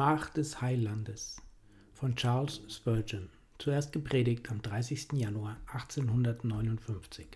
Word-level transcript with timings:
Schmach 0.00 0.30
des 0.30 0.62
Heilandes 0.62 1.36
von 1.92 2.16
Charles 2.16 2.62
Spurgeon, 2.68 3.28
zuerst 3.58 3.92
gepredigt 3.92 4.50
am 4.50 4.62
30. 4.62 5.08
Januar 5.12 5.58
1859. 5.66 7.26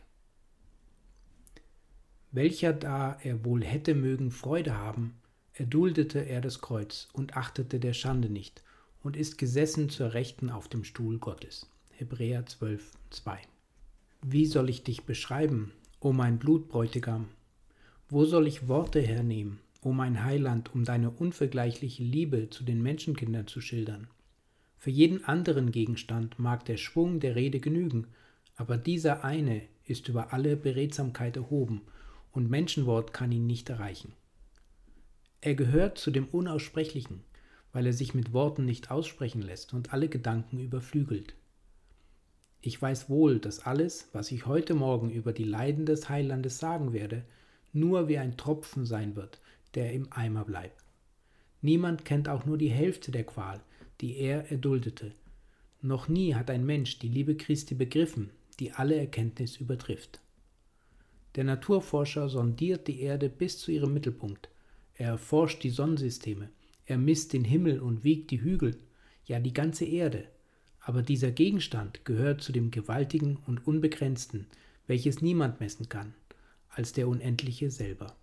Welcher 2.33 2.73
da 2.73 3.19
er 3.23 3.45
wohl 3.45 3.63
hätte 3.63 3.95
mögen 3.95 4.31
Freude 4.31 4.79
haben, 4.79 5.13
erduldete 5.53 6.21
er 6.21 6.41
das 6.41 6.63
Kreuz 6.63 7.11
und 7.13 7.37
achtete 7.37 7.79
der 7.79 7.93
Schande 7.93 8.31
nicht 8.31 8.65
und 9.03 9.15
ist 9.15 9.37
gesessen 9.37 9.91
zur 9.91 10.15
Rechten 10.15 10.49
auf 10.49 10.67
dem 10.67 10.85
Stuhl 10.85 11.19
Gottes. 11.19 11.69
Hebräer 11.91 12.47
12, 12.47 12.93
2. 13.11 13.43
Wie 14.23 14.47
soll 14.47 14.71
ich 14.71 14.83
dich 14.85 15.05
beschreiben, 15.05 15.71
o 16.01 16.15
mein 16.15 16.39
Blutbräutigam? 16.39 17.29
Wo 18.09 18.25
soll 18.25 18.47
ich 18.47 18.69
Worte 18.69 19.03
hernehmen? 19.03 19.61
O 19.85 19.93
mein 19.93 20.25
Heiland, 20.25 20.75
um 20.75 20.85
deine 20.85 21.11
unvergleichliche 21.11 22.03
Liebe 22.03 22.51
zu 22.51 22.65
den 22.65 22.83
Menschenkindern 22.83 23.47
zu 23.47 23.61
schildern. 23.61 24.09
Für 24.79 24.91
jeden 24.91 25.25
anderen 25.25 25.71
Gegenstand 25.71 26.39
mag 26.39 26.65
der 26.65 26.77
Schwung 26.77 27.21
der 27.21 27.37
Rede 27.37 27.61
genügen, 27.61 28.09
aber 28.57 28.77
dieser 28.77 29.25
eine 29.25 29.63
ist 29.85 30.09
über 30.09 30.33
alle 30.33 30.57
Beredsamkeit 30.57 31.37
erhoben, 31.37 31.83
und 32.33 32.51
Menschenwort 32.51 33.13
kann 33.13 33.31
ihn 33.31 33.47
nicht 33.47 33.71
erreichen. 33.71 34.13
Er 35.41 35.55
gehört 35.55 35.99
zu 35.99 36.11
dem 36.11 36.27
Unaussprechlichen, 36.27 37.23
weil 37.73 37.87
er 37.87 37.93
sich 37.93 38.15
mit 38.15 38.33
Worten 38.33 38.65
nicht 38.65 38.91
aussprechen 38.91 39.43
lässt 39.43 39.75
und 39.75 39.93
alle 39.93 40.09
Gedanken 40.09 40.59
überflügelt. 40.59 41.35
Ich 42.61 42.81
weiß 42.81 43.11
wohl, 43.11 43.39
dass 43.39 43.61
alles, 43.61 44.09
was 44.13 44.33
ich 44.33 44.47
heute 44.47 44.75
Morgen 44.75 45.11
über 45.11 45.33
die 45.33 45.45
Leiden 45.45 45.85
des 45.85 46.09
Heilandes 46.09 46.59
sagen 46.59 46.93
werde, 46.93 47.25
nur 47.75 48.09
wie 48.09 48.19
ein 48.19 48.37
Tropfen 48.37 48.87
sein 48.87 49.17
wird, 49.17 49.41
der 49.75 49.93
im 49.93 50.13
Eimer 50.13 50.45
bleibt. 50.45 50.83
Niemand 51.63 52.05
kennt 52.05 52.29
auch 52.29 52.45
nur 52.45 52.59
die 52.59 52.71
Hälfte 52.71 53.11
der 53.11 53.25
Qual, 53.25 53.61
die 54.01 54.19
er 54.19 54.51
erduldete. 54.51 55.13
Noch 55.81 56.09
nie 56.09 56.35
hat 56.35 56.51
ein 56.51 56.65
Mensch 56.65 56.99
die 56.99 57.09
Liebe 57.09 57.37
Christi 57.37 57.75
begriffen, 57.75 58.31
die 58.61 58.73
alle 58.73 58.97
Erkenntnis 58.97 59.57
übertrifft. 59.57 60.21
Der 61.35 61.45
Naturforscher 61.45 62.29
sondiert 62.29 62.87
die 62.87 63.01
Erde 63.01 63.29
bis 63.29 63.59
zu 63.59 63.73
ihrem 63.73 63.93
Mittelpunkt. 63.93 64.49
Er 64.95 65.09
erforscht 65.09 65.63
die 65.65 65.71
Sonnensysteme, 65.71 66.49
er 66.87 66.99
misst 66.99 67.33
den 67.33 67.45
Himmel 67.45 67.81
und 67.81 68.05
wiegt 68.05 68.31
die 68.31 68.43
Hügel, 68.43 68.77
ja 69.25 69.41
die 69.41 69.55
ganze 69.55 69.85
Erde. 69.85 70.29
Aber 70.81 71.03
dieser 71.03 71.31
Gegenstand 71.31 72.05
gehört 72.05 72.43
zu 72.43 72.53
dem 72.53 72.71
Gewaltigen 72.71 73.39
und 73.47 73.67
Unbegrenzten, 73.67 74.47
welches 74.87 75.23
niemand 75.23 75.61
messen 75.61 75.89
kann, 75.89 76.15
als 76.69 76.93
der 76.93 77.09
Unendliche 77.09 77.71
selber. 77.71 78.15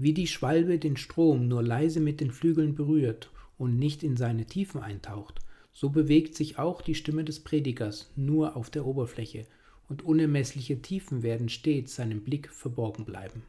Wie 0.00 0.12
die 0.12 0.28
Schwalbe 0.28 0.78
den 0.78 0.96
Strom 0.96 1.48
nur 1.48 1.60
leise 1.60 1.98
mit 1.98 2.20
den 2.20 2.30
Flügeln 2.30 2.76
berührt 2.76 3.32
und 3.58 3.80
nicht 3.80 4.04
in 4.04 4.16
seine 4.16 4.46
Tiefen 4.46 4.80
eintaucht, 4.80 5.40
so 5.72 5.90
bewegt 5.90 6.36
sich 6.36 6.56
auch 6.56 6.82
die 6.82 6.94
Stimme 6.94 7.24
des 7.24 7.40
Predigers 7.40 8.08
nur 8.14 8.56
auf 8.56 8.70
der 8.70 8.86
Oberfläche, 8.86 9.46
und 9.88 10.04
unermessliche 10.04 10.82
Tiefen 10.82 11.22
werden 11.22 11.48
stets 11.48 11.96
seinem 11.96 12.20
Blick 12.22 12.52
verborgen 12.52 13.06
bleiben. 13.06 13.42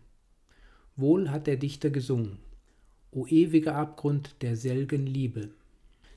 Wohl 0.95 1.29
hat 1.29 1.47
der 1.47 1.57
Dichter 1.57 1.89
gesungen, 1.89 2.39
O 3.11 3.27
ewiger 3.27 3.75
Abgrund 3.75 4.35
der 4.41 4.55
selgen 4.55 5.05
Liebe, 5.05 5.49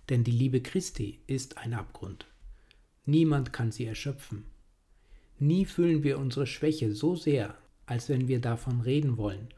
denn 0.09 0.25
die 0.25 0.31
Liebe 0.31 0.60
Christi 0.60 1.19
ist 1.26 1.59
ein 1.59 1.75
Abgrund. 1.75 2.26
Niemand 3.04 3.53
kann 3.53 3.72
sie 3.72 3.84
erschöpfen. 3.84 4.44
Nie 5.38 5.65
fühlen 5.65 6.04
wir 6.04 6.19
unsere 6.19 6.47
Schwäche 6.47 6.94
so 6.94 7.16
sehr, 7.16 7.56
als 7.84 8.09
wenn 8.09 8.28
wir 8.28 8.41
davon 8.41 8.81
reden 8.81 9.16
wollen 9.16 9.48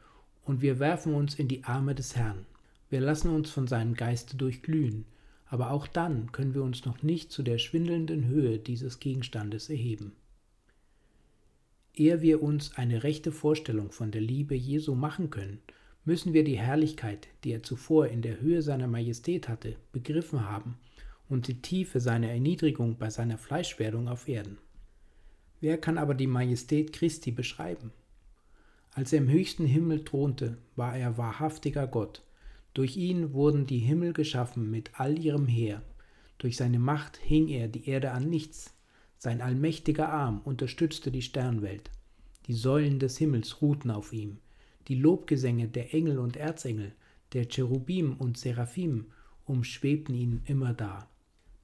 und 0.45 0.61
wir 0.61 0.79
werfen 0.79 1.13
uns 1.13 1.35
in 1.35 1.47
die 1.47 1.63
Arme 1.63 1.95
des 1.95 2.15
Herrn. 2.15 2.45
Wir 2.89 3.01
lassen 3.01 3.29
uns 3.29 3.49
von 3.49 3.67
seinem 3.67 3.95
Geiste 3.95 4.37
durchglühen, 4.37 5.05
aber 5.47 5.71
auch 5.71 5.87
dann 5.87 6.31
können 6.31 6.53
wir 6.53 6.63
uns 6.63 6.85
noch 6.85 7.03
nicht 7.03 7.31
zu 7.31 7.43
der 7.43 7.57
schwindelnden 7.57 8.25
Höhe 8.27 8.59
dieses 8.59 8.99
Gegenstandes 8.99 9.69
erheben. 9.69 10.13
Ehe 11.95 12.21
wir 12.21 12.43
uns 12.43 12.77
eine 12.77 13.03
rechte 13.03 13.31
Vorstellung 13.31 13.91
von 13.91 14.11
der 14.11 14.21
Liebe 14.21 14.55
Jesu 14.55 14.95
machen 14.95 15.29
können, 15.29 15.59
müssen 16.03 16.33
wir 16.33 16.43
die 16.43 16.57
Herrlichkeit, 16.57 17.27
die 17.43 17.51
er 17.51 17.63
zuvor 17.63 18.07
in 18.07 18.21
der 18.21 18.39
Höhe 18.39 18.61
seiner 18.61 18.87
Majestät 18.87 19.47
hatte, 19.47 19.75
begriffen 19.91 20.47
haben 20.47 20.77
und 21.29 21.47
die 21.47 21.61
Tiefe 21.61 21.99
seiner 21.99 22.29
Erniedrigung 22.29 22.97
bei 22.97 23.09
seiner 23.09 23.37
Fleischwerdung 23.37 24.07
auf 24.07 24.27
Erden. 24.27 24.57
Wer 25.61 25.79
kann 25.79 25.97
aber 25.97 26.13
die 26.13 26.27
Majestät 26.27 26.93
Christi 26.93 27.31
beschreiben? 27.31 27.91
Als 28.95 29.11
er 29.11 29.19
im 29.19 29.29
höchsten 29.29 29.65
Himmel 29.65 30.05
thronte, 30.05 30.57
war 30.77 30.95
er 30.95 31.17
wahrhaftiger 31.17 31.85
Gott. 31.85 32.23
Durch 32.73 32.95
ihn 32.95 33.33
wurden 33.33 33.67
die 33.67 33.79
Himmel 33.79 34.13
geschaffen 34.13 34.71
mit 34.71 34.91
all 34.93 35.19
ihrem 35.19 35.47
Heer. 35.47 35.83
Durch 36.37 36.55
seine 36.55 36.79
Macht 36.79 37.17
hing 37.17 37.49
er 37.49 37.67
die 37.67 37.89
Erde 37.89 38.11
an 38.11 38.29
nichts. 38.29 38.73
Sein 39.17 39.41
allmächtiger 39.41 40.07
Arm 40.07 40.39
unterstützte 40.45 41.11
die 41.11 41.21
Sternwelt. 41.21 41.91
Die 42.47 42.53
Säulen 42.53 42.97
des 42.97 43.17
Himmels 43.17 43.61
ruhten 43.61 43.91
auf 43.91 44.13
ihm. 44.13 44.37
Die 44.87 44.95
Lobgesänge 44.95 45.67
der 45.67 45.93
Engel 45.93 46.17
und 46.17 46.37
Erzengel, 46.37 46.93
der 47.33 47.49
Cherubim 47.49 48.15
und 48.17 48.37
Seraphim 48.37 49.07
umschwebten 49.43 50.15
ihn 50.15 50.41
immer 50.45 50.73
da. 50.73 51.09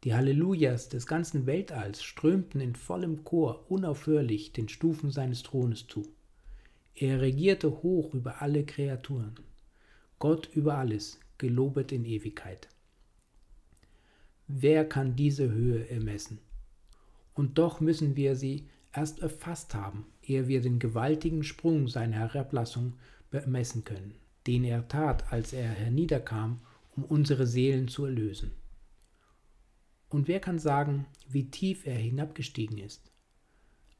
Die 0.03 0.13
Hallelujahs 0.13 0.89
des 0.89 1.07
ganzen 1.07 1.45
Weltalls 1.45 2.03
strömten 2.03 2.59
in 2.59 2.75
vollem 2.75 3.23
Chor 3.23 3.71
unaufhörlich 3.71 4.51
den 4.51 4.67
Stufen 4.67 5.11
seines 5.11 5.43
Thrones 5.43 5.87
zu. 5.87 6.03
Er 6.95 7.21
regierte 7.21 7.81
hoch 7.83 8.13
über 8.13 8.41
alle 8.41 8.65
Kreaturen. 8.65 9.35
Gott 10.19 10.49
über 10.53 10.77
alles, 10.77 11.19
gelobet 11.37 11.91
in 11.91 12.05
Ewigkeit. 12.05 12.67
Wer 14.47 14.87
kann 14.87 15.15
diese 15.15 15.49
Höhe 15.49 15.89
ermessen? 15.89 16.39
Und 17.33 17.57
doch 17.57 17.79
müssen 17.79 18.15
wir 18.15 18.35
sie 18.35 18.67
erst 18.93 19.19
erfasst 19.19 19.73
haben, 19.73 20.05
ehe 20.21 20.47
wir 20.47 20.61
den 20.61 20.79
gewaltigen 20.79 21.43
Sprung 21.43 21.87
seiner 21.87 22.17
Herablassung 22.17 22.93
bemessen 23.29 23.83
können, 23.83 24.13
den 24.45 24.63
er 24.63 24.87
tat, 24.87 25.31
als 25.31 25.53
er 25.53 25.69
herniederkam, 25.69 26.59
um 26.95 27.05
unsere 27.05 27.47
Seelen 27.47 27.87
zu 27.87 28.05
erlösen. 28.05 28.51
Und 30.09 30.27
wer 30.27 30.41
kann 30.41 30.59
sagen, 30.59 31.05
wie 31.29 31.49
tief 31.49 31.87
er 31.87 31.95
hinabgestiegen 31.95 32.77
ist? 32.77 33.10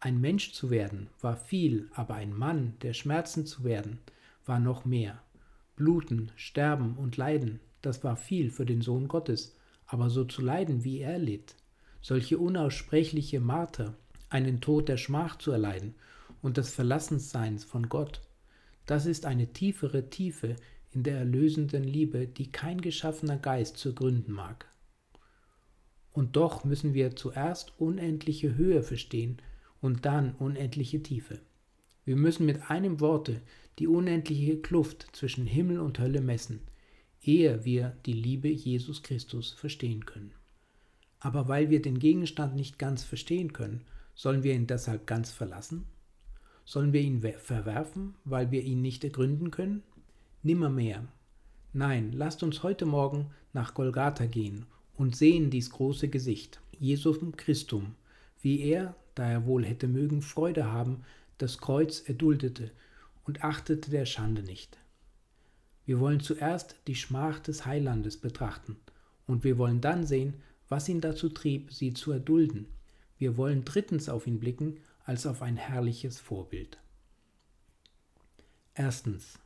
Ein 0.03 0.19
Mensch 0.19 0.51
zu 0.53 0.71
werden 0.71 1.11
war 1.21 1.37
viel, 1.37 1.87
aber 1.93 2.15
ein 2.15 2.33
Mann, 2.33 2.73
der 2.81 2.93
Schmerzen 2.93 3.45
zu 3.45 3.63
werden, 3.63 3.99
war 4.47 4.59
noch 4.59 4.83
mehr. 4.83 5.21
Bluten, 5.75 6.31
Sterben 6.35 6.97
und 6.97 7.17
Leiden, 7.17 7.59
das 7.83 8.03
war 8.03 8.15
viel 8.15 8.49
für 8.49 8.65
den 8.65 8.81
Sohn 8.81 9.07
Gottes, 9.07 9.55
aber 9.85 10.09
so 10.09 10.25
zu 10.25 10.41
leiden, 10.41 10.83
wie 10.83 11.01
er 11.01 11.19
litt, 11.19 11.55
solche 12.01 12.39
unaussprechliche 12.39 13.39
Marter, 13.39 13.93
einen 14.29 14.59
Tod 14.59 14.89
der 14.89 14.97
Schmach 14.97 15.37
zu 15.37 15.51
erleiden 15.51 15.93
und 16.41 16.57
des 16.57 16.71
Verlassensseins 16.71 17.63
von 17.63 17.87
Gott, 17.87 18.21
das 18.87 19.05
ist 19.05 19.27
eine 19.27 19.53
tiefere 19.53 20.09
Tiefe 20.09 20.55
in 20.89 21.03
der 21.03 21.19
erlösenden 21.19 21.83
Liebe, 21.83 22.25
die 22.25 22.51
kein 22.51 22.81
geschaffener 22.81 23.37
Geist 23.37 23.77
zu 23.77 23.93
gründen 23.93 24.31
mag. 24.31 24.65
Und 26.11 26.35
doch 26.35 26.63
müssen 26.63 26.95
wir 26.95 27.15
zuerst 27.15 27.79
unendliche 27.79 28.55
Höhe 28.55 28.81
verstehen, 28.81 29.37
und 29.81 30.05
dann 30.05 30.33
unendliche 30.35 31.03
Tiefe. 31.03 31.39
Wir 32.05 32.15
müssen 32.15 32.45
mit 32.45 32.69
einem 32.69 32.99
Worte 32.99 33.41
die 33.79 33.87
unendliche 33.87 34.57
Kluft 34.57 35.07
zwischen 35.11 35.45
Himmel 35.45 35.79
und 35.79 35.99
Hölle 35.99 36.21
messen, 36.21 36.61
ehe 37.21 37.65
wir 37.65 37.97
die 38.05 38.13
Liebe 38.13 38.47
Jesus 38.47 39.03
Christus 39.03 39.51
verstehen 39.51 40.05
können. 40.05 40.33
Aber 41.19 41.47
weil 41.47 41.69
wir 41.69 41.81
den 41.81 41.99
Gegenstand 41.99 42.55
nicht 42.55 42.79
ganz 42.79 43.03
verstehen 43.03 43.53
können, 43.53 43.81
sollen 44.15 44.43
wir 44.43 44.53
ihn 44.53 44.67
deshalb 44.67 45.05
ganz 45.07 45.31
verlassen? 45.31 45.85
Sollen 46.65 46.93
wir 46.93 47.01
ihn 47.01 47.21
verwerfen, 47.21 48.15
weil 48.23 48.51
wir 48.51 48.63
ihn 48.63 48.81
nicht 48.81 49.03
ergründen 49.03 49.51
können? 49.51 49.83
Nimmermehr. 50.43 51.07
Nein, 51.73 52.11
lasst 52.11 52.43
uns 52.43 52.63
heute 52.63 52.85
Morgen 52.85 53.31
nach 53.53 53.73
Golgatha 53.73 54.25
gehen 54.25 54.65
und 54.95 55.15
sehen 55.15 55.49
dies 55.49 55.69
große 55.69 56.09
Gesicht, 56.09 56.59
Jesum 56.79 57.35
Christum, 57.35 57.95
wie 58.41 58.61
er 58.61 58.95
da 59.15 59.29
er 59.29 59.45
wohl 59.45 59.65
hätte 59.65 59.87
mögen 59.87 60.21
Freude 60.21 60.71
haben, 60.71 61.03
das 61.37 61.57
Kreuz 61.57 62.01
erduldete 62.01 62.71
und 63.23 63.43
achtete 63.43 63.89
der 63.91 64.05
Schande 64.05 64.43
nicht. 64.43 64.77
Wir 65.85 65.99
wollen 65.99 66.19
zuerst 66.19 66.75
die 66.87 66.95
Schmach 66.95 67.39
des 67.39 67.65
Heilandes 67.65 68.17
betrachten, 68.17 68.77
und 69.27 69.43
wir 69.43 69.57
wollen 69.57 69.81
dann 69.81 70.05
sehen, 70.05 70.41
was 70.67 70.89
ihn 70.89 71.01
dazu 71.01 71.29
trieb, 71.29 71.71
sie 71.71 71.93
zu 71.93 72.11
erdulden. 72.11 72.67
Wir 73.17 73.37
wollen 73.37 73.65
drittens 73.65 74.09
auf 74.09 74.27
ihn 74.27 74.39
blicken 74.39 74.79
als 75.03 75.25
auf 75.25 75.41
ein 75.41 75.57
herrliches 75.57 76.19
Vorbild. 76.19 76.79
Erstens. 78.73 79.39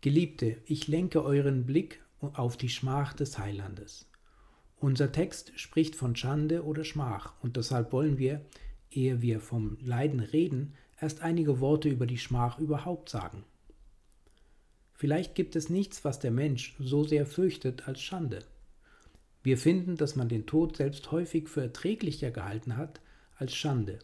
Geliebte, 0.00 0.58
ich 0.64 0.88
lenke 0.88 1.24
euren 1.24 1.66
Blick 1.66 2.02
auf 2.20 2.56
die 2.56 2.68
Schmach 2.68 3.12
des 3.12 3.38
Heilandes. 3.38 4.09
Unser 4.80 5.12
Text 5.12 5.52
spricht 5.56 5.94
von 5.94 6.16
Schande 6.16 6.64
oder 6.64 6.84
Schmach, 6.84 7.34
und 7.42 7.56
deshalb 7.56 7.92
wollen 7.92 8.18
wir 8.18 8.40
ehe 8.90 9.22
wir 9.22 9.40
vom 9.40 9.78
Leiden 9.80 10.20
reden, 10.20 10.74
erst 11.00 11.20
einige 11.20 11.60
Worte 11.60 11.88
über 11.88 12.06
die 12.06 12.18
Schmach 12.18 12.58
überhaupt 12.58 13.08
sagen. 13.08 13.44
Vielleicht 14.94 15.34
gibt 15.34 15.56
es 15.56 15.70
nichts, 15.70 16.04
was 16.04 16.18
der 16.18 16.30
Mensch 16.30 16.74
so 16.78 17.04
sehr 17.04 17.24
fürchtet 17.24 17.88
als 17.88 18.02
Schande. 18.02 18.40
Wir 19.42 19.56
finden, 19.56 19.96
dass 19.96 20.16
man 20.16 20.28
den 20.28 20.46
Tod 20.46 20.76
selbst 20.76 21.10
häufig 21.10 21.48
für 21.48 21.62
erträglicher 21.62 22.30
gehalten 22.30 22.76
hat 22.76 23.00
als 23.36 23.54
Schande 23.54 24.00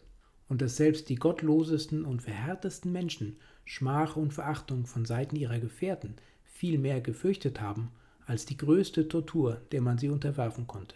und 0.47 0.61
dass 0.61 0.77
selbst 0.77 1.09
die 1.09 1.15
gottlosesten 1.15 2.05
und 2.05 2.23
verhärtesten 2.23 2.91
Menschen 2.91 3.37
Schmach 3.65 4.15
und 4.15 4.33
Verachtung 4.33 4.87
von 4.87 5.05
Seiten 5.05 5.35
ihrer 5.35 5.59
Gefährten 5.59 6.15
viel 6.45 6.79
mehr 6.79 7.01
gefürchtet 7.01 7.61
haben 7.61 7.91
als 8.27 8.45
die 8.45 8.57
größte 8.57 9.07
Tortur, 9.07 9.61
der 9.71 9.81
man 9.81 9.97
sie 9.97 10.09
unterwerfen 10.09 10.67
konnte. 10.67 10.95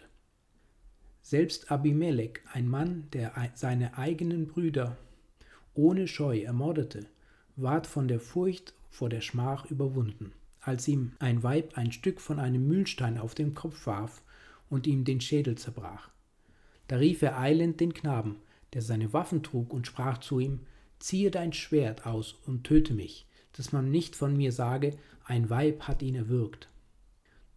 Selbst 1.22 1.70
Abimelech, 1.72 2.40
ein 2.52 2.68
Mann, 2.68 3.08
der 3.12 3.32
seine 3.54 3.96
eigenen 3.96 4.46
Brüder 4.46 4.98
ohne 5.74 6.06
Scheu 6.06 6.40
ermordete, 6.40 7.06
ward 7.56 7.86
von 7.86 8.06
der 8.06 8.20
Furcht 8.20 8.74
vor 8.90 9.08
der 9.08 9.22
Schmach 9.22 9.70
überwunden, 9.70 10.32
als 10.60 10.86
ihm 10.86 11.12
ein 11.18 11.42
Weib 11.42 11.78
ein 11.78 11.90
Stück 11.90 12.20
von 12.20 12.38
einem 12.38 12.68
Mühlstein 12.68 13.16
auf 13.16 13.34
den 13.34 13.54
Kopf 13.54 13.86
warf 13.86 14.22
und 14.68 14.86
ihm 14.86 15.04
den 15.04 15.20
Schädel 15.20 15.56
zerbrach. 15.56 16.10
Da 16.88 16.96
rief 16.96 17.22
er 17.22 17.38
eilend 17.38 17.80
den 17.80 17.94
Knaben, 17.94 18.36
der 18.74 18.82
seine 18.82 19.12
Waffen 19.14 19.42
trug, 19.42 19.72
und 19.72 19.86
sprach 19.86 20.18
zu 20.18 20.38
ihm, 20.38 20.60
Ziehe 20.98 21.30
dein 21.30 21.52
Schwert 21.52 22.06
aus 22.06 22.34
und 22.46 22.64
töte 22.64 22.94
mich, 22.94 23.26
dass 23.54 23.72
man 23.72 23.90
nicht 23.90 24.14
von 24.14 24.36
mir 24.36 24.52
sage, 24.52 24.96
ein 25.24 25.50
Weib 25.50 25.88
hat 25.88 26.02
ihn 26.02 26.14
erwürgt. 26.14 26.68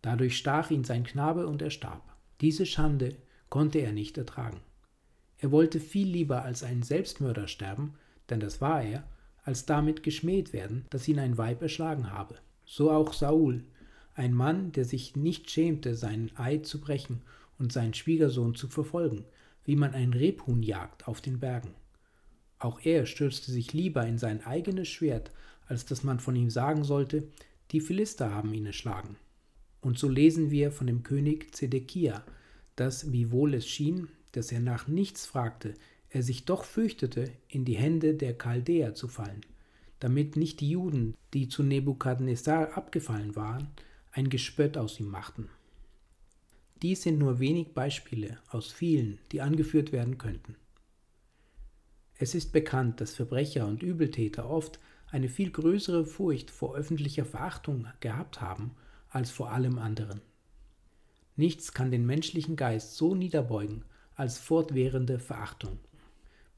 Dadurch 0.06 0.38
stach 0.38 0.69
ihn 0.69 0.84
sein 0.84 1.04
Knabe 1.04 1.48
und 1.48 1.63
er 1.63 1.72
starb. 1.72 2.04
Diese 2.40 2.68
Schande 2.68 3.16
konnte 3.50 3.80
er 3.80 3.92
nicht 3.92 4.19
ertragen. 4.19 4.62
Er 5.40 5.50
wollte 5.50 5.80
viel 5.80 6.07
lieber 6.07 6.44
als 6.44 6.62
ein 6.62 6.84
Selbstmörder 6.84 7.48
sterben, 7.48 7.96
denn 8.30 8.40
das 8.40 8.62
war 8.62 8.84
er, 8.84 9.04
als 9.46 9.66
damit 9.66 10.04
geschmäht 10.04 10.54
werden, 10.54 10.86
dass 10.92 11.07
ihn 11.07 11.18
ein 11.18 11.40
Weib 11.40 11.63
erschlagen 11.63 12.12
habe. 12.12 12.36
So 12.66 12.92
auch 12.92 13.13
Saul, 13.13 13.63
ein 14.13 14.36
Mann, 14.36 14.72
der 14.74 14.86
sich 14.86 15.16
nicht 15.16 15.50
schämte, 15.50 15.96
seinen 15.96 16.38
Eid 16.38 16.68
zu 16.68 16.80
brechen 16.80 17.24
und 17.58 17.74
seinen 17.74 17.96
Schwiegersohn 17.96 18.54
zu 18.54 18.68
verfolgen, 18.68 19.25
wie 19.63 19.75
man 19.75 19.96
ein 19.96 20.13
Rebhuhn 20.13 20.62
jagt 20.62 21.08
auf 21.08 21.19
den 21.19 21.40
Bergen. 21.40 21.74
Auch 22.60 22.80
er 22.84 23.08
stürzte 23.08 23.51
sich 23.51 23.74
lieber 23.74 24.06
in 24.06 24.19
sein 24.19 24.46
eigenes 24.46 24.88
Schwert, 24.88 25.31
als 25.66 25.84
dass 25.88 26.04
man 26.04 26.19
von 26.19 26.36
ihm 26.36 26.51
sagen 26.51 26.84
sollte, 26.84 27.28
die 27.72 27.81
Philister 27.81 28.31
haben 28.31 28.54
ihn 28.54 28.68
erschlagen. 28.68 29.18
Und 29.86 30.00
so 30.00 30.10
lesen 30.10 30.50
wir 30.50 30.72
von 30.72 30.88
dem 30.88 31.04
König 31.04 31.54
Zedekia, 31.54 32.26
dass, 32.76 33.12
wiewohl 33.12 33.54
es 33.54 33.68
schien, 33.68 34.08
dass 34.32 34.52
er 34.52 34.60
nach 34.60 34.88
nichts 34.88 35.28
fragte, 35.28 35.76
er 36.10 36.24
sich 36.24 36.44
doch 36.46 36.64
fürchtete, 36.64 37.32
in 37.50 37.66
die 37.66 37.76
Hände 37.76 38.16
der 38.16 38.36
Chaldäer 38.36 38.96
zu 38.96 39.08
fallen, 39.08 39.42
damit 40.00 40.38
nicht 40.38 40.60
die 40.60 40.72
Juden, 40.72 41.14
die 41.36 41.50
zu 41.50 41.62
Nebukadnezar 41.62 42.76
abgefallen 42.76 43.36
waren, 43.36 43.68
ein 44.12 44.30
Gespött 44.30 44.76
aus 44.76 45.00
ihm 45.00 45.06
machten. 45.06 45.50
Dies 46.82 47.04
sind 47.04 47.20
nur 47.20 47.38
wenig 47.38 47.75
Beispiele 47.75 48.39
aus 48.50 48.72
vielen, 48.72 49.20
die 49.32 49.42
angeführt 49.42 49.92
werden 49.92 50.18
könnten. 50.18 50.56
Es 52.18 52.34
ist 52.34 52.54
bekannt, 52.54 53.01
dass 53.01 53.13
Verbrecher 53.13 53.68
und 53.68 53.84
Übeltäter 53.84 54.50
oft 54.50 54.80
eine 55.12 55.30
viel 55.30 55.51
größere 55.51 56.08
Furcht 56.08 56.50
vor 56.50 56.75
öffentlicher 56.75 57.25
Verachtung 57.25 57.86
gehabt 58.00 58.42
haben 58.42 58.72
als 59.15 59.31
vor 59.31 59.51
allem 59.51 59.79
anderen. 59.79 60.22
Nichts 61.38 61.74
kann 61.74 61.89
den 61.89 62.05
menschlichen 62.05 62.55
Geist 62.55 62.95
so 62.95 63.15
niederbeugen 63.15 63.86
als 64.15 64.38
fortwährende 64.38 65.19
Verachtung. 65.19 65.79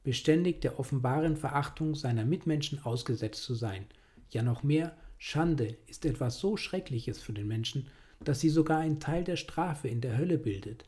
Beständig 0.04 0.60
der 0.60 0.78
offenbaren 0.78 1.36
Verachtung 1.36 1.94
seiner 1.94 2.24
Mitmenschen 2.24 2.82
ausgesetzt 2.84 3.42
zu 3.42 3.54
sein, 3.54 3.86
ja 4.30 4.42
noch 4.42 4.62
mehr, 4.62 4.96
Schande 5.18 5.76
ist 5.86 6.04
etwas 6.04 6.38
so 6.38 6.56
Schreckliches 6.56 7.20
für 7.20 7.32
den 7.32 7.48
Menschen, 7.48 7.88
dass 8.24 8.40
sie 8.40 8.50
sogar 8.50 8.80
einen 8.80 9.00
Teil 9.00 9.24
der 9.24 9.36
Strafe 9.36 9.88
in 9.88 10.00
der 10.00 10.16
Hölle 10.16 10.38
bildet. 10.38 10.84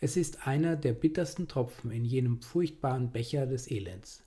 Es 0.00 0.16
ist 0.16 0.46
einer 0.46 0.76
der 0.76 0.92
bittersten 0.92 1.48
Tropfen 1.48 1.90
in 1.90 2.04
jenem 2.04 2.40
furchtbaren 2.42 3.10
Becher 3.10 3.46
des 3.46 3.70
Elends. 3.70 4.22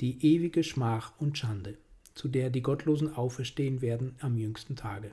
Die 0.00 0.24
ewige 0.34 0.62
Schmach 0.62 1.12
und 1.18 1.38
Schande, 1.38 1.78
zu 2.14 2.28
der 2.28 2.50
die 2.50 2.62
Gottlosen 2.62 3.14
auferstehen 3.14 3.80
werden 3.80 4.16
am 4.20 4.36
jüngsten 4.36 4.76
Tage. 4.76 5.12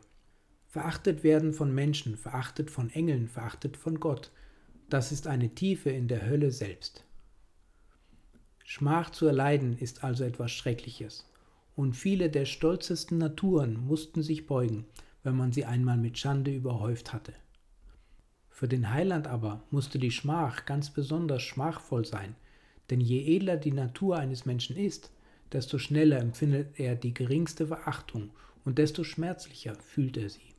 Verachtet 0.75 1.23
werden 1.23 1.53
von 1.53 1.73
Menschen, 1.73 2.17
verachtet 2.17 2.69
von 2.69 2.89
Engeln, 2.89 3.29
verachtet 3.29 3.77
von 3.77 3.97
Gott. 4.01 4.29
Das 4.89 5.13
ist 5.13 5.25
eine 5.25 5.55
Tiefe 5.55 5.89
in 5.89 6.09
der 6.09 6.27
Hölle 6.27 6.51
selbst. 6.51 7.05
Schmach 8.65 9.09
zu 9.09 9.25
erleiden 9.25 9.77
ist 9.77 10.03
also 10.03 10.25
etwas 10.25 10.51
Schreckliches. 10.51 11.31
Und 11.77 11.93
viele 11.93 12.29
der 12.29 12.43
stolzesten 12.43 13.17
Naturen 13.17 13.87
mussten 13.87 14.21
sich 14.21 14.47
beugen, 14.47 14.83
wenn 15.23 15.37
man 15.37 15.53
sie 15.53 15.63
einmal 15.63 15.95
mit 15.95 16.17
Schande 16.17 16.53
überhäuft 16.53 17.13
hatte. 17.13 17.31
Für 18.49 18.67
den 18.67 18.91
Heiland 18.91 19.27
aber 19.27 19.63
musste 19.71 19.97
die 19.97 20.11
Schmach 20.11 20.65
ganz 20.65 20.89
besonders 20.89 21.43
schmachvoll 21.43 22.03
sein, 22.03 22.35
denn 22.89 22.99
je 22.99 23.37
edler 23.37 23.55
die 23.55 23.71
Natur 23.71 24.17
eines 24.17 24.45
Menschen 24.45 24.75
ist, 24.75 25.09
desto 25.53 25.77
schneller 25.77 26.19
empfindet 26.19 26.77
er 26.77 26.97
die 26.97 27.13
geringste 27.13 27.67
Verachtung 27.67 28.31
und 28.65 28.77
desto 28.77 29.05
schmerzlicher 29.05 29.75
fühlt 29.75 30.17
er 30.17 30.29
sie. 30.29 30.54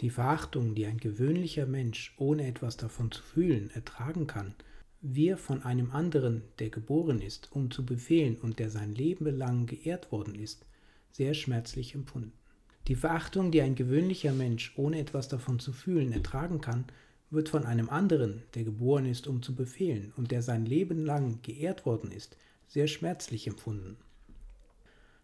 Die 0.00 0.10
Verachtung, 0.10 0.74
die 0.74 0.86
ein 0.86 0.96
gewöhnlicher 0.96 1.66
Mensch, 1.66 2.14
ohne 2.16 2.46
etwas 2.46 2.78
davon 2.78 3.10
zu 3.12 3.22
fühlen, 3.22 3.70
ertragen 3.74 4.26
kann, 4.26 4.54
wir 5.02 5.36
von 5.36 5.62
einem 5.62 5.92
anderen, 5.92 6.42
der 6.58 6.70
geboren 6.70 7.20
ist, 7.20 7.52
um 7.52 7.70
zu 7.70 7.84
befehlen 7.84 8.36
und 8.36 8.58
der 8.58 8.70
sein 8.70 8.94
Leben 8.94 9.26
lang 9.36 9.66
geehrt 9.66 10.10
worden 10.10 10.34
ist, 10.34 10.64
sehr 11.12 11.34
schmerzlich 11.34 11.94
empfunden. 11.94 12.32
Die 12.88 12.94
Verachtung, 12.94 13.50
die 13.50 13.60
ein 13.60 13.74
gewöhnlicher 13.74 14.32
Mensch, 14.32 14.72
ohne 14.76 14.98
etwas 14.98 15.28
davon 15.28 15.58
zu 15.58 15.72
fühlen, 15.72 16.12
ertragen 16.12 16.60
kann, 16.60 16.86
wird 17.30 17.48
von 17.48 17.64
einem 17.64 17.90
anderen, 17.90 18.42
der 18.54 18.64
geboren 18.64 19.06
ist, 19.06 19.26
um 19.26 19.42
zu 19.42 19.54
befehlen 19.54 20.12
und 20.16 20.30
der 20.30 20.42
sein 20.42 20.64
Leben 20.64 21.04
lang 21.04 21.40
geehrt 21.42 21.84
worden 21.84 22.10
ist, 22.10 22.36
sehr 22.68 22.86
schmerzlich 22.86 23.46
empfunden. 23.46 23.96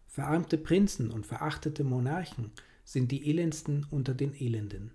Verarmte 0.05 0.57
Prinzen 0.57 1.11
und 1.11 1.25
verachtete 1.25 1.83
Monarchen 1.83 2.51
sind 2.87 3.11
die 3.11 3.29
elendsten 3.29 3.85
unter 3.91 4.13
den 4.13 4.33
Elenden. 4.33 4.91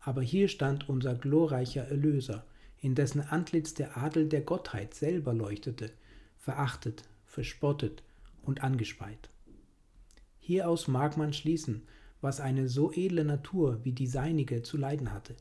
Aber 0.00 0.22
hier 0.22 0.48
stand 0.48 0.88
unser 0.88 1.14
glorreicher 1.14 1.84
Erlöser, 1.84 2.44
in 2.80 2.96
dessen 2.96 3.20
Antlitz 3.20 3.74
der 3.74 3.96
Adel 3.96 4.28
der 4.28 4.40
Gottheit 4.40 4.92
selber 4.92 5.32
leuchtete, 5.32 5.92
verachtet, 6.36 7.04
verspottet 7.24 8.02
und 8.42 8.64
angespeit. 8.64 9.30
Hieraus 10.40 10.88
mag 10.88 11.16
man 11.16 11.32
schließen, 11.32 11.82
was 12.20 12.40
eine 12.40 12.68
so 12.68 12.92
edle 12.92 13.24
Natur 13.24 13.78
wie 13.84 13.92
die 13.92 14.08
seinige 14.08 14.64
zu 14.64 14.76
leiden 14.76 15.12
hatte. 15.12 15.36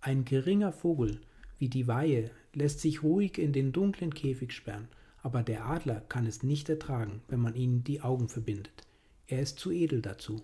Ein 0.00 0.24
geringer 0.24 0.72
Vogel 0.72 1.20
wie 1.58 1.68
die 1.68 1.86
Weihe 1.86 2.30
lässt 2.54 2.80
sich 2.80 3.02
ruhig 3.02 3.36
in 3.36 3.52
den 3.52 3.72
dunklen 3.72 4.14
Käfig 4.14 4.52
sperren, 4.52 4.88
aber 5.22 5.42
der 5.42 5.66
Adler 5.66 6.00
kann 6.08 6.24
es 6.24 6.42
nicht 6.42 6.70
ertragen, 6.70 7.20
wenn 7.28 7.40
man 7.40 7.54
ihnen 7.54 7.84
die 7.84 8.00
Augen 8.00 8.30
verbindet. 8.30 8.86
Er 9.26 9.42
ist 9.42 9.58
zu 9.58 9.70
edel 9.70 10.00
dazu. 10.00 10.40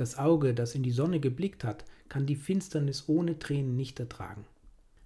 Das 0.00 0.16
Auge, 0.16 0.54
das 0.54 0.74
in 0.74 0.82
die 0.82 0.92
Sonne 0.92 1.20
geblickt 1.20 1.62
hat, 1.62 1.84
kann 2.08 2.24
die 2.24 2.34
Finsternis 2.34 3.04
ohne 3.06 3.38
Tränen 3.38 3.76
nicht 3.76 4.00
ertragen. 4.00 4.46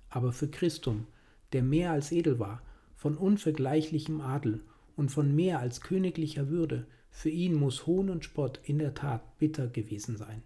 Aber 0.09 0.33
für 0.33 0.47
Christum, 0.47 1.09
der 1.53 1.65
mehr 1.65 1.91
als 1.91 2.13
edel 2.13 2.39
war, 2.39 2.63
von 2.95 3.17
unvergleichlichem 3.17 4.21
Adel 4.21 4.61
und 4.95 5.09
von 5.11 5.35
mehr 5.35 5.59
als 5.59 5.81
königlicher 5.81 6.49
Würde, 6.49 6.87
für 7.11 7.29
ihn 7.29 7.55
muss 7.55 7.89
Hohn 7.89 8.09
und 8.09 8.25
Spott 8.25 8.61
in 8.63 8.79
der 8.79 8.95
Tat 8.95 9.37
bitter 9.41 9.67
gewesen 9.67 10.17
sein. 10.17 10.45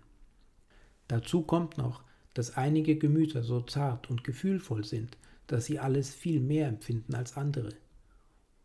Dazu 1.09 1.43
kommt 1.43 1.77
noch, 1.77 2.03
dass 2.33 2.57
einige 2.57 2.97
Gemüter 2.97 3.43
so 3.43 3.61
zart 3.61 4.09
und 4.09 4.25
gefühlvoll 4.25 4.87
sind, 4.87 5.19
dass 5.47 5.67
sie 5.67 5.79
alles 5.79 6.15
viel 6.15 6.41
mehr 6.41 6.69
empfinden 6.69 7.15
als 7.15 7.37
andere. 7.37 7.75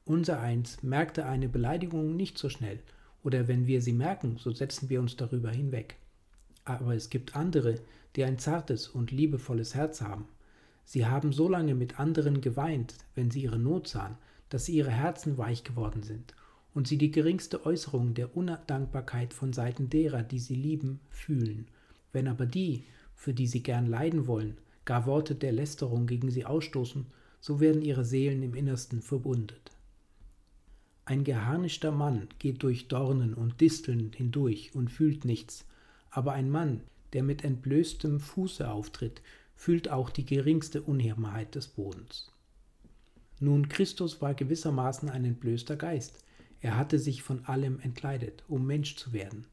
Unser 0.05 0.39
eins 0.39 0.81
merkte 0.81 1.25
eine 1.25 1.49
Beleidigung 1.49 2.15
nicht 2.15 2.37
so 2.37 2.47
schnell, 2.47 2.79
oder 3.23 3.47
wenn 3.47 3.67
wir 3.67 3.81
sie 3.81 3.93
merken, 3.93 4.37
so 4.37 4.51
setzen 4.51 4.89
wir 4.89 4.99
uns 4.99 5.15
darüber 5.15 5.49
hinweg. 5.49 5.95
Aber 6.65 6.95
es 6.95 7.09
gibt 7.09 7.35
andere, 7.35 7.79
die 8.15 8.23
ein 8.23 8.39
zartes 8.39 8.87
und 8.87 9.11
liebevolles 9.11 9.75
Herz 9.75 10.01
haben. 10.01 10.27
Sie 10.85 11.05
haben 11.05 11.31
so 11.31 11.47
lange 11.47 11.75
mit 11.75 11.99
anderen 11.99 12.41
geweint, 12.41 12.95
wenn 13.15 13.31
sie 13.31 13.43
ihre 13.43 13.59
Not 13.59 13.87
sahen, 13.87 14.17
dass 14.49 14.69
ihre 14.69 14.91
Herzen 14.91 15.37
weich 15.37 15.63
geworden 15.63 16.03
sind 16.03 16.35
und 16.73 16.87
sie 16.87 16.97
die 16.97 17.11
geringste 17.11 17.65
Äußerung 17.65 18.13
der 18.13 18.35
Undankbarkeit 18.35 19.33
von 19.33 19.53
Seiten 19.53 19.89
derer, 19.89 20.23
die 20.23 20.39
sie 20.39 20.55
lieben, 20.55 20.99
fühlen. 21.09 21.67
Wenn 22.11 22.27
aber 22.27 22.45
die, 22.45 22.83
für 23.15 23.33
die 23.33 23.47
sie 23.47 23.63
gern 23.63 23.87
leiden 23.87 24.27
wollen, 24.27 24.57
gar 24.85 25.05
Worte 25.05 25.35
der 25.35 25.51
Lästerung 25.51 26.07
gegen 26.07 26.29
sie 26.29 26.45
ausstoßen, 26.45 27.05
so 27.39 27.59
werden 27.59 27.81
ihre 27.81 28.05
Seelen 28.05 28.43
im 28.43 28.55
Innersten 28.55 29.01
verbundet. 29.01 29.71
Ein 31.05 31.23
geharnischter 31.25 31.91
Mann 31.91 32.29
geht 32.39 32.63
durch 32.63 32.87
Dornen 32.87 33.33
und 33.33 33.59
Disteln 33.59 34.11
hindurch 34.15 34.71
und 34.73 34.89
fühlt 34.89 35.25
nichts, 35.25 35.65
aber 36.09 36.31
ein 36.33 36.49
Mann, 36.49 36.81
der 37.11 37.23
mit 37.23 37.43
entblößtem 37.43 38.19
Fuße 38.19 38.69
auftritt, 38.69 39.21
fühlt 39.55 39.89
auch 39.89 40.09
die 40.09 40.25
geringste 40.25 40.81
Unebenheit 40.81 41.55
des 41.55 41.67
Bodens. 41.67 42.31
Nun, 43.39 43.67
Christus 43.67 44.21
war 44.21 44.33
gewissermaßen 44.33 45.09
ein 45.09 45.25
entblößter 45.25 45.75
Geist, 45.75 46.23
er 46.61 46.77
hatte 46.77 46.97
sich 46.97 47.21
von 47.23 47.43
allem 47.45 47.81
entkleidet, 47.81 48.45
um 48.47 48.65
Mensch 48.65 48.95
zu 48.95 49.11
werden. 49.11 49.45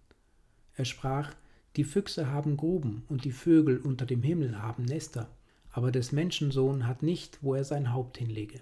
Er 0.76 0.84
sprach, 0.84 1.34
die 1.76 1.84
Füchse 1.84 2.28
haben 2.28 2.56
Gruben 2.56 3.02
und 3.08 3.24
die 3.24 3.32
Vögel 3.32 3.78
unter 3.78 4.06
dem 4.06 4.22
Himmel 4.22 4.62
haben 4.62 4.84
Nester, 4.84 5.28
aber 5.72 5.90
des 5.90 6.12
Menschensohn 6.12 6.86
hat 6.86 7.02
nicht, 7.02 7.38
wo 7.42 7.54
er 7.54 7.64
sein 7.64 7.92
Haupt 7.92 8.18
hinlege. 8.18 8.60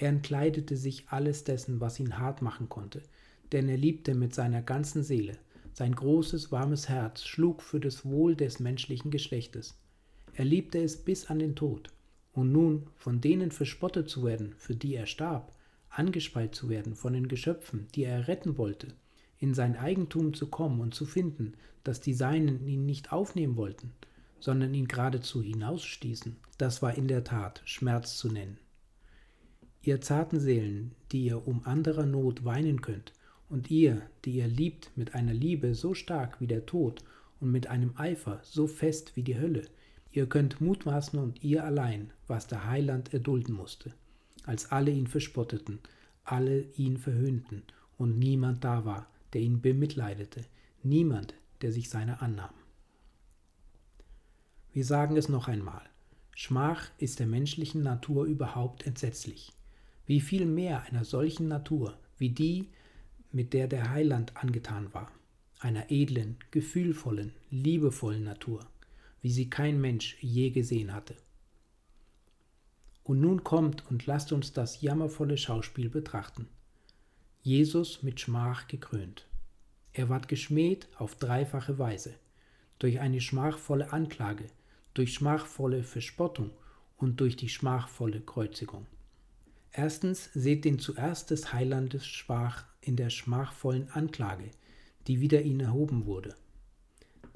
Er 0.00 0.10
entkleidete 0.10 0.76
sich 0.76 1.08
alles 1.08 1.42
dessen, 1.42 1.80
was 1.80 1.98
ihn 1.98 2.18
hart 2.18 2.40
machen 2.40 2.68
konnte, 2.68 3.02
denn 3.50 3.68
er 3.68 3.76
liebte 3.76 4.14
mit 4.14 4.32
seiner 4.32 4.62
ganzen 4.62 5.02
Seele, 5.02 5.36
sein 5.72 5.94
großes, 5.94 6.52
warmes 6.52 6.88
Herz 6.88 7.24
schlug 7.24 7.62
für 7.62 7.80
das 7.80 8.04
Wohl 8.04 8.36
des 8.36 8.60
menschlichen 8.60 9.10
Geschlechtes. 9.10 9.76
Er 10.34 10.44
liebte 10.44 10.78
es 10.82 10.96
bis 10.96 11.26
an 11.26 11.40
den 11.40 11.56
Tod. 11.56 11.90
Und 12.32 12.52
nun 12.52 12.86
von 12.94 13.20
denen 13.20 13.50
verspottet 13.50 14.08
zu 14.08 14.24
werden, 14.24 14.54
für 14.56 14.76
die 14.76 14.94
er 14.94 15.06
starb, 15.06 15.52
angespeit 15.88 16.54
zu 16.54 16.68
werden 16.68 16.94
von 16.94 17.12
den 17.12 17.26
Geschöpfen, 17.26 17.88
die 17.94 18.04
er 18.04 18.28
retten 18.28 18.56
wollte, 18.56 18.88
in 19.38 19.54
sein 19.54 19.76
Eigentum 19.76 20.34
zu 20.34 20.48
kommen 20.48 20.80
und 20.80 20.94
zu 20.94 21.06
finden, 21.06 21.54
dass 21.82 22.00
die 22.00 22.14
Seinen 22.14 22.66
ihn 22.68 22.86
nicht 22.86 23.12
aufnehmen 23.12 23.56
wollten, 23.56 23.92
sondern 24.38 24.74
ihn 24.74 24.86
geradezu 24.86 25.42
hinausstießen, 25.42 26.36
das 26.58 26.82
war 26.82 26.96
in 26.96 27.08
der 27.08 27.24
Tat 27.24 27.62
Schmerz 27.64 28.16
zu 28.16 28.28
nennen. 28.28 28.58
Ihr 29.82 30.00
zarten 30.00 30.40
Seelen, 30.40 30.92
die 31.12 31.24
ihr 31.26 31.46
um 31.46 31.64
anderer 31.64 32.06
Not 32.06 32.44
weinen 32.44 32.80
könnt, 32.82 33.12
und 33.48 33.70
ihr, 33.70 34.02
die 34.24 34.32
ihr 34.32 34.48
liebt 34.48 34.90
mit 34.96 35.14
einer 35.14 35.32
Liebe 35.32 35.74
so 35.74 35.94
stark 35.94 36.40
wie 36.40 36.46
der 36.46 36.66
Tod 36.66 37.02
und 37.40 37.50
mit 37.50 37.68
einem 37.68 37.94
Eifer 37.96 38.40
so 38.42 38.66
fest 38.66 39.12
wie 39.14 39.22
die 39.22 39.38
Hölle, 39.38 39.62
ihr 40.12 40.26
könnt 40.26 40.60
mutmaßen 40.60 41.18
und 41.18 41.42
ihr 41.42 41.64
allein, 41.64 42.10
was 42.26 42.46
der 42.46 42.66
Heiland 42.66 43.14
erdulden 43.14 43.54
musste 43.54 43.94
als 44.48 44.72
alle 44.72 44.90
ihn 44.90 45.06
verspotteten, 45.06 45.78
alle 46.24 46.62
ihn 46.76 46.96
verhöhnten 46.96 47.62
und 47.98 48.18
niemand 48.18 48.64
da 48.64 48.86
war, 48.86 49.06
der 49.34 49.42
ihn 49.42 49.60
bemitleidete, 49.60 50.42
niemand, 50.82 51.34
der 51.60 51.70
sich 51.70 51.90
seiner 51.90 52.22
annahm. 52.22 52.54
Wir 54.72 54.86
sagen 54.86 55.18
es 55.18 55.28
noch 55.28 55.48
einmal, 55.48 55.82
Schmach 56.34 56.88
ist 56.96 57.18
der 57.18 57.26
menschlichen 57.26 57.82
Natur 57.82 58.24
überhaupt 58.24 58.86
entsetzlich. 58.86 59.52
Wie 60.08 60.22
viel 60.22 60.46
mehr 60.46 60.84
einer 60.84 61.04
solchen 61.04 61.48
Natur, 61.48 61.94
wie 62.16 62.30
die, 62.30 62.70
mit 63.30 63.52
der 63.52 63.68
der 63.68 63.90
Heiland 63.90 64.34
angetan 64.38 64.94
war, 64.94 65.12
einer 65.58 65.90
edlen, 65.90 66.38
gefühlvollen, 66.50 67.34
liebevollen 67.50 68.24
Natur, 68.24 68.60
wie 69.20 69.30
sie 69.30 69.50
kein 69.50 69.78
Mensch 69.82 70.16
je 70.22 70.48
gesehen 70.48 70.94
hatte. 70.94 71.14
Und 73.04 73.20
nun 73.20 73.44
kommt 73.44 73.84
und 73.90 74.06
lasst 74.06 74.32
uns 74.32 74.54
das 74.54 74.80
jammervolle 74.80 75.36
Schauspiel 75.36 75.90
betrachten. 75.90 76.48
Jesus 77.42 78.02
mit 78.02 78.18
Schmach 78.18 78.66
gekrönt. 78.66 79.26
Er 79.92 80.08
ward 80.08 80.26
geschmäht 80.26 80.88
auf 80.96 81.16
dreifache 81.16 81.78
Weise, 81.78 82.14
durch 82.78 82.98
eine 83.00 83.20
schmachvolle 83.20 83.92
Anklage, 83.92 84.46
durch 84.94 85.12
schmachvolle 85.12 85.82
Verspottung 85.82 86.50
und 86.96 87.20
durch 87.20 87.36
die 87.36 87.50
schmachvolle 87.50 88.22
Kreuzigung. 88.22 88.86
Erstens 89.72 90.30
seht 90.34 90.64
den 90.64 90.78
zuerst 90.78 91.30
des 91.30 91.52
Heilandes 91.52 92.06
Schwach 92.06 92.64
in 92.80 92.96
der 92.96 93.10
schmachvollen 93.10 93.90
Anklage, 93.90 94.50
die 95.06 95.20
wider 95.20 95.42
ihn 95.42 95.60
erhoben 95.60 96.06
wurde. 96.06 96.34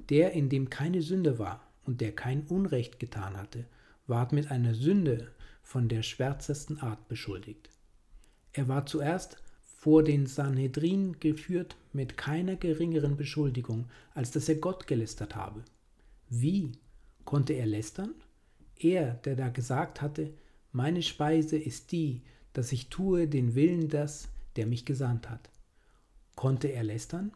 Der, 0.09 0.33
in 0.33 0.49
dem 0.49 0.71
keine 0.71 1.03
Sünde 1.03 1.39
war 1.39 1.67
und 1.85 2.01
der 2.01 2.15
kein 2.15 2.43
Unrecht 2.47 2.99
getan 2.99 3.37
hatte, 3.37 3.67
ward 4.07 4.33
mit 4.33 4.51
einer 4.51 4.75
Sünde 4.75 5.33
von 5.63 5.89
der 5.89 6.03
schwärzesten 6.03 6.81
Art 6.81 7.09
beschuldigt. 7.09 7.71
Er 8.53 8.69
war 8.69 8.87
zuerst 8.87 9.43
vor 9.63 10.03
den 10.03 10.27
Sanhedrin 10.27 11.19
geführt 11.19 11.77
mit 11.93 12.17
keiner 12.17 12.57
geringeren 12.57 13.17
Beschuldigung, 13.17 13.89
als 14.15 14.31
dass 14.31 14.49
er 14.49 14.57
Gott 14.57 14.87
gelästert 14.87 15.35
habe. 15.35 15.65
Wie 16.29 16.73
konnte 17.25 17.55
er 17.55 17.67
lästern? 17.67 18.15
Er, 18.79 19.15
der 19.15 19.37
da 19.37 19.49
gesagt 19.49 20.01
hatte, 20.01 20.33
meine 20.73 21.03
Speise 21.03 21.57
ist 21.57 21.93
die, 21.93 22.23
dass 22.55 22.73
ich 22.73 22.89
tue 22.89 23.29
den 23.29 23.55
Willen 23.55 23.89
des, 23.89 24.29
der 24.57 24.67
mich 24.67 24.85
gesandt 24.85 25.31
hat. 25.31 25.51
Konnte 26.35 26.69
er 26.69 26.83
lästern? 26.83 27.33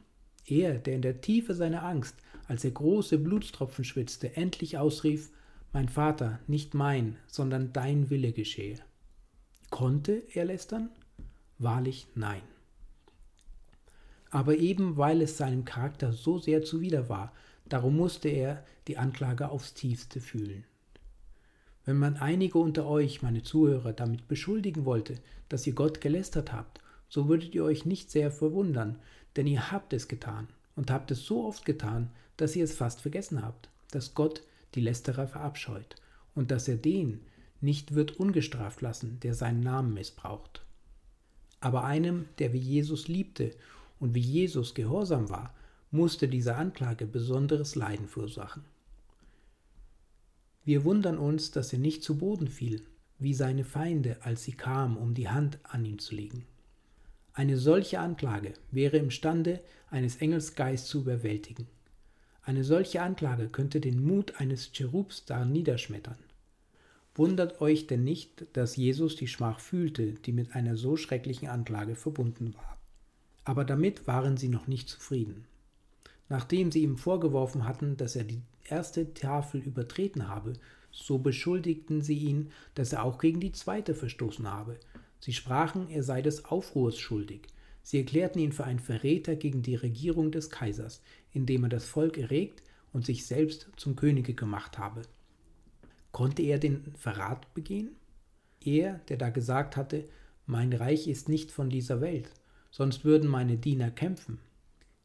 Er, 0.47 0.78
der 0.78 0.95
in 0.95 1.02
der 1.02 1.21
Tiefe 1.21 1.55
seiner 1.55 1.83
Angst, 1.83 2.16
als 2.49 2.64
er 2.64 2.71
große 2.71 3.19
Blutstropfen 3.19 3.85
schwitzte, 3.85 4.37
endlich 4.37 4.78
ausrief, 4.78 5.31
mein 5.73 5.88
Vater, 5.88 6.40
nicht 6.47 6.75
mein, 6.75 7.19
sondern 7.26 7.73
dein 7.73 8.09
Wille 8.09 8.33
geschehe. 8.33 8.78
Konnte 9.71 10.23
er 10.33 10.47
lästern? 10.47 10.88
Wahrlich 11.59 12.07
nein. 12.14 12.43
Aber 14.31 14.57
eben 14.57 14.97
weil 14.97 15.23
es 15.23 15.37
seinem 15.37 15.64
Charakter 15.64 16.12
so 16.12 16.38
sehr 16.38 16.62
zuwider 16.62 17.09
war, 17.09 17.33
darum 17.69 17.97
musste 17.97 18.28
er 18.28 18.64
die 18.87 18.99
Anklage 18.99 19.49
aufs 19.49 19.75
tiefste 19.75 20.21
fühlen. 20.21 20.64
Wenn 21.87 21.99
man 21.99 22.16
einige 22.16 22.59
unter 22.59 22.87
euch, 22.87 23.23
meine 23.23 23.45
Zuhörer, 23.45 23.93
damit 23.93 24.26
beschuldigen 24.26 24.85
wollte, 24.85 25.14
dass 25.49 25.66
ihr 25.69 25.73
Gott 25.73 26.00
gelästert 26.00 26.52
habt, 26.52 26.81
so 27.09 27.28
würdet 27.28 27.55
ihr 27.55 27.64
euch 27.64 27.87
nicht 27.87 28.11
sehr 28.11 28.33
verwundern, 28.33 28.99
denn 29.37 29.47
ihr 29.47 29.71
habt 29.71 29.93
es 29.93 30.09
getan 30.09 30.49
und 30.75 30.90
habt 30.90 31.12
es 31.12 31.25
so 31.25 31.47
oft 31.47 31.64
getan, 31.64 32.11
dass 32.37 32.57
ihr 32.57 32.64
es 32.64 32.75
fast 32.75 33.00
vergessen 33.00 33.43
habt, 33.43 33.71
dass 33.93 34.14
Gott 34.14 34.43
die 34.75 34.81
Lästerer 34.81 35.28
verabscheut 35.28 35.95
und 36.35 36.50
dass 36.50 36.66
er 36.66 36.76
den 36.76 37.21
nicht 37.61 37.95
wird 37.95 38.19
ungestraft 38.19 38.83
lassen, 38.83 39.21
der 39.21 39.35
seinen 39.35 39.61
Namen 39.61 39.95
missbraucht. 39.95 40.62
Aber 41.61 41.85
einem, 41.85 42.26
der 42.40 42.52
wie 42.52 42.59
Jesus 42.59 43.07
liebte 43.07 43.52
und 44.00 44.14
wie 44.14 44.21
Jesus 44.21 44.75
gehorsam 44.75 45.31
war, 45.31 45.55
musste 45.93 46.26
diese 46.26 46.57
Anklage 46.57 47.07
besonderes 47.07 47.76
Leiden 47.76 48.09
verursachen. 48.09 48.64
Wir 50.66 50.85
wundern 50.85 51.16
uns, 51.16 51.52
dass 51.52 51.73
er 51.73 51.78
nicht 51.78 52.02
zu 52.02 52.18
Boden 52.18 52.49
fiel, 52.49 52.82
wie 53.20 53.35
seine 53.35 53.62
Feinde, 53.62 54.16
als 54.23 54.42
sie 54.42 54.54
kamen, 54.54 54.96
um 54.96 55.14
die 55.14 55.28
Hand 55.28 55.61
an 55.62 55.85
ihn 55.85 56.00
zu 56.00 56.16
legen. 56.16 56.44
Eine 57.32 57.56
solche 57.56 58.00
Anklage 58.00 58.52
wäre 58.73 58.96
imstande, 58.96 59.61
eines 59.90 60.16
Engelsgeist 60.16 60.88
zu 60.88 61.02
überwältigen. 61.02 61.68
Eine 62.42 62.64
solche 62.64 63.00
Anklage 63.00 63.49
könnte 63.49 63.80
den 63.80 64.04
Mut 64.04 64.40
eines 64.40 64.73
Cherubs 64.73 65.25
da 65.25 65.44
niederschmettern. 65.44 66.18
Wundert 67.14 67.61
euch 67.61 67.87
denn 67.87 68.02
nicht, 68.02 68.46
dass 68.52 68.75
Jesus 68.75 69.14
die 69.14 69.28
Schmach 69.28 69.61
fühlte, 69.61 70.14
die 70.14 70.32
mit 70.32 70.56
einer 70.56 70.76
so 70.76 70.96
schrecklichen 70.96 71.46
Anklage 71.46 71.94
verbunden 71.94 72.54
war. 72.54 72.76
Aber 73.44 73.64
damit 73.64 74.08
waren 74.08 74.37
sie 74.37 74.49
noch 74.49 74.66
nicht 74.66 74.88
zufrieden. 74.88 75.44
Nachdem 76.28 76.73
sie 76.73 76.82
ihm 76.82 76.99
vorgeworfen 76.99 77.68
hatten, 77.68 77.96
dass 77.96 78.16
er 78.16 78.25
die 78.25 78.42
erste 78.70 79.14
Tafel 79.14 79.61
übertreten 79.61 80.28
habe, 80.28 80.54
so 80.90 81.18
beschuldigten 81.18 82.02
sie 82.02 82.18
ihn, 82.18 82.50
dass 82.75 82.92
er 82.92 83.04
auch 83.04 83.18
gegen 83.18 83.40
die 83.40 83.52
zweite 83.52 83.94
verstoßen 83.94 84.50
habe. 84.50 84.78
Sie 85.20 85.32
sprachen, 85.32 85.88
er 85.90 86.02
sei 86.02 86.23
des 86.23 86.44
Aufruhrs 86.44 86.99
schuldig. 86.99 87.49
Sie 87.82 87.99
erklärten 87.99 88.40
ihn 88.40 88.52
für 88.52 88.64
einen 88.64 88.80
Verräter 88.80 89.37
gegen 89.37 89.62
die 89.62 89.76
Regierung 89.76 90.32
des 90.32 90.50
Kaisers, 90.50 91.02
indem 91.32 91.64
er 91.64 91.68
das 91.68 91.87
Volk 91.87 92.18
erregt 92.18 92.62
und 92.92 93.04
sich 93.04 93.26
selbst 93.26 93.68
zum 93.76 93.94
Könige 93.94 94.35
gemacht 94.35 94.78
habe. 94.78 95.02
Konnte 96.12 96.42
er 96.42 96.58
den 96.58 96.94
Verrat 96.96 97.52
begehen? 97.54 97.90
Er, 98.64 99.00
der 99.08 99.18
da 99.18 99.28
gesagt 99.30 99.76
hatte, 99.76 100.08
mein 100.46 100.73
Reich 100.73 101.08
ist 101.08 101.28
nicht 101.28 101.52
von 101.52 101.70
dieser 101.70 102.00
Welt, 102.00 102.30
sonst 102.70 103.04
würden 103.04 103.28
meine 103.28 103.58
Diener 103.58 103.90
kämpfen. 103.90 104.38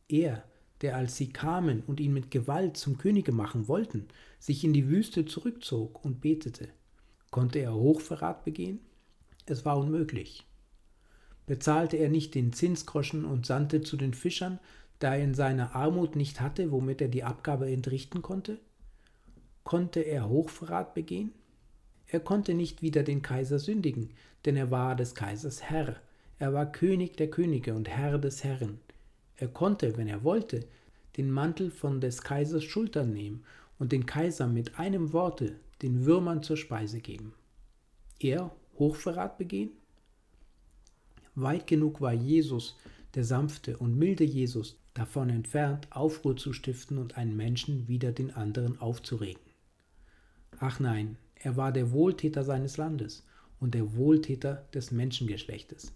Er, 0.08 0.44
der 0.82 0.96
als 0.96 1.18
sie 1.18 1.30
kamen 1.30 1.84
und 1.86 2.00
ihn 2.00 2.14
mit 2.14 2.32
Gewalt 2.32 2.78
zum 2.78 2.98
Könige 2.98 3.32
machen 3.32 3.68
wollten, 3.68 4.08
sich 4.40 4.64
in 4.64 4.74
die 4.74 4.88
Wüste 4.88 5.26
zurückzog 5.26 6.04
und 6.04 6.22
betete. 6.22 6.70
Konnte 7.30 7.60
er 7.60 7.74
Hochverrat 7.74 8.44
begehen? 8.44 8.80
Es 9.46 9.66
war 9.66 9.78
unmöglich. 9.78 10.46
Bezahlte 11.46 11.98
er 11.98 12.10
nicht 12.10 12.36
den 12.36 12.54
Zinsgroschen 12.54 13.26
und 13.26 13.46
sandte 13.46 13.82
zu 13.82 13.98
den 13.98 14.14
Fischern, 14.14 14.60
da 15.00 15.16
er 15.16 15.24
in 15.24 15.34
seiner 15.34 15.76
Armut 15.76 16.16
nicht 16.16 16.42
hatte, 16.42 16.72
womit 16.72 17.02
er 17.02 17.08
die 17.08 17.24
Abgabe 17.24 17.72
entrichten 17.72 18.22
konnte? 18.22 18.60
Konnte 19.64 20.02
er 20.02 20.30
Hochverrat 20.30 20.94
begehen? 20.94 21.32
Er 22.08 22.20
konnte 22.20 22.54
nicht 22.54 22.82
wider 22.82 23.04
den 23.04 23.22
Kaiser 23.22 23.58
sündigen, 23.58 24.12
denn 24.46 24.58
er 24.58 24.70
war 24.70 24.96
des 24.96 25.16
Kaisers 25.16 25.64
Herr. 25.64 25.96
Er 26.40 26.54
war 26.54 26.72
König 26.72 27.16
der 27.18 27.30
Könige 27.30 27.74
und 27.74 27.88
Herr 27.88 28.18
des 28.18 28.44
Herren. 28.44 28.80
Er 29.42 29.48
konnte, 29.48 29.98
wenn 29.98 30.08
er 30.08 30.24
wollte, 30.24 30.68
den 31.18 31.32
Mantel 31.32 31.72
von 31.72 32.00
des 32.00 32.22
Kaisers 32.22 32.64
Schultern 32.64 33.12
nehmen 33.12 33.44
und 33.80 33.92
den 33.92 34.06
Kaiser 34.06 34.48
mit 34.48 34.78
einem 34.78 35.14
Worte 35.14 35.56
den 35.82 36.06
Würmern 36.06 36.44
zur 36.44 36.58
Speise 36.58 37.00
geben. 37.00 37.34
Er 38.20 38.52
Hochverrat 38.78 39.40
begehen? 39.40 39.72
Weit 41.34 41.66
genug 41.66 42.02
war 42.02 42.14
Jesus, 42.14 42.78
der 43.16 43.24
sanfte 43.24 43.78
und 43.78 43.98
milde 43.98 44.24
Jesus, 44.24 44.78
davon 44.94 45.32
entfernt, 45.32 45.88
Aufruhr 45.90 46.38
zu 46.38 46.54
stiften 46.54 47.00
und 47.00 47.18
einen 47.18 47.36
Menschen 47.36 47.88
wider 47.88 48.12
den 48.12 48.30
anderen 48.30 48.80
aufzuregen. 48.80 49.42
Ach 50.60 50.80
nein, 50.80 51.18
er 51.34 51.58
war 51.58 51.72
der 51.72 51.92
Wohltäter 51.92 52.44
seines 52.44 52.78
Landes 52.78 53.26
und 53.60 53.74
der 53.74 53.96
Wohltäter 53.96 54.68
des 54.72 54.92
Menschengeschlechtes. 54.92 55.94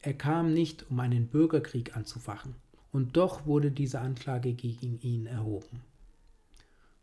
Er 0.00 0.14
kam 0.14 0.52
nicht, 0.52 0.90
um 0.90 0.98
einen 0.98 1.28
Bürgerkrieg 1.28 1.96
anzufachen, 1.96 2.56
und 2.92 3.16
doch 3.16 3.46
wurde 3.46 3.70
diese 3.70 4.00
Anklage 4.00 4.52
gegen 4.52 4.98
ihn 5.02 5.26
erhoben. 5.26 5.82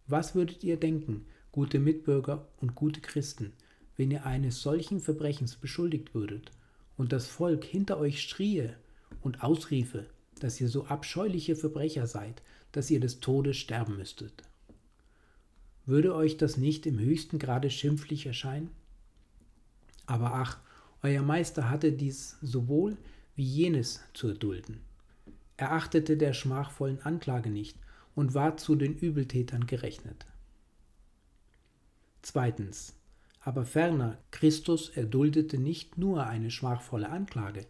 Was 0.08 0.36
würdet 0.36 0.63
ihr 0.63 0.77
denken, 0.77 1.25
gute 1.51 1.79
Mitbürger 1.79 2.48
und 2.61 2.75
gute 2.75 3.01
Christen, 3.01 3.53
wenn 3.96 4.11
ihr 4.11 4.25
eines 4.25 4.61
solchen 4.61 5.00
Verbrechens 5.00 5.55
beschuldigt 5.55 6.14
würdet 6.14 6.51
und 6.98 7.11
das 7.11 7.27
Volk 7.27 7.64
hinter 7.64 7.98
euch 7.98 8.22
schrie 8.22 8.70
und 9.22 9.44
ausriefe, 9.44 10.05
dass 10.40 10.61
ihr 10.61 10.70
so 10.70 10.85
abscheuliche 10.85 11.55
Verbrecher 11.55 12.07
seid, 12.07 12.42
dass 12.72 12.92
ihr 12.92 13.00
des 13.00 13.20
Todes 13.20 13.57
sterben 13.57 13.98
müsstet? 13.98 14.44
Würde 15.85 16.14
euch 16.14 16.38
das 16.38 16.57
nicht 16.57 16.85
im 16.85 17.00
höchsten 17.00 17.40
Grade 17.40 17.70
schimpflich 17.70 18.25
erscheinen? 18.25 18.70
Aber 20.05 20.33
ach, 20.33 20.59
euer 21.01 21.22
Meister 21.22 21.70
hatte 21.70 21.92
dies 21.92 22.38
sowohl 22.42 22.98
wie 23.35 23.46
jenes 23.46 24.01
zu 24.14 24.27
erdulden. 24.27 24.86
Er 25.57 25.72
achtete 25.72 26.17
der 26.17 26.33
schmachvollen 26.33 27.01
Anklage 27.01 27.50
nicht 27.50 27.77
und 28.15 28.33
war 28.33 28.57
zu 28.57 28.75
den 28.75 28.96
Übeltätern 28.96 29.65
gerechnet. 29.65 30.25
Zweitens. 32.22 32.93
Aber 33.41 33.65
ferner, 33.65 34.17
Christus 34.31 34.89
erduldete 34.89 35.57
nicht 35.57 35.98
nur 35.98 36.25
eine 36.27 36.51
schmachvolle 36.51 37.09
Anklage, 37.09 37.65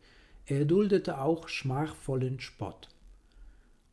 er 0.45 0.59
erduldete 0.59 1.19
auch 1.19 1.49
schmachvollen 1.49 2.39
Spott. 2.39 2.89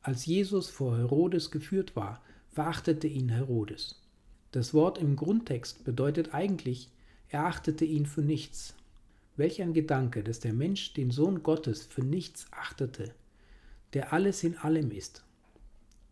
Als 0.01 0.25
Jesus 0.25 0.71
vor 0.71 0.97
Herodes 0.97 1.51
geführt 1.51 1.95
war, 1.97 2.23
verachtete 2.51 3.07
ihn 3.07 3.29
Herodes. 3.29 4.01
Das 4.53 4.73
Wort 4.73 4.99
im 4.99 5.17
Grundtext 5.17 5.85
bedeutet 5.85 6.33
eigentlich, 6.33 6.89
er 7.29 7.47
achtete 7.47 7.85
ihn 7.85 8.07
für 8.07 8.23
nichts. 8.23 8.75
Welch 9.37 9.61
ein 9.61 9.75
Gedanke, 9.75 10.23
dass 10.23 10.41
der 10.41 10.53
Mensch 10.53 10.95
den 10.95 11.11
Sohn 11.11 11.43
Gottes 11.43 11.85
für 11.85 12.03
nichts 12.03 12.47
achtete, 12.53 13.13
der 13.95 14.13
alles 14.13 14.45
in 14.45 14.57
allem 14.59 14.91
ist. 14.91 15.25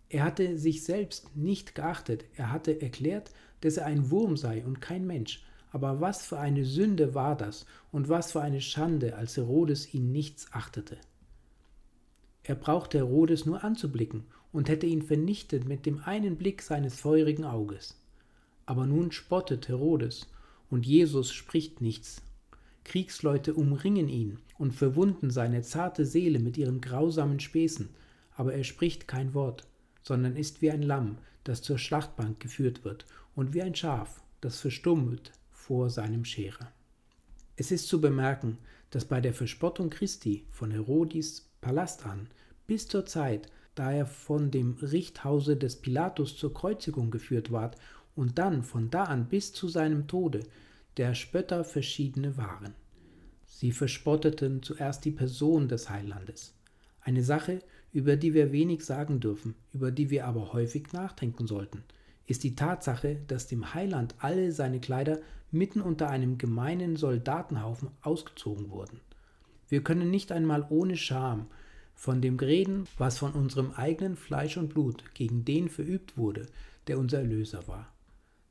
Er 0.09 0.25
hatte 0.25 0.59
sich 0.59 0.85
selbst 0.85 1.37
nicht 1.37 1.75
geachtet, 1.75 2.25
er 2.37 2.53
hatte 2.53 2.81
erklärt, 2.81 3.31
dass 3.61 3.77
er 3.77 3.87
ein 3.87 4.11
Wurm 4.11 4.37
sei 4.37 4.65
und 4.65 4.81
kein 4.81 5.07
Mensch. 5.07 5.45
Aber 5.71 6.01
was 6.01 6.27
für 6.27 6.39
eine 6.39 6.65
Sünde 6.65 7.15
war 7.15 7.35
das 7.37 7.65
und 7.93 8.09
was 8.11 8.33
für 8.33 8.43
eine 8.43 8.61
Schande, 8.61 9.17
als 9.17 9.37
Herodes 9.39 9.95
ihn 9.95 10.13
nichts 10.13 10.53
achtete. 10.53 10.99
Er 12.43 12.57
brauchte 12.57 12.99
Herodes 12.99 13.47
nur 13.47 13.65
anzublicken 13.65 14.25
und 14.53 14.69
hätte 14.69 14.87
ihn 14.87 15.03
vernichtet 15.03 15.65
mit 15.65 15.87
dem 15.87 16.01
einen 16.05 16.37
Blick 16.37 16.61
seines 16.61 17.01
feurigen 17.01 17.45
Auges. 17.45 17.99
Aber 18.67 18.87
nun 18.87 19.13
spottet 19.13 19.69
Herodes, 19.69 20.29
und 20.69 20.87
Jesus 20.87 21.33
spricht 21.33 21.81
nichts. 21.81 22.23
Kriegsleute 22.85 23.55
umringen 23.55 24.09
ihn 24.09 24.39
und 24.63 24.71
verwunden 24.71 25.33
seine 25.33 25.63
zarte 25.63 26.07
Seele 26.07 26.39
mit 26.39 26.57
ihren 26.57 26.81
grausamen 26.81 27.41
Späßen, 27.41 27.89
aber 28.37 28.55
er 28.55 28.63
spricht 28.63 29.09
kein 29.09 29.35
Wort, 29.35 29.67
sondern 30.05 30.37
ist 30.37 30.63
wie 30.63 30.71
ein 30.71 30.83
Lamm, 30.83 31.19
das 31.43 31.63
zur 31.63 31.79
Schlachtbank 31.79 32.39
geführt 32.39 32.85
wird, 32.85 33.05
und 33.35 33.55
wie 33.55 33.63
ein 33.63 33.75
Schaf, 33.75 34.23
das 34.41 34.61
verstummt 34.61 35.33
vor 35.51 35.91
seinem 35.91 36.25
Scherer. 36.25 36.71
Es 37.57 37.73
ist 37.73 37.89
zu 37.89 38.01
bemerken, 38.01 38.57
dass 38.91 39.05
bei 39.05 39.21
der 39.21 39.35
Verspottung 39.35 39.91
Christi 39.91 40.47
von 40.53 40.71
Herodis 40.71 41.51
Palast 41.61 42.07
an 42.07 42.29
bis 42.69 42.87
zur 42.87 43.05
Zeit, 43.05 43.49
da 43.75 43.91
er 43.91 44.07
von 44.07 44.53
dem 44.53 44.75
Richthause 44.81 45.57
des 45.57 45.75
Pilatus 45.75 46.37
zur 46.37 46.55
Kreuzigung 46.55 47.11
geführt 47.11 47.51
ward 47.51 47.77
und 48.15 48.39
dann 48.39 48.63
von 48.63 48.91
da 48.91 49.07
an 49.07 49.27
bis 49.27 49.53
zu 49.53 49.67
seinem 49.67 50.07
Tode 50.07 50.45
der 50.99 51.17
Spötter 51.17 51.65
verschiedene 51.65 52.37
waren. 52.37 52.77
Sie 53.55 53.71
verspotteten 53.71 54.63
zuerst 54.63 55.05
die 55.05 55.11
Person 55.11 55.69
des 55.69 55.91
Heilandes, 55.91 56.55
eine 57.03 57.23
Sache, 57.23 57.61
über 57.93 58.17
die 58.17 58.33
wir 58.33 58.51
wenig 58.51 58.83
sagen 58.83 59.21
dürfen, 59.21 59.55
über 59.73 59.93
die 59.93 60.09
wir 60.09 60.27
aber 60.27 60.55
häufig 60.55 60.93
nachdenken 60.93 61.47
sollten, 61.47 61.85
ist 62.27 62.45
die 62.45 62.57
Tatsache, 62.57 63.19
dass 63.29 63.49
dem 63.49 63.75
Heiland 63.75 64.15
alle 64.19 64.53
seine 64.53 64.81
Kleider 64.81 65.21
mitten 65.51 65.83
unter 65.83 66.09
einem 66.09 66.39
gemeinen 66.39 66.97
Soldatenhaufen 66.97 67.91
ausgezogen 68.01 68.71
wurden. 68.71 69.01
Wir 69.69 69.85
können 69.85 70.11
nicht 70.11 70.33
einmal 70.33 70.67
ohne 70.71 70.97
Scham 70.97 71.47
von 71.95 72.23
dem 72.23 72.39
reden, 72.39 72.89
was 72.97 73.19
von 73.19 73.33
unserem 73.33 73.73
eigenen 73.73 74.17
Fleisch 74.17 74.57
und 74.57 74.71
Blut 74.71 75.15
gegen 75.15 75.45
den 75.45 75.69
verübt 75.69 76.17
wurde, 76.17 76.47
der 76.87 76.99
unser 76.99 77.19
Erlöser 77.19 77.69
war 77.69 77.92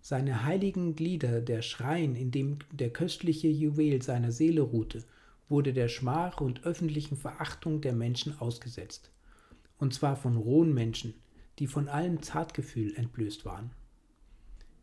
seine 0.02 0.46
heiligen 0.46 0.96
Glieder, 0.96 1.42
der 1.42 1.62
Schrein, 1.62 2.16
in 2.16 2.32
dem 2.32 2.58
der 2.72 2.90
köstliche 2.90 3.48
Juwel 3.48 4.02
seiner 4.02 4.32
Seele 4.32 4.62
ruhte, 4.62 5.04
wurde 5.48 5.74
der 5.74 5.90
Schmach 5.90 6.42
und 6.42 6.64
öffentlichen 6.64 7.16
Verachtung 7.16 7.82
der 7.82 7.94
Menschen 7.94 8.38
ausgesetzt, 8.40 9.12
und 9.78 9.94
zwar 9.94 10.16
von 10.16 10.38
rohen 10.38 10.74
Menschen, 10.74 11.14
die 11.60 11.68
von 11.68 11.88
allem 11.88 12.24
Zartgefühl 12.24 12.96
entblößt 12.96 13.46
waren. 13.46 13.72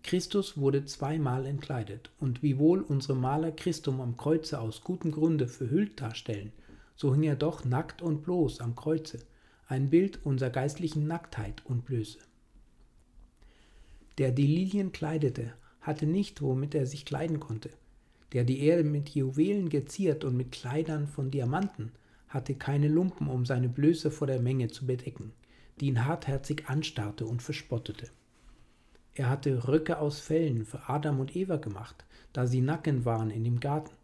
Christus 0.04 0.56
wurde 0.56 0.84
zweimal 0.84 1.46
entkleidet, 1.46 2.12
und 2.20 2.42
wiewohl 2.42 2.80
unsere 2.80 3.16
Maler 3.16 3.50
Christum 3.50 4.00
am 4.00 4.16
Kreuze 4.16 4.60
aus 4.60 4.82
gutem 4.82 5.10
Grunde 5.10 5.48
verhüllt 5.48 6.00
darstellen, 6.00 6.52
so 6.94 7.12
hing 7.12 7.24
er 7.24 7.36
doch 7.36 7.64
nackt 7.64 8.02
und 8.02 8.22
bloß 8.22 8.60
am 8.60 8.76
Kreuze, 8.76 9.18
ein 9.66 9.90
Bild 9.90 10.24
unserer 10.24 10.50
geistlichen 10.50 11.06
Nacktheit 11.08 11.66
und 11.66 11.84
Blöße 11.84 12.18
der 14.18 14.32
die 14.32 14.46
Lilien 14.46 14.92
kleidete, 14.92 15.52
hatte 15.80 16.06
nicht, 16.06 16.42
womit 16.42 16.74
er 16.74 16.86
sich 16.86 17.04
kleiden 17.04 17.40
konnte. 17.40 17.70
Der 18.32 18.44
die 18.44 18.60
Erde 18.60 18.84
mit 18.84 19.10
Juwelen 19.10 19.68
geziert 19.68 20.24
und 20.24 20.36
mit 20.36 20.52
Kleidern 20.52 21.06
von 21.06 21.30
Diamanten, 21.30 21.92
hatte 22.28 22.54
keine 22.54 22.88
Lumpen, 22.88 23.28
um 23.28 23.46
seine 23.46 23.68
Blöße 23.68 24.10
vor 24.10 24.26
der 24.26 24.40
Menge 24.40 24.68
zu 24.68 24.86
bedecken, 24.86 25.32
die 25.80 25.86
ihn 25.86 26.04
hartherzig 26.04 26.68
anstarrte 26.68 27.24
und 27.24 27.42
verspottete. 27.42 28.08
Er 29.14 29.30
hatte 29.30 29.66
Röcke 29.66 29.98
aus 29.98 30.20
Fellen 30.20 30.64
für 30.64 30.88
Adam 30.88 31.20
und 31.20 31.34
Eva 31.34 31.56
gemacht, 31.56 32.04
da 32.32 32.46
sie 32.46 32.60
nacken 32.60 33.04
waren 33.04 33.30
in 33.30 33.44
dem 33.44 33.60
Garten. 33.60 33.94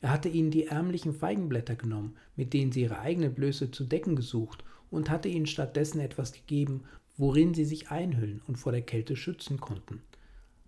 Er 0.00 0.10
hatte 0.10 0.28
ihnen 0.28 0.50
die 0.50 0.66
ärmlichen 0.66 1.14
Feigenblätter 1.14 1.74
genommen, 1.74 2.16
mit 2.36 2.52
denen 2.52 2.70
sie 2.72 2.82
ihre 2.82 3.00
eigene 3.00 3.30
Blöße 3.30 3.70
zu 3.70 3.84
decken 3.84 4.16
gesucht, 4.16 4.64
und 4.90 5.08
hatte 5.08 5.28
ihnen 5.28 5.46
stattdessen 5.46 6.00
etwas 6.00 6.32
gegeben, 6.32 6.82
worin 7.20 7.52
sie 7.52 7.66
sich 7.66 7.90
einhüllen 7.90 8.40
und 8.46 8.56
vor 8.56 8.72
der 8.72 8.80
Kälte 8.80 9.14
schützen 9.14 9.60
konnten. 9.60 10.00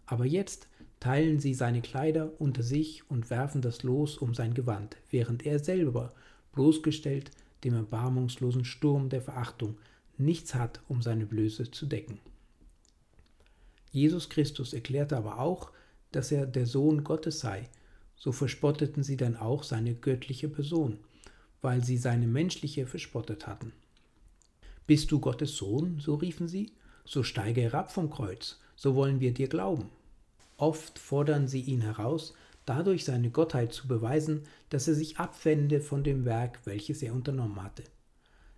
Aber 0.05 0.27
jetzt 0.27 0.69
teilen 1.01 1.41
sie 1.41 1.55
seine 1.55 1.81
Kleider 1.81 2.31
unter 2.39 2.63
sich 2.63 3.09
und 3.11 3.31
werfen 3.31 3.63
das 3.63 3.83
Los 3.83 4.19
um 4.19 4.35
sein 4.35 4.53
Gewand, 4.53 4.99
während 5.11 5.47
er 5.47 5.59
selber, 5.61 6.13
bloßgestellt 6.53 7.31
dem 7.65 7.73
erbarmungslosen 7.73 8.67
Sturm 8.67 9.09
der 9.09 9.23
Verachtung, 9.23 9.79
nichts 10.19 10.55
hat, 10.55 10.83
um 10.89 11.01
seine 11.01 11.25
Blöße 11.25 11.71
zu 11.71 11.87
decken. 11.87 12.21
Jesus 13.91 14.29
Christus 14.29 14.75
erklärte 14.75 15.17
aber 15.17 15.39
auch, 15.39 15.71
dass 16.11 16.31
er 16.33 16.45
der 16.45 16.67
Sohn 16.67 17.03
Gottes 17.03 17.41
sei, 17.41 17.71
so 18.15 18.31
verspotteten 18.31 19.03
sie 19.03 19.17
dann 19.17 19.37
auch 19.37 19.63
seine 19.63 19.95
göttliche 19.95 20.51
Person, 20.51 20.99
weil 21.63 21.83
sie 21.83 21.97
seine 21.97 22.27
menschliche 22.27 22.87
verspottet 22.87 23.47
hatten. 23.47 23.73
Bist 24.87 25.13
du 25.13 25.21
Gottes 25.21 25.57
Sohn? 25.57 26.01
so 26.01 26.15
riefen 26.15 26.49
sie, 26.49 26.73
so 27.05 27.23
steige 27.23 27.63
herab 27.63 27.93
vom 27.93 28.11
Kreuz, 28.11 28.61
so 28.77 28.95
wollen 28.95 29.21
wir 29.21 29.33
dir 29.33 29.49
glauben. 29.49 29.91
Oft 30.57 30.99
fordern 30.99 31.49
sie 31.49 31.61
ihn 31.61 31.81
heraus, 31.81 32.35
dadurch 32.65 33.05
seine 33.05 33.31
Gottheit 33.31 33.73
zu 33.73 33.89
beweisen, 33.89 34.43
dass 34.71 34.89
er 34.89 34.95
sich 34.95 35.19
abwende 35.19 35.81
von 35.81 36.05
dem 36.05 36.25
Werk, 36.25 36.61
welches 36.65 37.03
er 37.03 37.13
unternommen 37.13 37.63
hatte. 37.63 37.85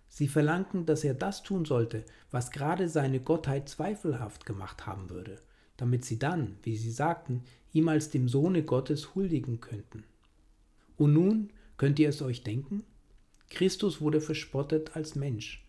Sie 0.07 0.27
verlangten, 0.27 0.85
dass 0.85 1.03
er 1.03 1.13
das 1.13 1.43
tun 1.43 1.65
sollte, 1.65 2.05
was 2.31 2.51
gerade 2.51 2.87
seine 2.89 3.19
Gottheit 3.19 3.67
zweifelhaft 3.67 4.45
gemacht 4.45 4.85
haben 4.85 5.09
würde, 5.09 5.41
damit 5.77 6.05
sie 6.05 6.19
dann, 6.19 6.57
wie 6.63 6.77
sie 6.77 6.91
sagten, 6.91 7.43
ihm 7.73 7.89
als 7.89 8.09
dem 8.09 8.29
Sohne 8.29 8.63
Gottes 8.63 9.15
huldigen 9.15 9.59
könnten. 9.59 10.05
Und 10.97 11.13
nun 11.13 11.49
könnt 11.77 11.99
ihr 11.99 12.09
es 12.09 12.21
euch 12.21 12.43
denken? 12.43 12.83
Christus 13.49 13.99
wurde 13.99 14.21
verspottet 14.21 14.95
als 14.95 15.15
Mensch. 15.15 15.64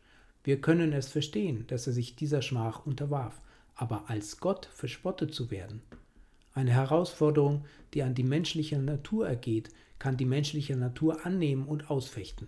Wir 0.46 0.60
können 0.60 0.92
es 0.92 1.08
verstehen, 1.08 1.64
dass 1.66 1.88
er 1.88 1.92
sich 1.92 2.14
dieser 2.14 2.40
Schmach 2.40 2.86
unterwarf, 2.86 3.40
aber 3.74 4.08
als 4.08 4.38
Gott 4.38 4.66
verspottet 4.72 5.34
zu 5.34 5.50
werden, 5.50 5.82
eine 6.54 6.70
Herausforderung, 6.70 7.64
die 7.94 8.04
an 8.04 8.14
die 8.14 8.22
menschliche 8.22 8.78
Natur 8.78 9.26
ergeht, 9.26 9.70
kann 9.98 10.16
die 10.16 10.24
menschliche 10.24 10.76
Natur 10.76 11.26
annehmen 11.26 11.66
und 11.66 11.90
ausfechten. 11.90 12.46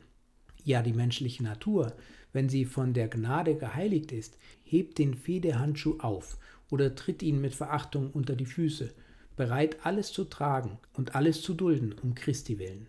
Ja, 0.63 0.81
die 0.81 0.93
menschliche 0.93 1.43
Natur, 1.43 1.93
wenn 2.33 2.49
sie 2.49 2.67
von 2.67 2.95
der 2.95 3.09
Gnade 3.09 3.57
geheiligt 3.57 4.13
ist, 4.13 4.39
hebt 4.63 4.99
den 4.99 5.15
Fehdehandschuh 5.15 5.99
auf 5.99 6.39
oder 6.71 6.95
tritt 6.95 7.25
ihn 7.25 7.41
mit 7.41 7.57
Verachtung 7.57 8.13
unter 8.13 8.37
die 8.37 8.47
Füße, 8.47 8.95
bereit 9.35 9.85
alles 9.85 10.13
zu 10.13 10.23
tragen 10.23 10.79
und 10.93 11.17
alles 11.17 11.43
zu 11.43 11.53
dulden 11.53 11.97
um 12.01 12.15
Christi 12.15 12.61
willen. 12.61 12.87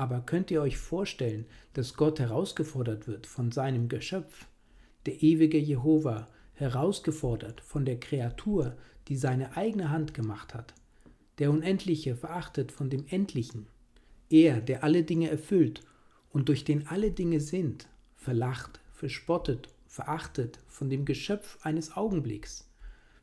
Aber 0.00 0.22
könnt 0.22 0.50
ihr 0.50 0.62
euch 0.62 0.78
vorstellen, 0.78 1.44
dass 1.74 1.92
Gott 1.92 2.20
herausgefordert 2.20 3.06
wird 3.06 3.26
von 3.26 3.52
seinem 3.52 3.90
Geschöpf, 3.90 4.46
der 5.04 5.22
ewige 5.22 5.58
Jehova, 5.58 6.26
herausgefordert 6.54 7.60
von 7.60 7.84
der 7.84 8.00
Kreatur, 8.00 8.78
die 9.08 9.16
seine 9.16 9.58
eigene 9.58 9.90
Hand 9.90 10.14
gemacht 10.14 10.54
hat, 10.54 10.72
der 11.38 11.50
Unendliche 11.50 12.16
verachtet 12.16 12.72
von 12.72 12.88
dem 12.88 13.04
Endlichen, 13.08 13.66
er, 14.30 14.62
der 14.62 14.84
alle 14.84 15.04
Dinge 15.04 15.28
erfüllt 15.28 15.82
und 16.30 16.48
durch 16.48 16.64
den 16.64 16.86
alle 16.86 17.10
Dinge 17.10 17.38
sind, 17.38 17.86
verlacht, 18.16 18.80
verspottet, 18.94 19.68
verachtet 19.86 20.60
von 20.66 20.88
dem 20.88 21.04
Geschöpf 21.04 21.58
eines 21.60 21.94
Augenblicks, 21.94 22.66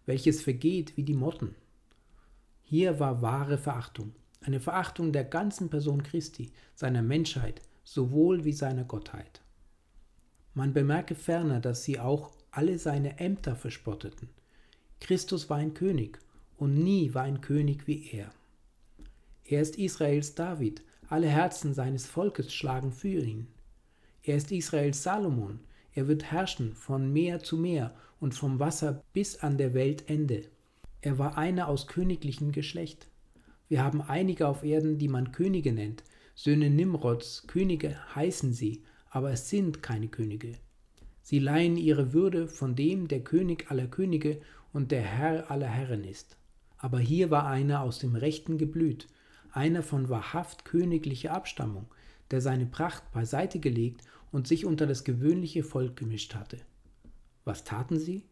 welches 0.05 0.43
vergeht 0.43 0.95
wie 0.95 1.03
die 1.03 1.15
Motten. 1.15 1.55
Hier 2.61 2.99
war 2.99 3.23
wahre 3.23 3.57
Verachtung, 3.57 4.13
eine 4.47 4.59
Verachtung 4.61 5.11
der 5.11 5.25
ganzen 5.25 5.69
Person 5.69 6.03
Christi, 6.03 6.51
seiner 6.73 7.01
Menschheit, 7.01 7.61
sowohl 7.83 8.45
wie 8.45 8.53
seiner 8.53 8.85
Gottheit. 8.85 9.41
Man 10.53 10.73
bemerke 10.73 11.15
ferner, 11.15 11.59
dass 11.59 11.83
sie 11.83 11.99
auch 11.99 12.31
alle 12.51 12.79
seine 12.79 13.19
Ämter 13.19 13.55
verspotteten. 13.55 14.29
Christus 15.01 15.49
war 15.49 15.57
ein 15.57 15.73
König, 15.73 16.19
und 16.57 16.75
nie 16.75 17.13
war 17.13 17.23
ein 17.23 17.41
König 17.41 17.87
wie 17.87 18.09
er. 18.11 18.31
Er 19.43 19.61
ist 19.61 19.77
Israels 19.77 20.33
David, 20.33 20.81
alle 21.09 21.27
Herzen 21.27 21.73
seines 21.73 22.07
Volkes 22.07 22.53
schlagen 22.53 22.91
für 22.91 23.19
ihn. 23.19 23.47
Er 24.23 24.37
ist 24.37 24.51
Israels 24.51 25.03
Salomon, 25.03 25.59
er 25.93 26.07
wird 26.07 26.31
herrschen 26.31 26.73
von 26.73 27.11
Meer 27.13 27.43
zu 27.43 27.57
Meer 27.57 27.93
und 28.19 28.33
vom 28.33 28.59
Wasser 28.59 29.03
bis 29.13 29.37
an 29.37 29.57
der 29.57 29.73
Weltende. 29.73 30.45
Er 31.01 31.19
war 31.19 31.37
einer 31.37 31.67
aus 31.67 31.87
königlichem 31.87 32.51
Geschlecht. 32.51 33.07
Wir 33.69 33.83
haben 33.83 34.01
einige 34.01 34.47
auf 34.47 34.63
Erden, 34.63 34.97
die 34.97 35.07
man 35.07 35.31
Könige 35.31 35.73
nennt. 35.73 36.03
Söhne 36.35 36.69
Nimrods, 36.69 37.45
Könige 37.47 37.97
heißen 38.15 38.53
sie, 38.53 38.83
aber 39.09 39.31
es 39.31 39.49
sind 39.49 39.83
keine 39.83 40.07
Könige. 40.07 40.53
Sie 41.21 41.39
leihen 41.39 41.75
ihre 41.75 42.13
Würde 42.13 42.47
von 42.47 42.75
dem, 42.75 43.07
der 43.07 43.21
König 43.21 43.69
aller 43.69 43.87
Könige 43.87 44.39
und 44.71 44.91
der 44.91 45.01
Herr 45.01 45.51
aller 45.51 45.67
Herren 45.67 46.03
ist. 46.03 46.37
Aber 46.77 46.99
hier 46.99 47.31
war 47.31 47.47
einer 47.47 47.81
aus 47.81 47.99
dem 47.99 48.15
rechten 48.15 48.57
Geblüt, 48.57 49.07
einer 49.51 49.83
von 49.83 50.09
wahrhaft 50.09 50.63
königlicher 50.63 51.33
Abstammung, 51.33 51.87
der 52.31 52.39
seine 52.39 52.65
Pracht 52.65 53.11
beiseite 53.11 53.59
gelegt 53.59 54.03
und 54.31 54.47
sich 54.47 54.65
unter 54.65 54.85
das 54.85 55.03
gewöhnliche 55.03 55.63
Volk 55.63 55.97
gemischt 55.97 56.35
hatte. 56.35 56.59
Was 57.43 57.63
taten 57.63 57.99
sie? 57.99 58.23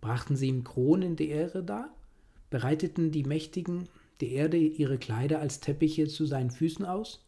Brachten 0.00 0.34
sie 0.34 0.48
ihm 0.48 0.64
Kronen 0.64 1.16
der 1.16 1.28
Ehre 1.28 1.62
dar? 1.62 1.94
Bereiteten 2.50 3.12
die 3.12 3.24
Mächtigen 3.24 3.88
der 4.22 4.30
Erde 4.30 4.56
ihre 4.56 4.96
Kleider 4.96 5.40
als 5.40 5.60
Teppiche 5.60 6.08
zu 6.08 6.24
seinen 6.24 6.50
Füßen 6.50 6.86
aus? 6.86 7.26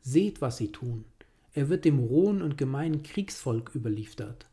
Seht, 0.00 0.40
was 0.40 0.58
sie 0.58 0.70
tun. 0.70 1.04
Er 1.52 1.68
wird 1.68 1.84
dem 1.84 1.98
rohen 1.98 2.42
und 2.42 2.56
gemeinen 2.56 3.02
Kriegsvolk 3.02 3.74
überliefert. 3.74 4.46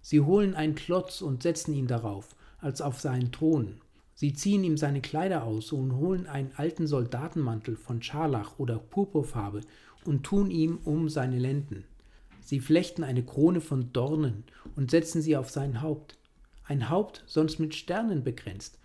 Sie 0.00 0.20
holen 0.20 0.54
einen 0.54 0.76
Klotz 0.76 1.20
und 1.20 1.42
setzen 1.42 1.74
ihn 1.74 1.88
darauf, 1.88 2.36
als 2.60 2.80
auf 2.80 3.00
seinen 3.00 3.32
Thron, 3.32 3.80
Sie 4.16 4.32
ziehen 4.32 4.62
ihm 4.62 4.76
seine 4.76 5.00
Kleider 5.00 5.42
aus 5.44 5.72
und 5.72 5.96
holen 5.96 6.26
einen 6.26 6.52
alten 6.56 6.86
Soldatenmantel 6.86 7.76
von 7.76 8.00
Scharlach 8.00 8.58
oder 8.58 8.78
Purpurfarbe 8.78 9.62
und 10.04 10.22
tun 10.22 10.50
ihm 10.50 10.78
um 10.84 11.08
seine 11.08 11.38
Lenden. 11.38 11.84
Sie 12.40 12.60
flechten 12.60 13.02
eine 13.02 13.24
Krone 13.24 13.60
von 13.60 13.92
Dornen 13.92 14.44
und 14.76 14.90
setzen 14.90 15.20
sie 15.20 15.36
auf 15.36 15.50
sein 15.50 15.82
Haupt, 15.82 16.16
ein 16.64 16.90
Haupt 16.90 17.24
sonst 17.26 17.58
mit 17.58 17.74
Sternen 17.74 18.22
begrenzt, 18.22 18.78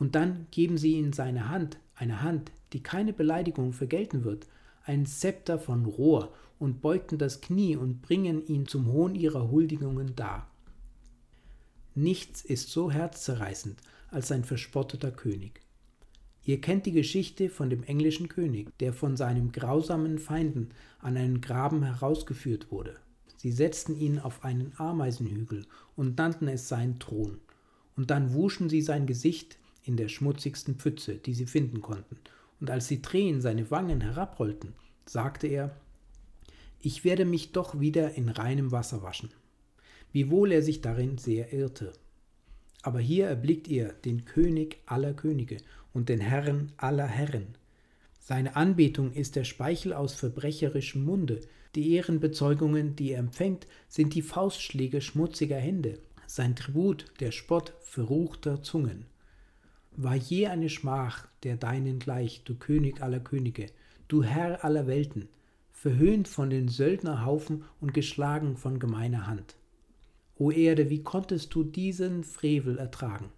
und 0.00 0.14
dann 0.14 0.46
geben 0.50 0.78
sie 0.78 0.94
ihm 0.94 1.12
seine 1.12 1.50
Hand, 1.50 1.78
eine 1.94 2.22
Hand, 2.22 2.50
die 2.72 2.82
keine 2.82 3.12
Beleidigung 3.12 3.74
vergelten 3.74 4.24
wird, 4.24 4.48
ein 4.82 5.04
Zepter 5.04 5.58
von 5.58 5.84
Rohr 5.84 6.32
und 6.58 6.80
beugten 6.80 7.18
das 7.18 7.42
Knie 7.42 7.76
und 7.76 8.00
bringen 8.00 8.44
ihn 8.46 8.66
zum 8.66 8.86
Hohn 8.86 9.14
ihrer 9.14 9.50
Huldigungen 9.50 10.16
dar. 10.16 10.50
Nichts 11.94 12.42
ist 12.42 12.70
so 12.70 12.90
herzzerreißend 12.90 13.78
als 14.10 14.32
ein 14.32 14.42
verspotteter 14.42 15.12
König. 15.12 15.60
Ihr 16.44 16.62
kennt 16.62 16.86
die 16.86 16.92
Geschichte 16.92 17.50
von 17.50 17.68
dem 17.68 17.82
englischen 17.82 18.28
König, 18.28 18.76
der 18.78 18.94
von 18.94 19.18
seinen 19.18 19.52
grausamen 19.52 20.18
Feinden 20.18 20.70
an 21.00 21.18
einen 21.18 21.42
Graben 21.42 21.82
herausgeführt 21.82 22.70
wurde. 22.70 22.96
Sie 23.36 23.52
setzten 23.52 23.94
ihn 24.00 24.18
auf 24.18 24.44
einen 24.44 24.72
Ameisenhügel 24.78 25.66
und 25.94 26.16
nannten 26.16 26.48
es 26.48 26.68
seinen 26.68 26.98
Thron. 26.98 27.38
Und 27.96 28.10
dann 28.10 28.32
wuschen 28.32 28.70
sie 28.70 28.80
sein 28.80 29.06
Gesicht 29.06 29.58
in 29.90 29.96
der 29.96 30.08
schmutzigsten 30.08 30.76
Pfütze, 30.76 31.16
die 31.16 31.34
sie 31.34 31.46
finden 31.46 31.80
konnten. 31.80 32.16
Und 32.60 32.70
als 32.70 32.88
die 32.88 33.02
Tränen 33.02 33.40
seine 33.40 33.70
Wangen 33.70 34.00
herabrollten, 34.00 34.74
sagte 35.06 35.46
er, 35.46 35.76
ich 36.80 37.04
werde 37.04 37.24
mich 37.24 37.52
doch 37.52 37.78
wieder 37.78 38.14
in 38.14 38.28
reinem 38.28 38.72
Wasser 38.72 39.02
waschen 39.02 39.30
wiewohl 40.12 40.52
er 40.52 40.62
sich 40.62 40.80
darin 40.80 41.18
sehr 41.18 41.52
irrte. 41.52 41.92
Aber 42.82 43.00
hier 43.00 43.26
erblickt 43.26 43.68
ihr 43.68 43.92
den 44.04 44.24
König 44.24 44.78
aller 44.86 45.12
Könige 45.12 45.58
und 45.92 46.08
den 46.08 46.20
Herrn 46.20 46.72
aller 46.76 47.06
Herren. 47.06 47.56
Seine 48.18 48.56
Anbetung 48.56 49.12
ist 49.12 49.36
der 49.36 49.44
Speichel 49.44 49.92
aus 49.92 50.14
verbrecherischem 50.14 51.04
Munde, 51.04 51.40
die 51.74 51.94
Ehrenbezeugungen, 51.94 52.96
die 52.96 53.12
er 53.12 53.20
empfängt, 53.20 53.66
sind 53.88 54.14
die 54.14 54.22
Faustschläge 54.22 55.00
schmutziger 55.00 55.56
Hände, 55.56 55.98
sein 56.26 56.56
Tribut 56.56 57.06
der 57.20 57.32
Spott 57.32 57.74
verruchter 57.82 58.62
Zungen. 58.62 59.06
War 59.96 60.16
je 60.16 60.46
eine 60.46 60.68
Schmach 60.68 61.26
der 61.42 61.56
deinen 61.56 61.98
gleich, 61.98 62.42
du 62.44 62.54
König 62.54 63.02
aller 63.02 63.20
Könige, 63.20 63.66
du 64.08 64.22
Herr 64.22 64.64
aller 64.64 64.86
Welten, 64.86 65.28
verhöhnt 65.72 66.28
von 66.28 66.50
den 66.50 66.68
Söldnerhaufen 66.68 67.64
und 67.80 67.94
geschlagen 67.94 68.56
von 68.56 68.78
gemeiner 68.78 69.26
Hand. 69.26 69.56
O 70.36 70.50
Erde, 70.50 70.90
wie 70.90 71.02
konntest 71.02 71.54
du 71.54 71.64
diesen 71.64 72.24
Frevel 72.24 72.78
ertragen? 72.78 73.30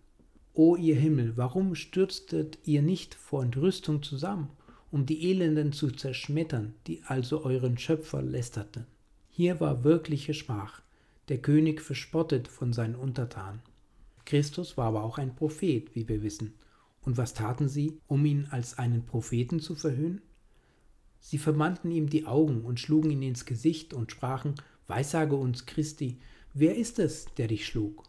O 0.55 0.77
ihr 0.77 0.97
Himmel, 0.97 1.37
warum 1.37 1.75
stürztet 1.75 2.59
ihr 2.65 2.83
nicht 2.83 3.15
vor 3.15 3.43
Entrüstung 3.43 4.03
zusammen, 4.03 4.51
um 4.91 5.07
die 5.07 5.31
Elenden 5.31 5.73
zu 5.73 5.91
zerschmettern, 5.91 6.75
die 6.87 7.03
also 7.07 7.45
euren 7.45 7.79
Schöpfer 7.79 8.23
lästerten? 8.23 8.87
Hier 9.31 9.61
war 9.61 9.83
wirkliche 9.83 10.35
Schmach, 10.35 10.83
der 11.29 11.39
König 11.39 11.81
verspottet 11.81 12.49
von 12.49 12.73
seinen 12.73 12.97
Untertanen. 12.97 13.61
Christus 14.25 14.77
war 14.77 14.87
aber 14.87 15.03
auch 15.03 15.19
ein 15.19 15.35
Prophet, 15.35 15.95
wie 15.95 16.09
wir 16.09 16.23
wissen. 16.23 16.55
Und 17.03 17.17
was 17.17 17.35
taten 17.35 17.69
sie, 17.69 18.01
um 18.07 18.25
ihn 18.25 18.47
als 18.51 18.79
einen 18.79 19.05
Propheten 19.05 19.61
zu 19.61 19.75
verhöhnen? 19.75 20.23
Sie 21.19 21.39
verbannten 21.39 21.91
ihm 21.91 22.09
die 22.09 22.27
Augen 22.27 22.63
und 22.63 22.81
schlugen 22.81 23.11
ihn 23.11 23.23
ins 23.23 23.45
Gesicht 23.45 23.95
und 23.95 24.11
sprachen, 24.11 24.55
Weissage 24.87 25.37
uns, 25.37 25.67
Christi, 25.67 26.19
wer 26.53 26.77
ist 26.77 26.99
es, 26.99 27.27
der 27.37 27.49
dich 27.49 27.67
schlug? 27.67 28.05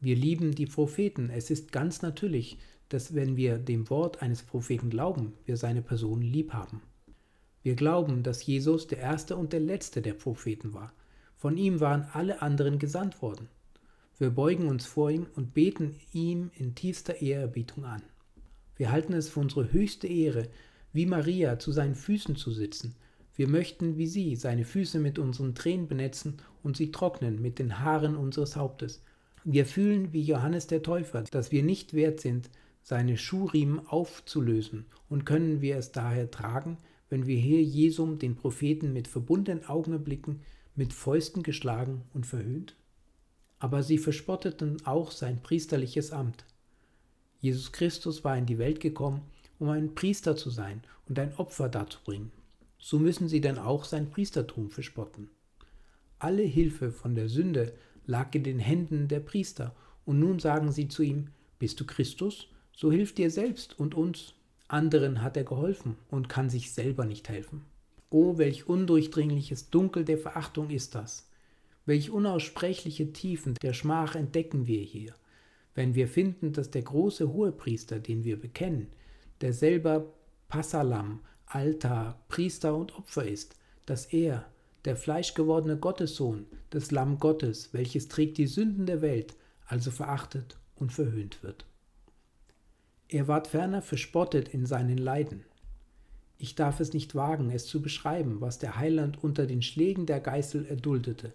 Wir 0.00 0.16
lieben 0.16 0.54
die 0.54 0.66
Propheten. 0.66 1.30
Es 1.30 1.50
ist 1.50 1.72
ganz 1.72 2.02
natürlich, 2.02 2.58
dass 2.88 3.14
wenn 3.14 3.36
wir 3.36 3.58
dem 3.58 3.88
Wort 3.88 4.20
eines 4.20 4.42
Propheten 4.42 4.90
glauben, 4.90 5.32
wir 5.46 5.56
seine 5.56 5.80
Person 5.80 6.20
lieb 6.20 6.52
haben. 6.52 6.82
Wir 7.62 7.76
glauben, 7.76 8.22
dass 8.22 8.44
Jesus 8.44 8.86
der 8.86 8.98
erste 8.98 9.36
und 9.36 9.52
der 9.52 9.60
letzte 9.60 10.02
der 10.02 10.14
Propheten 10.14 10.74
war. 10.74 10.92
Von 11.36 11.56
ihm 11.56 11.80
waren 11.80 12.06
alle 12.12 12.42
anderen 12.42 12.78
gesandt 12.78 13.22
worden. 13.22 13.48
Wir 14.18 14.30
beugen 14.30 14.68
uns 14.68 14.86
vor 14.86 15.10
ihm 15.10 15.26
und 15.34 15.54
beten 15.54 15.96
ihm 16.12 16.50
in 16.54 16.74
tiefster 16.74 17.20
Ehrerbietung 17.20 17.84
an. 17.84 18.02
Wir 18.76 18.90
halten 18.90 19.12
es 19.12 19.28
für 19.28 19.40
unsere 19.40 19.72
höchste 19.72 20.06
Ehre, 20.06 20.48
wie 20.92 21.06
Maria 21.06 21.58
zu 21.58 21.72
seinen 21.72 21.94
Füßen 21.94 22.36
zu 22.36 22.50
sitzen. 22.50 22.94
Wir 23.34 23.48
möchten 23.48 23.96
wie 23.96 24.06
sie 24.06 24.36
seine 24.36 24.64
Füße 24.64 24.98
mit 24.98 25.18
unseren 25.18 25.54
Tränen 25.54 25.88
benetzen 25.88 26.38
und 26.62 26.76
sie 26.76 26.92
trocknen 26.92 27.40
mit 27.40 27.58
den 27.58 27.80
Haaren 27.80 28.16
unseres 28.16 28.56
Hauptes. 28.56 29.02
Wir 29.44 29.66
fühlen 29.66 30.12
wie 30.12 30.22
Johannes 30.22 30.66
der 30.66 30.82
Täufer, 30.82 31.22
dass 31.22 31.50
wir 31.50 31.62
nicht 31.62 31.94
wert 31.94 32.20
sind, 32.20 32.50
seine 32.82 33.16
Schuhriemen 33.16 33.86
aufzulösen 33.86 34.86
und 35.08 35.24
können 35.24 35.60
wir 35.60 35.76
es 35.76 35.92
daher 35.92 36.30
tragen, 36.30 36.78
wenn 37.08 37.26
wir 37.26 37.38
hier 37.38 37.62
Jesum, 37.62 38.18
den 38.18 38.36
Propheten, 38.36 38.92
mit 38.92 39.08
verbundenen 39.08 39.64
Augen 39.66 39.92
erblicken, 39.92 40.40
mit 40.74 40.92
Fäusten 40.92 41.42
geschlagen 41.42 42.02
und 42.14 42.26
verhöhnt? 42.26 42.74
Aber 43.62 43.84
sie 43.84 43.98
verspotteten 43.98 44.84
auch 44.86 45.12
sein 45.12 45.40
priesterliches 45.40 46.10
Amt. 46.10 46.44
Jesus 47.38 47.70
Christus 47.70 48.24
war 48.24 48.36
in 48.36 48.44
die 48.44 48.58
Welt 48.58 48.80
gekommen, 48.80 49.22
um 49.60 49.68
ein 49.68 49.94
Priester 49.94 50.34
zu 50.34 50.50
sein 50.50 50.82
und 51.08 51.16
ein 51.20 51.32
Opfer 51.36 51.68
darzubringen. 51.68 52.32
So 52.80 52.98
müssen 52.98 53.28
sie 53.28 53.40
dann 53.40 53.60
auch 53.60 53.84
sein 53.84 54.10
Priestertum 54.10 54.68
verspotten. 54.68 55.30
Alle 56.18 56.42
Hilfe 56.42 56.90
von 56.90 57.14
der 57.14 57.28
Sünde 57.28 57.72
lag 58.04 58.34
in 58.34 58.42
den 58.42 58.58
Händen 58.58 59.06
der 59.06 59.20
Priester, 59.20 59.76
und 60.04 60.18
nun 60.18 60.40
sagen 60.40 60.72
sie 60.72 60.88
zu 60.88 61.04
ihm, 61.04 61.28
Bist 61.60 61.78
du 61.78 61.86
Christus? 61.86 62.48
So 62.72 62.90
hilf 62.90 63.14
dir 63.14 63.30
selbst 63.30 63.78
und 63.78 63.94
uns. 63.94 64.34
Anderen 64.66 65.22
hat 65.22 65.36
er 65.36 65.44
geholfen 65.44 65.94
und 66.10 66.28
kann 66.28 66.50
sich 66.50 66.72
selber 66.72 67.04
nicht 67.04 67.28
helfen. 67.28 67.64
Oh, 68.10 68.38
welch 68.38 68.66
undurchdringliches 68.66 69.70
Dunkel 69.70 70.04
der 70.04 70.18
Verachtung 70.18 70.70
ist 70.70 70.96
das. 70.96 71.28
Welch 71.84 72.10
unaussprechliche 72.10 73.12
Tiefen 73.12 73.54
der 73.62 73.72
Schmach 73.72 74.14
entdecken 74.14 74.66
wir 74.66 74.80
hier, 74.80 75.14
wenn 75.74 75.94
wir 75.94 76.06
finden, 76.06 76.52
dass 76.52 76.70
der 76.70 76.82
große 76.82 77.32
Hohepriester, 77.32 77.98
den 77.98 78.24
wir 78.24 78.40
bekennen, 78.40 78.88
der 79.40 79.52
selber 79.52 80.12
Passalam, 80.48 81.20
Altar, 81.46 82.20
Priester 82.28 82.76
und 82.76 82.96
Opfer 82.96 83.26
ist, 83.26 83.56
dass 83.86 84.06
er, 84.06 84.46
der 84.84 84.96
fleischgewordene 84.96 85.76
Gottessohn, 85.76 86.46
das 86.70 86.90
Lamm 86.90 87.18
Gottes, 87.18 87.72
welches 87.72 88.08
trägt 88.08 88.38
die 88.38 88.46
Sünden 88.46 88.86
der 88.86 89.02
Welt, 89.02 89.34
also 89.66 89.90
verachtet 89.90 90.56
und 90.76 90.92
verhöhnt 90.92 91.42
wird. 91.42 91.64
Er 93.08 93.28
ward 93.28 93.48
ferner 93.48 93.82
verspottet 93.82 94.48
in 94.48 94.66
seinen 94.66 94.98
Leiden. 94.98 95.44
Ich 96.38 96.54
darf 96.54 96.80
es 96.80 96.92
nicht 96.92 97.14
wagen, 97.14 97.50
es 97.50 97.66
zu 97.66 97.82
beschreiben, 97.82 98.40
was 98.40 98.58
der 98.58 98.76
Heiland 98.76 99.22
unter 99.22 99.46
den 99.46 99.62
Schlägen 99.62 100.06
der 100.06 100.20
Geißel 100.20 100.66
erduldete. 100.66 101.32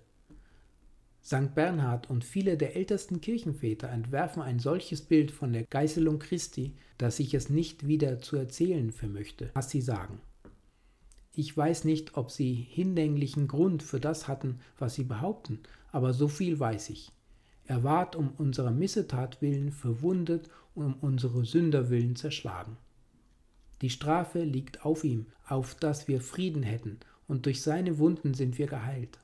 St. 1.28 1.54
Bernhard 1.56 2.10
und 2.10 2.24
viele 2.24 2.56
der 2.56 2.78
ältesten 2.78 3.20
Kirchenväter 3.20 3.90
entwerfen 3.90 4.42
ein 4.42 4.60
solches 4.60 5.02
Bild 5.02 5.30
von 5.30 5.52
der 5.52 5.66
Geißelung 5.66 6.20
Christi, 6.20 6.72
dass 6.98 7.20
ich 7.20 7.34
es 7.34 7.50
nicht 7.50 7.86
wieder 7.86 8.22
zu 8.22 8.38
erzählen 8.38 8.94
vermöchte, 8.94 9.50
was 9.54 9.70
sie 9.70 9.82
sagen. 9.82 10.22
Ich 11.34 11.56
weiß 11.56 11.84
nicht, 11.84 12.16
ob 12.16 12.32
sie 12.32 12.54
hinlänglichen 12.54 13.50
Grund 13.50 13.84
für 13.84 14.00
das 14.00 14.30
hatten, 14.30 14.62
was 14.80 14.96
sie 14.96 15.04
behaupten, 15.04 15.60
aber 15.92 16.13
so 16.13 16.30
viel 16.30 16.62
weiß 16.62 16.92
ich. 16.92 17.12
Er 17.66 17.84
ward 17.84 18.16
um 18.16 18.32
unserer 18.38 18.72
Missetat 18.72 19.42
willen 19.42 19.74
verwundet 19.74 20.50
und 20.76 20.86
um 20.86 20.96
unsere 21.02 21.44
Sünder 21.44 21.90
willen 21.90 22.16
zerschlagen. 22.16 22.78
Die 23.82 23.90
Strafe 23.90 24.44
liegt 24.44 24.86
auf 24.86 25.04
ihm, 25.04 25.26
auf 25.46 25.76
dass 25.76 26.08
wir 26.08 26.22
Frieden 26.22 26.63
hätten, 26.63 27.02
und 27.28 27.46
durch 27.46 27.62
seine 27.62 27.98
Wunden 27.98 28.34
sind 28.34 28.58
wir 28.58 28.68
geheilt. 28.68 29.20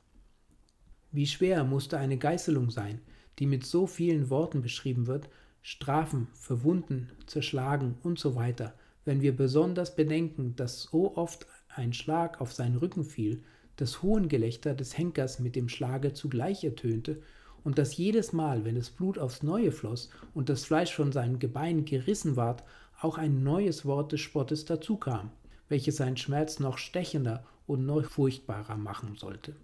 Wie 1.15 1.27
schwer 1.27 1.63
musste 1.63 1.99
eine 1.99 2.17
Geißelung 2.17 2.71
sein, 2.71 2.99
die 3.37 3.45
mit 3.45 3.67
so 3.67 3.85
vielen 3.85 4.31
Worten 4.31 4.63
beschrieben 4.63 5.05
wird, 5.05 5.29
Strafen, 5.61 6.27
verwunden, 6.33 7.11
zerschlagen 7.27 7.99
und 8.01 8.17
so 8.17 8.33
weiter, 8.33 8.73
wenn 9.05 9.21
wir 9.21 9.37
besonders 9.37 9.95
bedenken, 9.95 10.55
dass 10.55 10.81
so 10.81 11.15
oft 11.15 11.45
ein 11.69 11.93
Schlag 11.93 12.41
auf 12.41 12.51
seinen 12.51 12.77
Rücken 12.77 13.03
fiel, 13.03 13.43
das 13.75 14.01
Hohngelächter 14.01 14.73
des 14.73 14.97
Henkers 14.97 15.39
mit 15.39 15.55
dem 15.55 15.69
Schlage 15.69 16.13
zugleich 16.13 16.63
ertönte 16.63 17.21
und 17.63 17.77
dass 17.77 17.95
jedes 17.95 18.33
Mal, 18.33 18.65
wenn 18.65 18.73
das 18.73 18.89
Blut 18.89 19.19
aufs 19.19 19.43
Neue 19.43 19.71
floss 19.71 20.09
und 20.33 20.49
das 20.49 20.65
Fleisch 20.65 20.95
von 20.95 21.11
seinem 21.11 21.37
Gebein 21.37 21.85
gerissen 21.85 22.37
ward, 22.37 22.63
auch 22.99 23.19
ein 23.19 23.43
neues 23.43 23.85
Wort 23.85 24.13
des 24.13 24.21
Spottes 24.21 24.65
dazukam, 24.65 25.29
welches 25.69 25.97
seinen 25.97 26.17
Schmerz 26.17 26.59
noch 26.59 26.79
stechender 26.79 27.45
und 27.67 27.85
noch 27.85 28.03
furchtbarer 28.03 28.77
machen 28.77 29.15
sollte. 29.15 29.55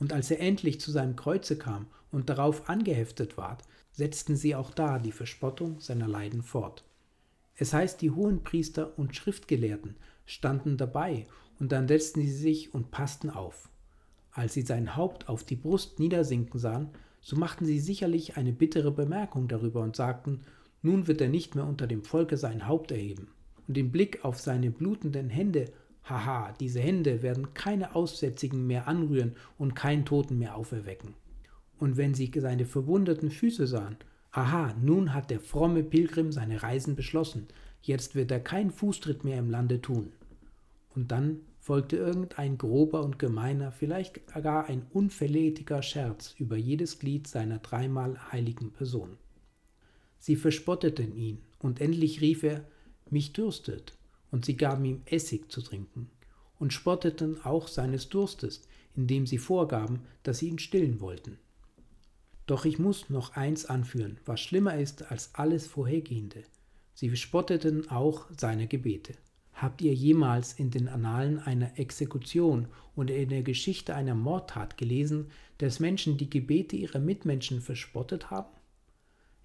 Und 0.00 0.12
als 0.12 0.30
er 0.30 0.40
endlich 0.40 0.80
zu 0.80 0.90
seinem 0.90 1.14
Kreuze 1.14 1.56
kam 1.56 1.86
und 2.10 2.28
darauf 2.28 2.68
angeheftet 2.68 3.36
ward, 3.36 3.62
setzten 3.92 4.34
sie 4.34 4.56
auch 4.56 4.72
da 4.72 4.98
die 4.98 5.12
Verspottung 5.12 5.78
seiner 5.78 6.08
Leiden 6.08 6.42
fort. 6.42 6.84
Es 7.54 7.72
heißt, 7.72 8.00
die 8.00 8.10
Hohenpriester 8.10 8.98
und 8.98 9.14
Schriftgelehrten 9.14 9.96
standen 10.26 10.76
dabei, 10.76 11.26
und 11.58 11.72
dann 11.72 11.86
setzten 11.86 12.22
sie 12.22 12.32
sich 12.32 12.72
und 12.72 12.90
passten 12.90 13.28
auf. 13.28 13.68
Als 14.32 14.54
sie 14.54 14.62
sein 14.62 14.96
Haupt 14.96 15.28
auf 15.28 15.44
die 15.44 15.56
Brust 15.56 15.98
niedersinken 15.98 16.58
sahen, 16.58 16.88
so 17.20 17.36
machten 17.36 17.66
sie 17.66 17.78
sicherlich 17.78 18.38
eine 18.38 18.52
bittere 18.52 18.90
Bemerkung 18.90 19.46
darüber 19.46 19.82
und 19.82 19.94
sagten, 19.94 20.40
nun 20.80 21.06
wird 21.06 21.20
er 21.20 21.28
nicht 21.28 21.54
mehr 21.54 21.66
unter 21.66 21.86
dem 21.86 22.02
Volke 22.02 22.38
sein 22.38 22.66
Haupt 22.66 22.92
erheben. 22.92 23.28
Und 23.68 23.76
den 23.76 23.92
Blick 23.92 24.24
auf 24.24 24.40
seine 24.40 24.70
blutenden 24.70 25.28
Hände, 25.28 25.66
haha, 26.04 26.52
diese 26.58 26.80
Hände 26.80 27.22
werden 27.22 27.54
keine 27.54 27.94
Aussätzigen 27.94 28.66
mehr 28.66 28.88
anrühren 28.88 29.36
und 29.58 29.74
keinen 29.74 30.04
Toten 30.04 30.38
mehr 30.38 30.56
auferwecken. 30.56 31.14
Und 31.78 31.96
wenn 31.96 32.14
sie 32.14 32.30
seine 32.34 32.66
verwundeten 32.66 33.30
Füße 33.30 33.66
sahen, 33.66 33.96
aha, 34.32 34.74
nun 34.80 35.14
hat 35.14 35.30
der 35.30 35.40
fromme 35.40 35.82
Pilgrim 35.82 36.32
seine 36.32 36.62
Reisen 36.62 36.94
beschlossen, 36.94 37.46
jetzt 37.82 38.14
wird 38.14 38.30
er 38.30 38.40
keinen 38.40 38.70
Fußtritt 38.70 39.24
mehr 39.24 39.38
im 39.38 39.50
Lande 39.50 39.80
tun. 39.80 40.12
Und 40.94 41.10
dann 41.10 41.40
folgte 41.58 41.96
irgendein 41.96 42.58
grober 42.58 43.02
und 43.04 43.18
gemeiner, 43.18 43.70
vielleicht 43.70 44.26
gar 44.26 44.66
ein 44.68 44.86
unverrätiger 44.92 45.82
Scherz 45.82 46.34
über 46.38 46.56
jedes 46.56 46.98
Glied 46.98 47.26
seiner 47.26 47.58
dreimal 47.58 48.32
heiligen 48.32 48.72
Person. 48.72 49.16
Sie 50.18 50.36
verspotteten 50.36 51.14
ihn, 51.14 51.38
und 51.60 51.80
endlich 51.80 52.20
rief 52.20 52.42
er, 52.42 52.64
mich 53.10 53.32
dürstet, 53.32 53.94
und 54.30 54.44
sie 54.44 54.56
gaben 54.56 54.84
ihm 54.84 55.02
Essig 55.06 55.50
zu 55.50 55.62
trinken, 55.62 56.10
und 56.58 56.72
spotteten 56.72 57.44
auch 57.44 57.68
seines 57.68 58.08
Durstes, 58.08 58.62
indem 58.96 59.26
sie 59.26 59.38
vorgaben, 59.38 60.00
dass 60.22 60.38
sie 60.38 60.48
ihn 60.48 60.58
stillen 60.58 61.00
wollten. 61.00 61.38
Doch 62.46 62.64
ich 62.64 62.78
muss 62.78 63.10
noch 63.10 63.36
eins 63.36 63.66
anführen, 63.66 64.18
was 64.26 64.40
schlimmer 64.40 64.76
ist 64.76 65.10
als 65.10 65.34
alles 65.34 65.66
Vorhergehende. 65.66 66.42
Sie 66.94 67.14
spotteten 67.16 67.88
auch 67.90 68.26
seine 68.36 68.66
Gebete. 68.66 69.14
Habt 69.52 69.82
ihr 69.82 69.94
jemals 69.94 70.54
in 70.54 70.70
den 70.70 70.88
Annalen 70.88 71.38
einer 71.38 71.78
Exekution 71.78 72.66
oder 72.96 73.14
in 73.14 73.28
der 73.28 73.42
Geschichte 73.42 73.94
einer 73.94 74.14
Mordtat 74.14 74.76
gelesen, 74.76 75.30
dass 75.58 75.80
Menschen 75.80 76.16
die 76.16 76.30
Gebete 76.30 76.76
ihrer 76.76 76.98
Mitmenschen 76.98 77.60
verspottet 77.60 78.30
haben? 78.30 78.48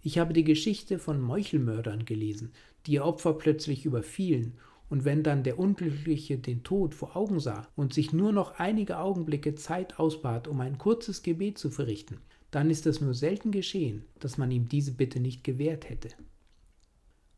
Ich 0.02 0.18
habe 0.18 0.34
die 0.34 0.44
Geschichte 0.44 1.00
von 1.00 1.20
Meuchelmördern 1.20 2.06
gelesen, 2.06 2.54
die 2.86 2.94
ihr 2.94 3.06
Opfer 3.06 3.34
plötzlich 3.34 3.86
überfielen, 3.86 4.58
und 4.96 5.04
wenn 5.04 5.24
dann 5.24 5.44
der 5.44 5.60
Unglückliche 5.60 6.38
den 6.38 6.64
Tod 6.64 6.96
vor 6.96 7.18
Augen 7.18 7.42
sah 7.42 7.68
und 7.76 7.94
sich 7.94 8.14
nur 8.14 8.32
noch 8.32 8.60
einige 8.60 8.98
Augenblicke 8.98 9.54
Zeit 9.54 10.00
ausbat, 10.00 10.48
um 10.48 10.62
ein 10.62 10.78
kurzes 10.78 11.22
Gebet 11.22 11.58
zu 11.58 11.70
verrichten, 11.70 12.22
dann 12.50 12.70
ist 12.70 12.88
es 12.88 13.02
nur 13.02 13.14
selten 13.14 13.52
geschehen, 13.52 14.06
dass 14.22 14.38
man 14.38 14.52
ihm 14.52 14.70
diese 14.70 14.94
Bitte 14.94 15.20
nicht 15.20 15.44
gewährt 15.44 15.90
hätte. 15.90 16.12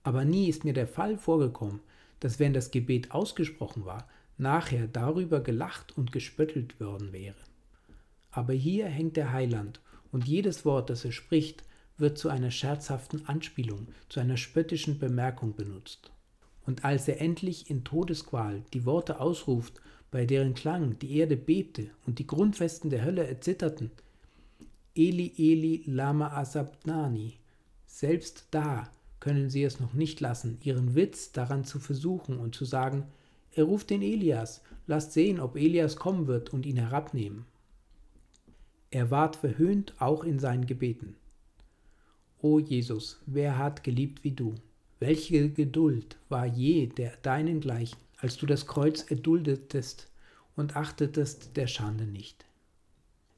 Aber 0.04 0.24
nie 0.24 0.50
ist 0.50 0.66
mir 0.66 0.74
der 0.74 0.86
Fall 0.86 1.18
vorgekommen, 1.18 1.80
dass 2.20 2.38
wenn 2.38 2.54
das 2.54 2.70
Gebet 2.70 3.10
ausgesprochen 3.10 3.86
war, 3.86 4.08
nachher 4.38 4.86
darüber 4.86 5.40
gelacht 5.40 5.98
und 5.98 6.12
gespöttelt 6.12 6.80
worden 6.80 7.12
wäre. 7.12 7.42
Aber 8.30 8.54
hier 8.54 8.86
hängt 8.86 9.18
der 9.18 9.34
Heiland, 9.34 9.82
und 10.12 10.28
jedes 10.28 10.64
Wort, 10.64 10.92
das 10.92 11.06
er 11.06 11.12
spricht, 11.12 11.64
wird 11.98 12.20
zu 12.20 12.30
einer 12.30 12.52
scherzhaften 12.52 13.26
Anspielung, 13.26 13.88
zu 14.10 14.20
einer 14.20 14.38
spöttischen 14.38 15.00
Bemerkung 15.00 15.56
benutzt. 15.56 16.12
Und 16.68 16.84
als 16.84 17.08
er 17.08 17.22
endlich 17.22 17.70
in 17.70 17.86
Todesqual 17.86 18.62
die 18.74 18.86
Worte 18.86 19.22
ausruft, 19.22 19.82
bei 20.12 20.26
deren 20.26 20.54
Klang 20.54 21.00
die 21.00 21.18
Erde 21.18 21.38
bebte 21.38 21.90
und 22.06 22.20
die 22.20 22.28
Grundfesten 22.28 22.90
der 22.90 23.06
Hölle 23.06 23.26
erzitterten, 23.26 23.90
Eli 24.94 25.34
Eli 25.38 25.84
lama 25.86 26.28
asabnani, 26.28 27.40
Selbst 27.86 28.48
da 28.52 28.92
können 29.22 29.50
sie 29.50 29.64
es 29.64 29.80
noch 29.80 29.94
nicht 29.94 30.20
lassen, 30.20 30.58
ihren 30.62 30.94
Witz 30.94 31.32
daran 31.32 31.64
zu 31.64 31.80
versuchen 31.80 32.38
und 32.38 32.54
zu 32.54 32.66
sagen, 32.66 33.06
er 33.54 33.64
ruft 33.64 33.90
den 33.90 34.02
Elias, 34.02 34.62
lasst 34.88 35.14
sehen, 35.14 35.40
ob 35.40 35.56
Elias 35.56 35.96
kommen 35.96 36.28
wird 36.28 36.52
und 36.52 36.66
ihn 36.66 36.78
herabnehmen. 36.78 37.46
Er 38.92 39.10
ward 39.10 39.38
verhöhnt 39.38 39.94
auch 40.00 40.24
in 40.24 40.38
seinen 40.38 40.66
Gebeten. 40.68 41.16
O 42.42 42.60
Jesus, 42.60 43.22
wer 43.26 43.58
hat 43.58 43.84
geliebt 43.84 44.24
wie 44.24 44.32
du? 44.32 44.56
Welche 45.00 45.50
Geduld 45.52 46.18
war 46.28 46.48
je 46.48 46.88
der 46.88 47.14
deinengleichen, 47.22 48.00
als 48.18 48.38
du 48.38 48.48
das 48.48 48.66
Kreuz 48.66 49.04
erduldetest 49.12 50.10
und 50.56 50.76
achtetest 50.76 51.56
der 51.56 51.68
Schande 51.68 52.06
nicht? 52.06 52.46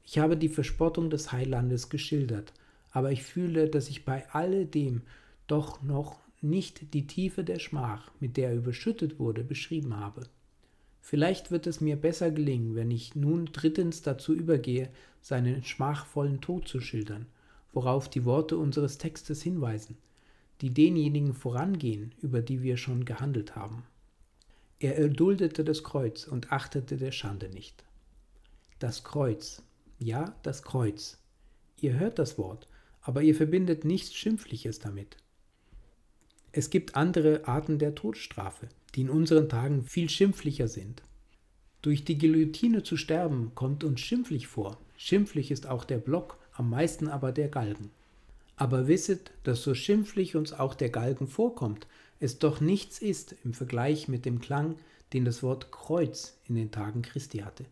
Ich 0.02 0.18
habe 0.18 0.38
die 0.38 0.48
Verspottung 0.48 1.10
des 1.10 1.32
Heilandes 1.32 1.90
geschildert, 1.90 2.54
aber 2.92 3.12
ich 3.12 3.22
fühle, 3.22 3.68
dass 3.68 3.90
ich 3.90 4.06
bei 4.06 4.28
alledem 4.30 5.02
doch 5.46 5.82
noch 5.82 6.18
nicht 6.40 6.94
die 6.94 7.06
Tiefe 7.06 7.44
der 7.44 7.58
Schmach, 7.58 8.10
mit 8.20 8.38
der 8.38 8.50
er 8.50 8.56
überschüttet 8.56 9.18
wurde, 9.18 9.44
beschrieben 9.44 9.96
habe. 9.96 10.22
Vielleicht 11.02 11.50
wird 11.50 11.66
es 11.66 11.82
mir 11.82 11.96
besser 11.96 12.30
gelingen, 12.30 12.74
wenn 12.74 12.90
ich 12.90 13.14
nun 13.14 13.50
drittens 13.52 14.00
dazu 14.00 14.34
übergehe, 14.34 14.88
seinen 15.20 15.62
schmachvollen 15.62 16.40
Tod 16.40 16.68
zu 16.68 16.80
schildern, 16.80 17.26
worauf 17.72 18.08
die 18.08 18.24
Worte 18.24 18.56
unseres 18.56 18.96
Textes 18.96 19.42
hinweisen, 19.42 19.98
die 20.60 20.72
denjenigen 20.74 21.34
vorangehen, 21.34 22.14
über 22.20 22.42
die 22.42 22.62
wir 22.62 22.76
schon 22.76 23.04
gehandelt 23.04 23.56
haben. 23.56 23.84
Er 24.78 24.98
erduldete 24.98 25.64
das 25.64 25.84
Kreuz 25.84 26.26
und 26.26 26.52
achtete 26.52 26.96
der 26.96 27.12
Schande 27.12 27.48
nicht. 27.48 27.84
Das 28.78 29.04
Kreuz, 29.04 29.62
ja, 29.98 30.34
das 30.42 30.62
Kreuz. 30.62 31.18
Ihr 31.80 31.98
hört 31.98 32.18
das 32.18 32.38
Wort, 32.38 32.66
aber 33.02 33.22
ihr 33.22 33.34
verbindet 33.34 33.84
nichts 33.84 34.14
Schimpfliches 34.14 34.78
damit. 34.78 35.16
Es 36.52 36.70
gibt 36.70 36.96
andere 36.96 37.46
Arten 37.46 37.78
der 37.78 37.94
Todesstrafe, 37.94 38.68
die 38.94 39.02
in 39.02 39.10
unseren 39.10 39.48
Tagen 39.48 39.84
viel 39.84 40.08
schimpflicher 40.08 40.68
sind. 40.68 41.02
Durch 41.82 42.04
die 42.04 42.18
Guillotine 42.18 42.82
zu 42.82 42.96
sterben 42.96 43.52
kommt 43.54 43.84
uns 43.84 44.00
schimpflich 44.00 44.46
vor. 44.46 44.78
Schimpflich 44.96 45.50
ist 45.50 45.66
auch 45.66 45.84
der 45.84 45.98
Block, 45.98 46.38
am 46.52 46.68
meisten 46.68 47.08
aber 47.08 47.32
der 47.32 47.48
Galgen. 47.48 47.90
Aber 48.60 48.88
wisset, 48.88 49.30
dass 49.42 49.62
so 49.62 49.72
schimpflich 49.72 50.36
uns 50.36 50.52
auch 50.52 50.74
der 50.74 50.90
Galgen 50.90 51.28
vorkommt, 51.28 51.86
es 52.18 52.38
doch 52.38 52.60
nichts 52.60 52.98
ist 52.98 53.34
im 53.42 53.54
Vergleich 53.54 54.06
mit 54.06 54.26
dem 54.26 54.38
Klang, 54.38 54.76
den 55.14 55.24
das 55.24 55.42
Wort 55.42 55.72
Kreuz 55.72 56.38
in 56.44 56.56
den 56.56 56.70
Tagen 56.70 57.00
Christi 57.00 57.38
hatte. 57.38 57.64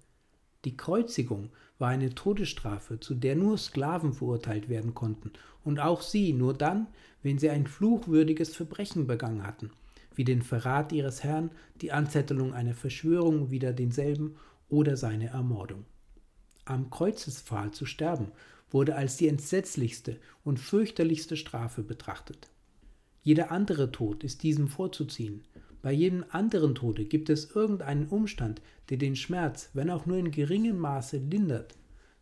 Die 0.65 0.79
Kreuzigung 0.79 1.51
war 1.79 1.91
eine 1.91 2.15
Todesstrafe, 2.15 3.01
zu 3.01 3.15
der 3.15 3.37
nur 3.37 3.59
Sklaven 3.59 4.15
verurteilt 4.15 4.71
werden 4.71 4.95
konnten, 4.95 5.33
und 5.63 5.79
auch 5.79 6.01
sie 6.01 6.33
nur 6.33 6.55
dann, 6.55 6.87
wenn 7.23 7.39
sie 7.39 7.51
ein 7.51 7.67
fluchwürdiges 7.67 8.57
Verbrechen 8.57 9.07
begangen 9.07 9.47
hatten, 9.47 9.71
wie 10.15 10.25
den 10.25 10.41
Verrat 10.41 10.93
ihres 10.93 11.23
Herrn, 11.23 11.51
die 11.83 11.93
Anzettelung 11.93 12.55
einer 12.55 12.75
Verschwörung 12.75 13.51
wider 13.51 13.75
denselben 13.75 14.37
oder 14.71 14.97
seine 14.97 15.27
Ermordung. 15.27 15.85
Am 16.65 16.89
Kreuzespfahl 16.89 17.73
zu 17.73 17.85
sterben 17.85 18.33
wurde 18.71 18.97
als 18.97 19.17
die 19.17 19.29
entsetzlichste 19.29 20.19
und 20.45 20.59
fürchterlichste 20.59 21.37
Strafe 21.37 21.83
betrachtet. 21.83 22.49
Jeder 23.23 23.51
andere 23.51 23.91
Tod 23.93 24.25
ist 24.25 24.43
diesem 24.43 24.69
vorzuziehen, 24.69 25.43
bei 25.81 25.93
jedem 25.93 26.25
anderen 26.31 26.75
Tode 26.75 27.05
gibt 27.05 27.31
es 27.31 27.55
irgendeinen 27.55 28.09
Umstand, 28.09 28.61
der 28.91 28.97
den 28.97 29.15
Schmerz, 29.15 29.71
wenn 29.75 29.91
auch 29.91 30.07
nur 30.07 30.17
in 30.17 30.33
geringem 30.33 30.79
Maße, 30.79 31.19
lindert, 31.19 31.77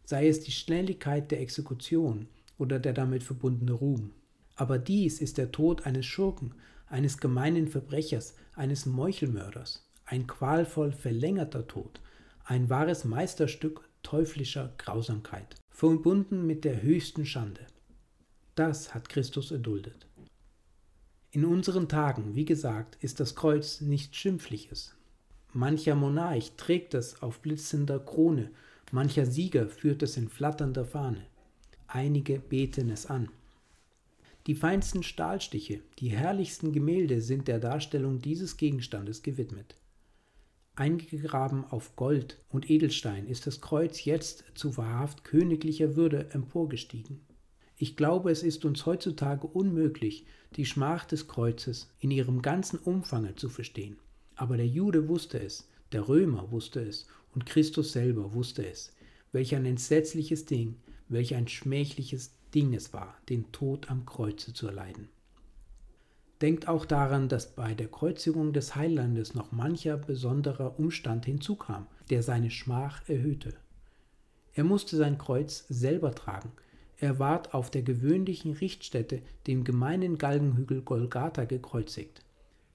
sei 0.05 0.29
es 0.29 0.41
die 0.41 0.53
Schnelligkeit 0.53 1.31
der 1.31 1.41
Exekution 1.41 2.29
oder 2.59 2.79
der 2.79 2.93
damit 2.93 3.23
verbundene 3.23 3.73
Ruhm. 3.73 4.13
Aber 4.57 4.79
dies 4.79 5.21
ist 5.21 5.39
der 5.39 5.53
Tod 5.53 5.87
eines 5.87 6.07
Schurken, 6.07 6.55
eines 6.87 7.19
gemeinen 7.19 7.67
Verbrechers, 7.67 8.37
eines 8.55 8.87
Meuchelmörders, 8.87 9.89
ein 10.05 10.27
qualvoll 10.27 10.93
verlängerter 10.93 11.67
Tod, 11.67 12.01
ein 12.45 12.69
wahres 12.71 13.05
Meisterstück 13.05 13.89
teuflischer 14.03 14.75
Grausamkeit, 14.79 15.57
verbunden 15.77 16.47
mit 16.47 16.65
der 16.65 16.81
höchsten 16.81 17.27
Schande. 17.27 17.61
Das 18.55 18.95
hat 18.95 19.11
Christus 19.11 19.51
erduldet. 19.51 20.07
In 21.33 21.45
unseren 21.45 21.87
Tagen, 21.87 22.35
wie 22.35 22.47
gesagt, 22.47 22.97
ist 23.03 23.21
das 23.21 23.35
Kreuz 23.35 23.83
nichts 23.83 24.17
Schimpfliches. 24.17 24.95
Mancher 25.53 25.95
Monarch 25.95 26.53
trägt 26.57 26.95
es 26.95 27.21
auf 27.21 27.41
blitzender 27.41 27.99
Krone, 27.99 28.53
mancher 28.91 29.27
Sieger 29.27 29.69
führt 29.69 30.03
es 30.03 30.17
in 30.17 30.31
flatternder 30.31 30.87
Fahne. 30.87 31.27
Einige 31.89 32.39
beten 32.39 32.89
es 32.89 33.05
an. 33.05 33.29
Die 34.47 34.55
feinsten 34.55 35.03
Stahlstiche, 35.03 35.83
die 35.99 36.09
herrlichsten 36.09 36.73
Gemälde 36.73 37.21
sind 37.21 37.49
der 37.49 37.59
Darstellung 37.59 38.23
dieses 38.23 38.57
Gegenstandes 38.57 39.23
gewidmet. 39.23 39.77
Eingegraben 40.77 41.65
auf 41.65 41.97
Gold 41.97 42.39
und 42.51 42.71
Edelstein 42.71 43.27
ist 43.27 43.47
das 43.47 43.63
Kreuz 43.63 44.05
jetzt 44.05 44.45
zu 44.55 44.77
wahrhaft 44.77 45.25
königlicher 45.25 45.97
Würde 45.97 46.29
emporgestiegen. 46.33 47.21
Ich 47.79 47.97
glaube, 47.97 48.31
es 48.31 48.43
ist 48.43 48.67
uns 48.67 48.85
heutzutage 48.85 49.47
unmöglich, 49.47 50.27
die 50.55 50.67
Schmach 50.67 51.07
des 51.07 51.29
Kreuzes 51.29 51.91
in 51.99 52.11
ihrem 52.11 52.43
ganzen 52.43 52.79
Umfange 52.79 53.35
zu 53.37 53.49
verstehen. 53.49 53.97
Aber 54.35 54.59
der 54.59 54.69
Jude 54.69 55.09
wusste 55.09 55.41
es, 55.41 55.67
der 55.93 56.09
Römer 56.09 56.51
wusste 56.51 56.81
es 56.81 57.07
und 57.35 57.47
Christus 57.47 57.93
selber 57.93 58.35
wusste 58.35 58.67
es, 58.67 58.93
welch 59.33 59.55
ein 59.55 59.65
entsetzliches 59.65 60.45
Ding, 60.45 60.77
welch 61.09 61.35
ein 61.35 61.49
schmähliches 61.49 62.33
Ding 62.55 62.75
es 62.75 62.93
war, 62.93 63.17
den 63.31 63.51
Tod 63.51 63.91
am 63.91 64.05
Kreuze 64.05 64.53
zu 64.53 64.67
erleiden. 64.67 65.09
Denkt 66.43 66.69
auch 66.69 66.85
daran, 66.85 67.29
dass 67.29 67.55
bei 67.55 67.75
der 67.75 67.89
Kreuzigung 67.89 68.53
des 68.53 68.77
Heilandes 68.77 69.35
noch 69.35 69.53
mancher 69.53 69.97
besonderer 69.97 70.79
Umstand 70.79 71.25
hinzukam, 71.25 71.87
der 72.11 72.23
seine 72.23 72.51
Schmach 72.51 73.01
erhöhte. 73.09 73.55
Er 74.55 74.65
musste 74.65 74.97
sein 74.97 75.19
Kreuz 75.19 75.65
selber 75.69 76.15
tragen, 76.15 76.53
er 76.99 77.19
ward 77.19 77.53
auf 77.53 77.71
der 77.71 77.83
gewöhnlichen 77.83 78.53
Richtstätte, 78.53 79.21
dem 79.47 79.65
gemeinen 79.65 80.17
Galgenhügel 80.17 80.81
Golgatha, 80.81 81.45
gekreuzigt. 81.45 82.23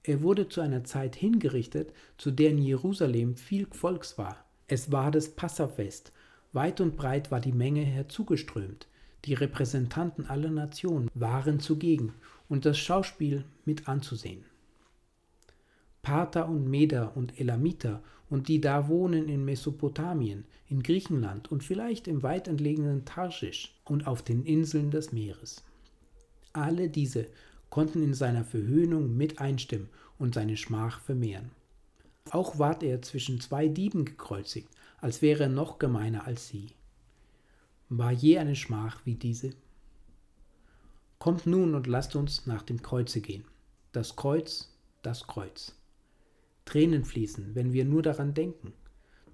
Er 0.04 0.22
wurde 0.22 0.48
zu 0.48 0.60
einer 0.60 0.84
Zeit 0.84 1.16
hingerichtet, 1.16 1.92
zu 2.18 2.30
der 2.30 2.50
in 2.50 2.58
Jerusalem 2.58 3.36
viel 3.36 3.66
Volks 3.70 4.18
war. 4.18 4.44
Es 4.68 4.92
war 4.92 5.10
das 5.10 5.30
Passafest. 5.30 6.12
Weit 6.52 6.80
und 6.80 6.96
breit 6.96 7.30
war 7.30 7.40
die 7.40 7.52
Menge 7.52 7.82
herzugeströmt. 7.82 8.86
Die 9.24 9.34
Repräsentanten 9.34 10.26
aller 10.26 10.50
Nationen 10.50 11.08
waren 11.14 11.60
zugegen 11.60 12.14
und 12.52 12.66
das 12.66 12.76
Schauspiel 12.76 13.46
mit 13.64 13.88
anzusehen. 13.88 14.44
Parther 16.02 16.50
und 16.50 16.68
Meder 16.68 17.16
und 17.16 17.40
Elamiter 17.40 18.02
und 18.28 18.46
die 18.48 18.60
da 18.60 18.88
wohnen 18.88 19.30
in 19.30 19.42
Mesopotamien, 19.42 20.44
in 20.68 20.82
Griechenland 20.82 21.50
und 21.50 21.64
vielleicht 21.64 22.08
im 22.08 22.22
weit 22.22 22.48
entlegenen 22.48 23.06
Tarschisch 23.06 23.74
und 23.86 24.06
auf 24.06 24.20
den 24.20 24.44
Inseln 24.44 24.90
des 24.90 25.12
Meeres. 25.12 25.64
Alle 26.52 26.90
diese 26.90 27.26
konnten 27.70 28.02
in 28.02 28.12
seiner 28.12 28.44
Verhöhnung 28.44 29.16
mit 29.16 29.40
einstimmen 29.40 29.88
und 30.18 30.34
seine 30.34 30.58
Schmach 30.58 31.00
vermehren. 31.00 31.52
Auch 32.32 32.58
ward 32.58 32.82
er 32.82 33.00
zwischen 33.00 33.40
zwei 33.40 33.66
Dieben 33.66 34.04
gekreuzigt, 34.04 34.68
als 34.98 35.22
wäre 35.22 35.44
er 35.44 35.48
noch 35.48 35.78
gemeiner 35.78 36.26
als 36.26 36.48
sie. 36.48 36.66
War 37.88 38.12
je 38.12 38.36
eine 38.36 38.56
Schmach 38.56 39.00
wie 39.06 39.14
diese? 39.14 39.54
Kommt 41.22 41.46
nun 41.46 41.76
und 41.76 41.86
lasst 41.86 42.16
uns 42.16 42.48
nach 42.48 42.62
dem 42.62 42.82
Kreuze 42.82 43.20
gehen. 43.20 43.44
Das 43.92 44.16
Kreuz, 44.16 44.76
das 45.02 45.28
Kreuz. 45.28 45.72
Tränen 46.64 47.04
fließen, 47.04 47.54
wenn 47.54 47.72
wir 47.72 47.84
nur 47.84 48.02
daran 48.02 48.34
denken. 48.34 48.72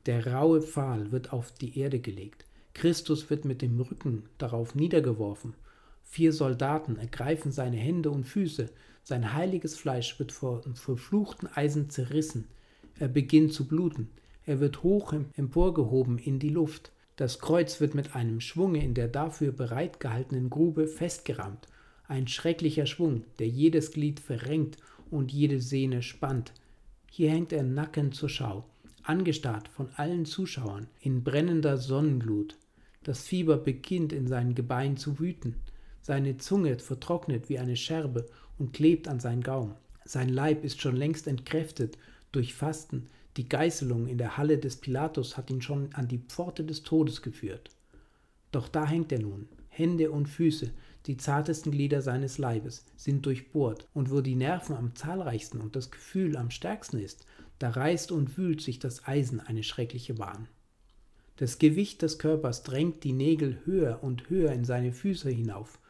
Der 0.04 0.34
raue 0.34 0.60
Pfahl 0.60 1.12
wird 1.12 1.32
auf 1.32 1.50
die 1.50 1.78
Erde 1.78 1.98
gelegt. 1.98 2.44
Christus 2.74 3.30
wird 3.30 3.46
mit 3.46 3.62
dem 3.62 3.80
Rücken 3.80 4.24
darauf 4.36 4.74
niedergeworfen. 4.74 5.54
Vier 6.02 6.34
Soldaten 6.34 6.96
ergreifen 6.96 7.52
seine 7.52 7.78
Hände 7.78 8.10
und 8.10 8.24
Füße. 8.24 8.68
Sein 9.02 9.32
heiliges 9.32 9.74
Fleisch 9.74 10.18
wird 10.18 10.30
vor 10.30 10.60
verfluchten 10.74 11.48
Eisen 11.54 11.88
zerrissen. 11.88 12.48
Er 12.98 13.08
beginnt 13.08 13.54
zu 13.54 13.66
bluten. 13.66 14.10
Er 14.44 14.60
wird 14.60 14.82
hoch 14.82 15.14
emporgehoben 15.38 16.18
in 16.18 16.38
die 16.38 16.50
Luft. 16.50 16.92
Das 17.16 17.38
Kreuz 17.38 17.80
wird 17.80 17.94
mit 17.94 18.14
einem 18.14 18.42
Schwunge 18.42 18.84
in 18.84 18.92
der 18.92 19.08
dafür 19.08 19.52
bereitgehaltenen 19.52 20.50
Grube 20.50 20.86
festgerammt. 20.86 21.66
Ein 22.08 22.26
schrecklicher 22.26 22.86
Schwung, 22.86 23.24
der 23.38 23.48
jedes 23.48 23.92
Glied 23.92 24.18
verrenkt 24.18 24.78
und 25.10 25.30
jede 25.30 25.60
Sehne 25.60 26.02
spannt. 26.02 26.54
Hier 27.10 27.30
hängt 27.30 27.52
er 27.52 27.62
nackend 27.62 28.14
zur 28.14 28.30
Schau, 28.30 28.64
angestarrt 29.02 29.68
von 29.68 29.90
allen 29.96 30.24
Zuschauern 30.24 30.88
in 31.00 31.22
brennender 31.22 31.76
Sonnenglut. 31.76 32.56
Das 33.02 33.24
Fieber 33.24 33.58
beginnt 33.58 34.14
in 34.14 34.26
seinen 34.26 34.54
Gebeinen 34.54 34.96
zu 34.96 35.18
wüten. 35.18 35.56
Seine 36.00 36.38
Zunge 36.38 36.78
vertrocknet 36.78 37.50
wie 37.50 37.58
eine 37.58 37.76
Scherbe 37.76 38.24
und 38.58 38.72
klebt 38.72 39.06
an 39.06 39.20
seinen 39.20 39.42
Gaumen. 39.42 39.74
Sein 40.06 40.30
Leib 40.30 40.64
ist 40.64 40.80
schon 40.80 40.96
längst 40.96 41.26
entkräftet 41.26 41.98
durch 42.32 42.54
Fasten. 42.54 43.08
Die 43.36 43.50
Geißelung 43.50 44.06
in 44.06 44.16
der 44.16 44.38
Halle 44.38 44.56
des 44.56 44.76
Pilatus 44.76 45.36
hat 45.36 45.50
ihn 45.50 45.60
schon 45.60 45.92
an 45.92 46.08
die 46.08 46.22
Pforte 46.26 46.64
des 46.64 46.82
Todes 46.84 47.20
geführt. 47.20 47.70
Doch 48.50 48.68
da 48.68 48.86
hängt 48.86 49.12
er 49.12 49.20
nun, 49.20 49.46
Hände 49.68 50.10
und 50.10 50.26
Füße, 50.26 50.70
die 51.08 51.16
zartesten 51.16 51.72
Glieder 51.72 52.02
seines 52.02 52.36
Leibes, 52.36 52.84
sind 52.94 53.24
durchbohrt, 53.24 53.88
und 53.94 54.10
wo 54.10 54.20
die 54.20 54.36
Nerven 54.36 54.76
am 54.76 54.94
zahlreichsten 54.94 55.60
und 55.60 55.74
das 55.74 55.90
Gefühl 55.90 56.36
am 56.36 56.50
stärksten 56.50 56.98
ist, 56.98 57.24
da 57.58 57.70
reißt 57.70 58.12
und 58.12 58.36
wühlt 58.36 58.60
sich 58.60 58.78
das 58.78 59.08
Eisen 59.08 59.40
eine 59.40 59.62
schreckliche 59.62 60.14
Bahn. 60.14 60.48
Das 61.36 61.58
Gewicht 61.58 62.02
des 62.02 62.18
Körpers 62.18 62.62
drängt 62.62 63.04
die 63.04 63.14
Nägel 63.14 63.60
höher 63.64 64.02
und 64.02 64.28
höher 64.28 64.52
in 64.52 64.66
seine 64.66 64.92
Füße 64.92 65.30
hinauf, 65.30 65.80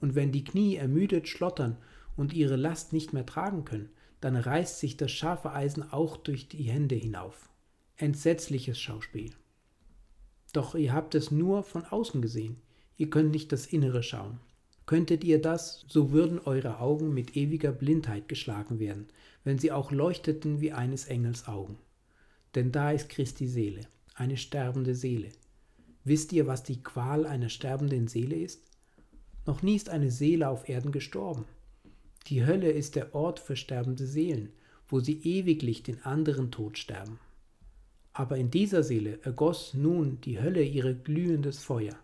und 0.00 0.14
wenn 0.14 0.30
die 0.30 0.44
Knie 0.44 0.76
ermüdet 0.76 1.26
schlottern 1.26 1.76
und 2.16 2.32
ihre 2.32 2.56
Last 2.56 2.92
nicht 2.92 3.12
mehr 3.12 3.26
tragen 3.26 3.64
können, 3.64 3.90
dann 4.20 4.36
reißt 4.36 4.78
sich 4.78 4.96
das 4.96 5.10
scharfe 5.10 5.52
Eisen 5.52 5.90
auch 5.90 6.16
durch 6.16 6.48
die 6.48 6.62
Hände 6.62 6.94
hinauf. 6.94 7.48
Entsetzliches 7.96 8.78
Schauspiel. 8.78 9.32
Doch 10.52 10.76
ihr 10.76 10.92
habt 10.92 11.16
es 11.16 11.32
nur 11.32 11.64
von 11.64 11.84
außen 11.84 12.22
gesehen, 12.22 12.62
ihr 12.96 13.10
könnt 13.10 13.32
nicht 13.32 13.50
das 13.50 13.66
Innere 13.66 14.04
schauen. 14.04 14.38
Könntet 14.88 15.22
ihr 15.22 15.38
das, 15.38 15.84
so 15.86 16.12
würden 16.12 16.38
eure 16.38 16.80
Augen 16.80 17.12
mit 17.12 17.36
ewiger 17.36 17.72
Blindheit 17.72 18.26
geschlagen 18.26 18.78
werden, 18.78 19.08
wenn 19.44 19.58
sie 19.58 19.70
auch 19.70 19.92
leuchteten 19.92 20.62
wie 20.62 20.72
eines 20.72 21.04
Engels 21.04 21.46
Augen. 21.46 21.76
Denn 22.54 22.72
da 22.72 22.92
ist 22.92 23.10
Christi 23.10 23.48
Seele, 23.48 23.82
eine 24.14 24.38
sterbende 24.38 24.94
Seele. 24.94 25.28
Wisst 26.04 26.32
ihr, 26.32 26.46
was 26.46 26.62
die 26.62 26.82
Qual 26.82 27.26
einer 27.26 27.50
sterbenden 27.50 28.08
Seele 28.08 28.36
ist? 28.36 28.62
Noch 29.44 29.60
nie 29.60 29.76
ist 29.76 29.90
eine 29.90 30.10
Seele 30.10 30.48
auf 30.48 30.70
Erden 30.70 30.90
gestorben. 30.90 31.44
Die 32.28 32.46
Hölle 32.46 32.70
ist 32.70 32.96
der 32.96 33.14
Ort 33.14 33.40
für 33.40 33.56
sterbende 33.56 34.06
Seelen, 34.06 34.54
wo 34.86 35.00
sie 35.00 35.20
ewiglich 35.20 35.82
den 35.82 36.02
anderen 36.04 36.50
Tod 36.50 36.78
sterben. 36.78 37.18
Aber 38.14 38.38
in 38.38 38.50
dieser 38.50 38.82
Seele 38.82 39.18
ergoss 39.22 39.74
nun 39.74 40.18
die 40.22 40.40
Hölle 40.40 40.62
ihre 40.62 40.94
glühendes 40.94 41.58
Feuer. 41.58 41.98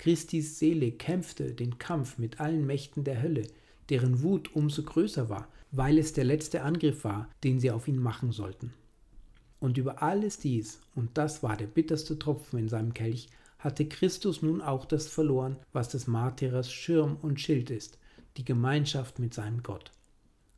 Christis 0.00 0.58
Seele 0.58 0.92
kämpfte 0.92 1.52
den 1.52 1.76
Kampf 1.76 2.16
mit 2.16 2.40
allen 2.40 2.64
Mächten 2.64 3.04
der 3.04 3.20
Hölle, 3.20 3.46
deren 3.90 4.22
Wut 4.22 4.56
umso 4.56 4.82
größer 4.82 5.28
war, 5.28 5.46
weil 5.72 5.98
es 5.98 6.14
der 6.14 6.24
letzte 6.24 6.62
Angriff 6.62 7.04
war, 7.04 7.28
den 7.44 7.60
sie 7.60 7.70
auf 7.70 7.86
ihn 7.86 8.00
machen 8.00 8.32
sollten. 8.32 8.72
Und 9.58 9.76
über 9.76 10.02
alles 10.02 10.38
dies, 10.38 10.80
und 10.94 11.18
das 11.18 11.42
war 11.42 11.54
der 11.54 11.66
bitterste 11.66 12.18
Tropfen 12.18 12.58
in 12.60 12.70
seinem 12.70 12.94
Kelch, 12.94 13.28
hatte 13.58 13.84
Christus 13.84 14.40
nun 14.40 14.62
auch 14.62 14.86
das 14.86 15.06
verloren, 15.06 15.56
was 15.74 15.90
des 15.90 16.06
Martyrers 16.06 16.72
Schirm 16.72 17.18
und 17.20 17.38
Schild 17.38 17.68
ist, 17.68 17.98
die 18.38 18.44
Gemeinschaft 18.46 19.18
mit 19.18 19.34
seinem 19.34 19.62
Gott. 19.62 19.92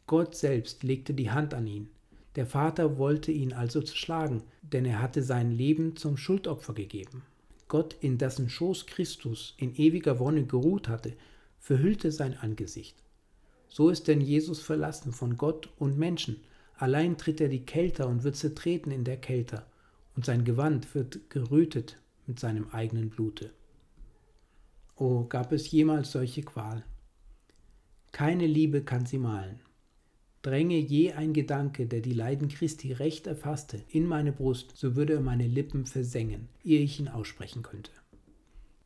Gott 0.07 0.37
selbst 0.37 0.85
legte 0.85 1.15
die 1.15 1.33
Hand 1.33 1.53
an 1.53 1.67
ihn. 1.67 1.89
Der 2.37 2.47
Vater 2.47 2.97
wollte 2.97 3.33
ihn 3.33 3.53
also 3.53 3.83
zerschlagen, 3.83 4.45
denn 4.63 4.85
er 4.85 5.03
hatte 5.03 5.25
sein 5.25 5.51
Leben 5.51 5.97
zum 5.97 6.17
Schuldopfer 6.17 6.75
gegeben. 6.75 7.25
Gott, 7.73 7.97
in 8.01 8.19
dessen 8.19 8.51
Schoß 8.51 8.85
Christus 8.85 9.55
in 9.57 9.75
ewiger 9.77 10.19
Wonne 10.19 10.45
geruht 10.45 10.89
hatte, 10.89 11.15
verhüllte 11.59 12.13
sein 12.13 12.37
Angesicht. 12.37 13.03
So 13.71 13.89
ist 13.89 14.09
denn 14.09 14.21
Jesus 14.21 14.61
verlassen 14.61 15.11
von 15.11 15.39
Gott 15.39 15.71
und 15.79 15.97
Menschen. 15.97 16.43
Allein 16.77 17.17
tritt 17.17 17.41
er 17.41 17.49
die 17.49 17.65
Kälter 17.65 18.09
und 18.09 18.25
wird 18.25 18.37
zertreten 18.37 18.91
in 18.91 19.05
der 19.05 19.17
Kälte, 19.17 19.65
und 20.15 20.27
sein 20.27 20.45
Gewand 20.45 20.95
wird 20.95 21.31
gerötet 21.31 21.97
mit 22.27 22.39
seinem 22.39 22.69
eigenen 22.73 23.09
Blute. 23.09 23.55
Oh, 24.97 25.25
gab 25.25 25.51
es 25.51 25.71
jemals 25.71 26.13
solche 26.13 26.43
Qual? 26.43 26.85
Keine 28.11 28.47
Liebe 28.47 28.83
kann 28.83 29.07
sie 29.07 29.17
malen. 29.17 29.61
Dränge 30.43 30.79
je 30.79 31.13
ein 31.13 31.33
Gedanke, 31.33 31.87
der 31.87 32.01
die 32.01 32.13
Leiden 32.13 32.49
Christi 32.49 32.93
recht 32.93 33.27
erfasste, 33.29 33.81
in 33.89 34.07
meine 34.07 34.33
Brust, 34.33 34.73
so 34.77 34.97
würde 34.97 35.15
er 35.15 35.21
meine 35.21 35.47
Lippen 35.47 35.87
versengen, 35.87 36.49
ehe 36.65 36.81
ich 36.81 36.99
ihn 36.99 37.09
aussprechen 37.09 37.63
könnte. 37.63 37.93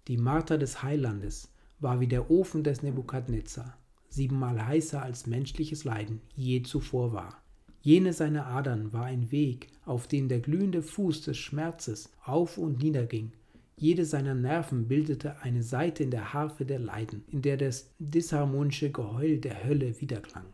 Die 0.07 0.19
Marter 0.19 0.59
des 0.59 0.83
Heilandes 0.83 1.51
war 1.81 1.99
wie 2.01 2.09
der 2.09 2.31
Ofen 2.31 2.63
des 2.63 2.83
Nebukadnezar, 2.83 3.77
siebenmal 4.11 4.67
heißer 4.67 5.03
als 5.03 5.27
menschliches 5.27 5.85
Leiden 5.85 6.21
je 6.35 6.63
zuvor 6.63 7.13
war. 7.13 7.43
Jene 7.81 8.13
seiner 8.13 8.47
Adern 8.47 8.93
war 8.93 9.05
ein 9.05 9.31
Weg, 9.31 9.69
auf 9.85 10.09
den 10.09 10.29
der 10.29 10.41
glühende 10.41 10.83
Fuß 10.83 11.23
des 11.23 11.39
Schmerzes 11.39 12.11
auf 12.25 12.59
und 12.59 12.83
nieder 12.83 13.07
ging, 13.07 13.33
jede 13.79 14.07
seiner 14.07 14.35
Nerven 14.35 14.89
bildete 14.89 15.43
eine 15.43 15.63
Saite 15.63 16.03
in 16.03 16.11
der 16.11 16.33
Harfe 16.33 16.65
der 16.65 16.79
Leiden, 16.79 17.25
in 17.29 17.43
der 17.43 17.59
das 17.59 17.91
disharmonische 17.99 18.91
Geheul 18.91 19.39
der 19.39 19.65
Hölle 19.65 20.01
widerklang. 20.01 20.47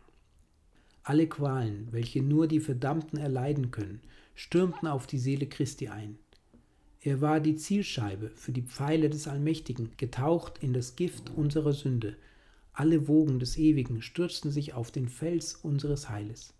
Alle 1.03 1.27
Qualen, 1.27 1.89
welche 1.91 2.21
nur 2.21 2.47
die 2.47 2.61
Verdammten 2.61 3.19
erleiden 3.19 3.71
können, 3.71 4.01
stürmten 4.35 4.87
auf 4.87 5.05
die 5.05 5.19
Seele 5.19 5.47
Christi 5.47 5.89
ein. 5.89 6.17
Er 7.01 7.19
war 7.19 7.41
die 7.41 7.57
Zielscheibe 7.57 8.29
für 8.35 8.53
die 8.53 8.61
Pfeile 8.61 9.09
des 9.09 9.27
Allmächtigen, 9.27 9.91
getaucht 9.97 10.59
in 10.63 10.73
das 10.73 10.95
Gift 10.95 11.31
unserer 11.35 11.73
Sünde. 11.73 12.15
Alle 12.71 13.09
Wogen 13.09 13.39
des 13.39 13.57
Ewigen 13.57 14.01
stürzten 14.01 14.51
sich 14.51 14.73
auf 14.73 14.91
den 14.91 15.09
Fels 15.09 15.55
unseres 15.55 16.09
Heiles. 16.09 16.53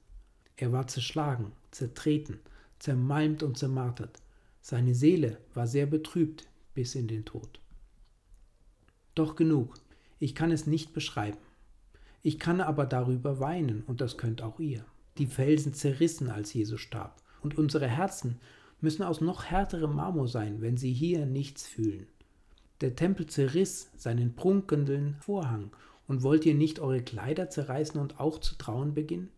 Er 0.58 0.74
war 0.74 0.88
zerschlagen, 0.88 1.54
zertreten, 1.72 2.40
zermalmt 2.80 3.44
und 3.44 3.58
zermartert. 3.58 4.22
Seine 4.62 4.94
Seele 4.94 5.38
war 5.54 5.68
sehr 5.68 5.86
betrübt, 5.86 6.46
bis 6.74 6.96
in 6.96 7.08
den 7.08 7.24
Tod. 7.24 7.62
Doch 9.16 9.38
genug, 9.38 9.76
ich 10.20 10.36
kann 10.36 10.52
es 10.52 10.68
nicht 10.68 10.92
beschreiben. 10.92 11.38
Ich 12.26 12.40
kann 12.40 12.62
aber 12.62 12.86
darüber 12.86 13.42
weinen, 13.42 13.84
und 13.86 14.00
das 14.00 14.18
könnt 14.18 14.42
auch 14.42 14.58
ihr. 14.62 14.86
Die 15.18 15.28
Felsen 15.28 15.74
zerrissen, 15.74 16.30
als 16.30 16.54
Jesus 16.54 16.80
starb, 16.80 17.22
und 17.42 17.58
unsere 17.58 17.88
Herzen 17.88 18.40
müssen 18.80 19.04
aus 19.04 19.20
noch 19.20 19.44
härterem 19.44 19.94
Marmor 19.94 20.30
sein, 20.30 20.62
wenn 20.62 20.78
sie 20.78 20.94
hier 20.94 21.26
nichts 21.26 21.68
fühlen. 21.68 22.08
Der 22.80 22.96
Tempel 22.96 23.28
zerriss 23.28 23.92
seinen 23.98 24.36
prunkenden 24.36 25.18
Vorhang, 25.20 25.72
und 26.08 26.24
wollt 26.24 26.46
ihr 26.46 26.56
nicht 26.56 26.80
eure 26.80 27.02
Kleider 27.02 27.50
zerreißen 27.50 28.00
und 28.00 28.22
auch 28.22 28.40
zu 28.40 28.56
trauen 28.56 28.94
beginnen? 28.94 29.30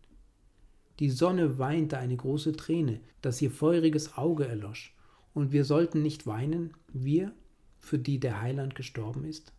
Die 1.00 1.10
Sonne 1.10 1.58
weinte 1.58 1.98
eine 1.98 2.16
große 2.16 2.52
Träne, 2.52 3.00
dass 3.20 3.42
ihr 3.42 3.50
feuriges 3.50 4.16
Auge 4.16 4.46
erlosch, 4.46 4.96
und 5.34 5.50
wir 5.50 5.64
sollten 5.64 6.02
nicht 6.02 6.28
weinen, 6.28 6.72
wir, 6.92 7.32
für 7.80 7.98
die 7.98 8.20
der 8.20 8.40
Heiland 8.40 8.76
gestorben 8.76 9.24
ist? 9.24 9.52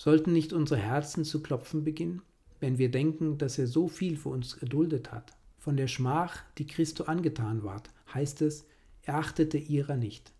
Sollten 0.00 0.32
nicht 0.32 0.54
unsere 0.54 0.80
Herzen 0.80 1.26
zu 1.26 1.42
klopfen 1.42 1.84
beginnen, 1.84 2.22
wenn 2.58 2.78
wir 2.78 2.90
denken, 2.90 3.36
dass 3.36 3.58
er 3.58 3.66
so 3.66 3.86
viel 3.86 4.16
für 4.16 4.30
uns 4.30 4.54
erduldet 4.54 5.12
hat? 5.12 5.36
Von 5.58 5.76
der 5.76 5.88
Schmach, 5.88 6.38
die 6.56 6.66
Christo 6.66 7.04
angetan 7.04 7.64
ward, 7.64 7.90
heißt 8.14 8.40
es, 8.40 8.64
er 9.02 9.16
achtete 9.16 9.58
ihrer 9.58 9.98
nicht. 9.98 10.32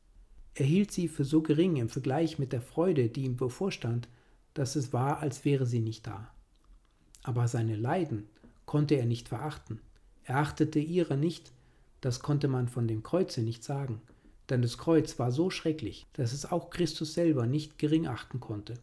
Er 0.54 0.64
hielt 0.64 0.92
sie 0.92 1.08
für 1.08 1.26
so 1.26 1.42
gering 1.42 1.76
im 1.76 1.90
Vergleich 1.90 2.38
mit 2.38 2.54
der 2.54 2.62
Freude, 2.62 3.10
die 3.10 3.26
ihm 3.26 3.36
bevorstand, 3.36 4.08
dass 4.54 4.76
es 4.76 4.94
war, 4.94 5.18
als 5.18 5.44
wäre 5.44 5.66
sie 5.66 5.80
nicht 5.80 6.06
da. 6.06 6.32
Aber 7.22 7.46
seine 7.46 7.76
Leiden 7.76 8.30
konnte 8.64 8.94
er 8.94 9.04
nicht 9.04 9.28
verachten. 9.28 9.82
Er 10.24 10.38
achtete 10.38 10.78
ihrer 10.78 11.16
nicht, 11.16 11.52
das 12.00 12.20
konnte 12.20 12.48
man 12.48 12.68
von 12.68 12.88
dem 12.88 13.02
Kreuze 13.02 13.42
nicht 13.42 13.62
sagen 13.62 14.00
denn 14.50 14.62
das 14.62 14.78
Kreuz 14.78 15.18
war 15.18 15.30
so 15.30 15.48
schrecklich, 15.48 16.06
dass 16.14 16.32
es 16.32 16.50
auch 16.50 16.70
Christus 16.70 17.14
selber 17.14 17.46
nicht 17.46 17.78
gering 17.78 18.08
achten 18.08 18.40
konnte. 18.40 18.74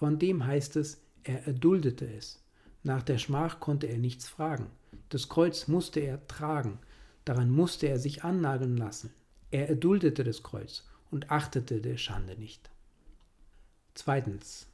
Von 0.00 0.18
dem 0.18 0.46
heißt 0.46 0.76
es, 0.76 1.02
er 1.24 1.46
erduldete 1.46 2.10
es. 2.10 2.42
Nach 2.82 3.02
der 3.02 3.18
Schmach 3.18 3.60
konnte 3.60 3.86
er 3.86 3.98
nichts 3.98 4.26
fragen. 4.26 4.68
Das 5.10 5.28
Kreuz 5.28 5.68
musste 5.68 6.00
er 6.00 6.26
tragen, 6.26 6.78
daran 7.26 7.50
musste 7.50 7.86
er 7.86 7.98
sich 7.98 8.24
annageln 8.24 8.78
lassen. 8.78 9.12
Er 9.50 9.68
erduldete 9.68 10.24
das 10.24 10.42
Kreuz 10.42 10.88
und 11.10 11.30
achtete 11.30 11.82
der 11.82 11.98
Schande 11.98 12.34
nicht. 12.38 12.70
Zweitens. 13.92 14.68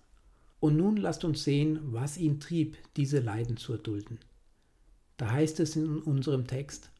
Und 0.61 0.77
nun 0.77 0.97
lasst 0.97 1.25
uns 1.25 1.43
sehen, 1.43 1.81
was 1.93 2.19
ihn 2.19 2.39
trieb, 2.39 2.77
diese 2.95 3.19
Leiden 3.19 3.57
zu 3.57 3.73
erdulden. 3.73 4.21
Da 5.17 5.33
heißt 5.33 5.59
es 5.59 5.75
in 5.75 6.03
unserem 6.03 6.47
Text, 6.47 6.93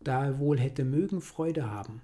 da 0.00 0.24
er 0.26 0.40
wohl 0.40 0.58
hätte 0.58 0.84
mögen 0.84 1.20
Freude 1.20 1.70
haben, 1.70 2.02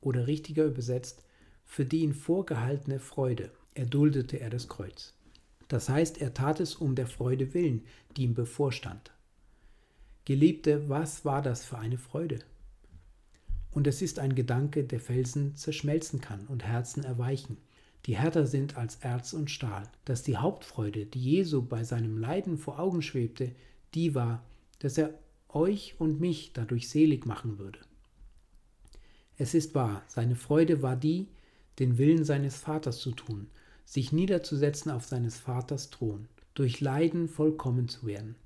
oder 0.00 0.26
richtiger 0.26 0.64
übersetzt, 0.64 1.22
für 1.64 1.84
die 1.84 2.00
ihn 2.00 2.14
vorgehaltene 2.14 2.98
Freude 2.98 3.52
erduldete 3.74 4.40
er 4.40 4.50
das 4.50 4.68
Kreuz. 4.68 5.14
Das 5.68 5.88
heißt, 5.88 6.20
er 6.20 6.34
tat 6.34 6.60
es 6.60 6.74
um 6.76 6.94
der 6.94 7.06
Freude 7.06 7.54
willen, 7.54 7.84
die 8.16 8.24
ihm 8.24 8.34
bevorstand. 8.34 9.12
Geliebte, 10.24 10.88
was 10.88 11.24
war 11.24 11.42
das 11.42 11.64
für 11.64 11.78
eine 11.78 11.98
Freude? 11.98 12.38
Und 13.70 13.86
es 13.86 14.02
ist 14.02 14.18
ein 14.18 14.34
Gedanke, 14.34 14.84
der 14.84 15.00
Felsen 15.00 15.56
zerschmelzen 15.56 16.20
kann 16.20 16.46
und 16.46 16.64
Herzen 16.64 17.02
erweichen, 17.02 17.56
die 18.06 18.16
härter 18.16 18.46
sind 18.46 18.76
als 18.76 18.96
Erz 18.96 19.32
und 19.32 19.50
Stahl, 19.50 19.90
dass 20.04 20.22
die 20.22 20.36
Hauptfreude, 20.36 21.06
die 21.06 21.20
Jesu 21.20 21.62
bei 21.62 21.84
seinem 21.84 22.18
Leiden 22.18 22.58
vor 22.58 22.78
Augen 22.78 23.02
schwebte, 23.02 23.52
die 23.94 24.14
war, 24.14 24.44
dass 24.78 24.98
er 24.98 25.14
euch 25.48 25.94
und 25.98 26.20
mich 26.20 26.52
dadurch 26.52 26.88
selig 26.88 27.26
machen 27.26 27.58
würde. 27.58 27.78
Es 29.36 29.54
ist 29.54 29.74
wahr, 29.74 30.02
seine 30.06 30.36
Freude 30.36 30.82
war 30.82 30.96
die, 30.96 31.28
den 31.78 31.98
Willen 31.98 32.24
seines 32.24 32.56
Vaters 32.56 32.98
zu 32.98 33.12
tun, 33.12 33.48
sich 33.84 34.12
niederzusetzen 34.12 34.90
auf 34.90 35.04
seines 35.04 35.38
Vaters 35.38 35.90
Thron, 35.90 36.28
durch 36.54 36.80
Leiden 36.80 37.28
vollkommen 37.28 37.88
zu 37.88 38.06
werden. 38.06 38.36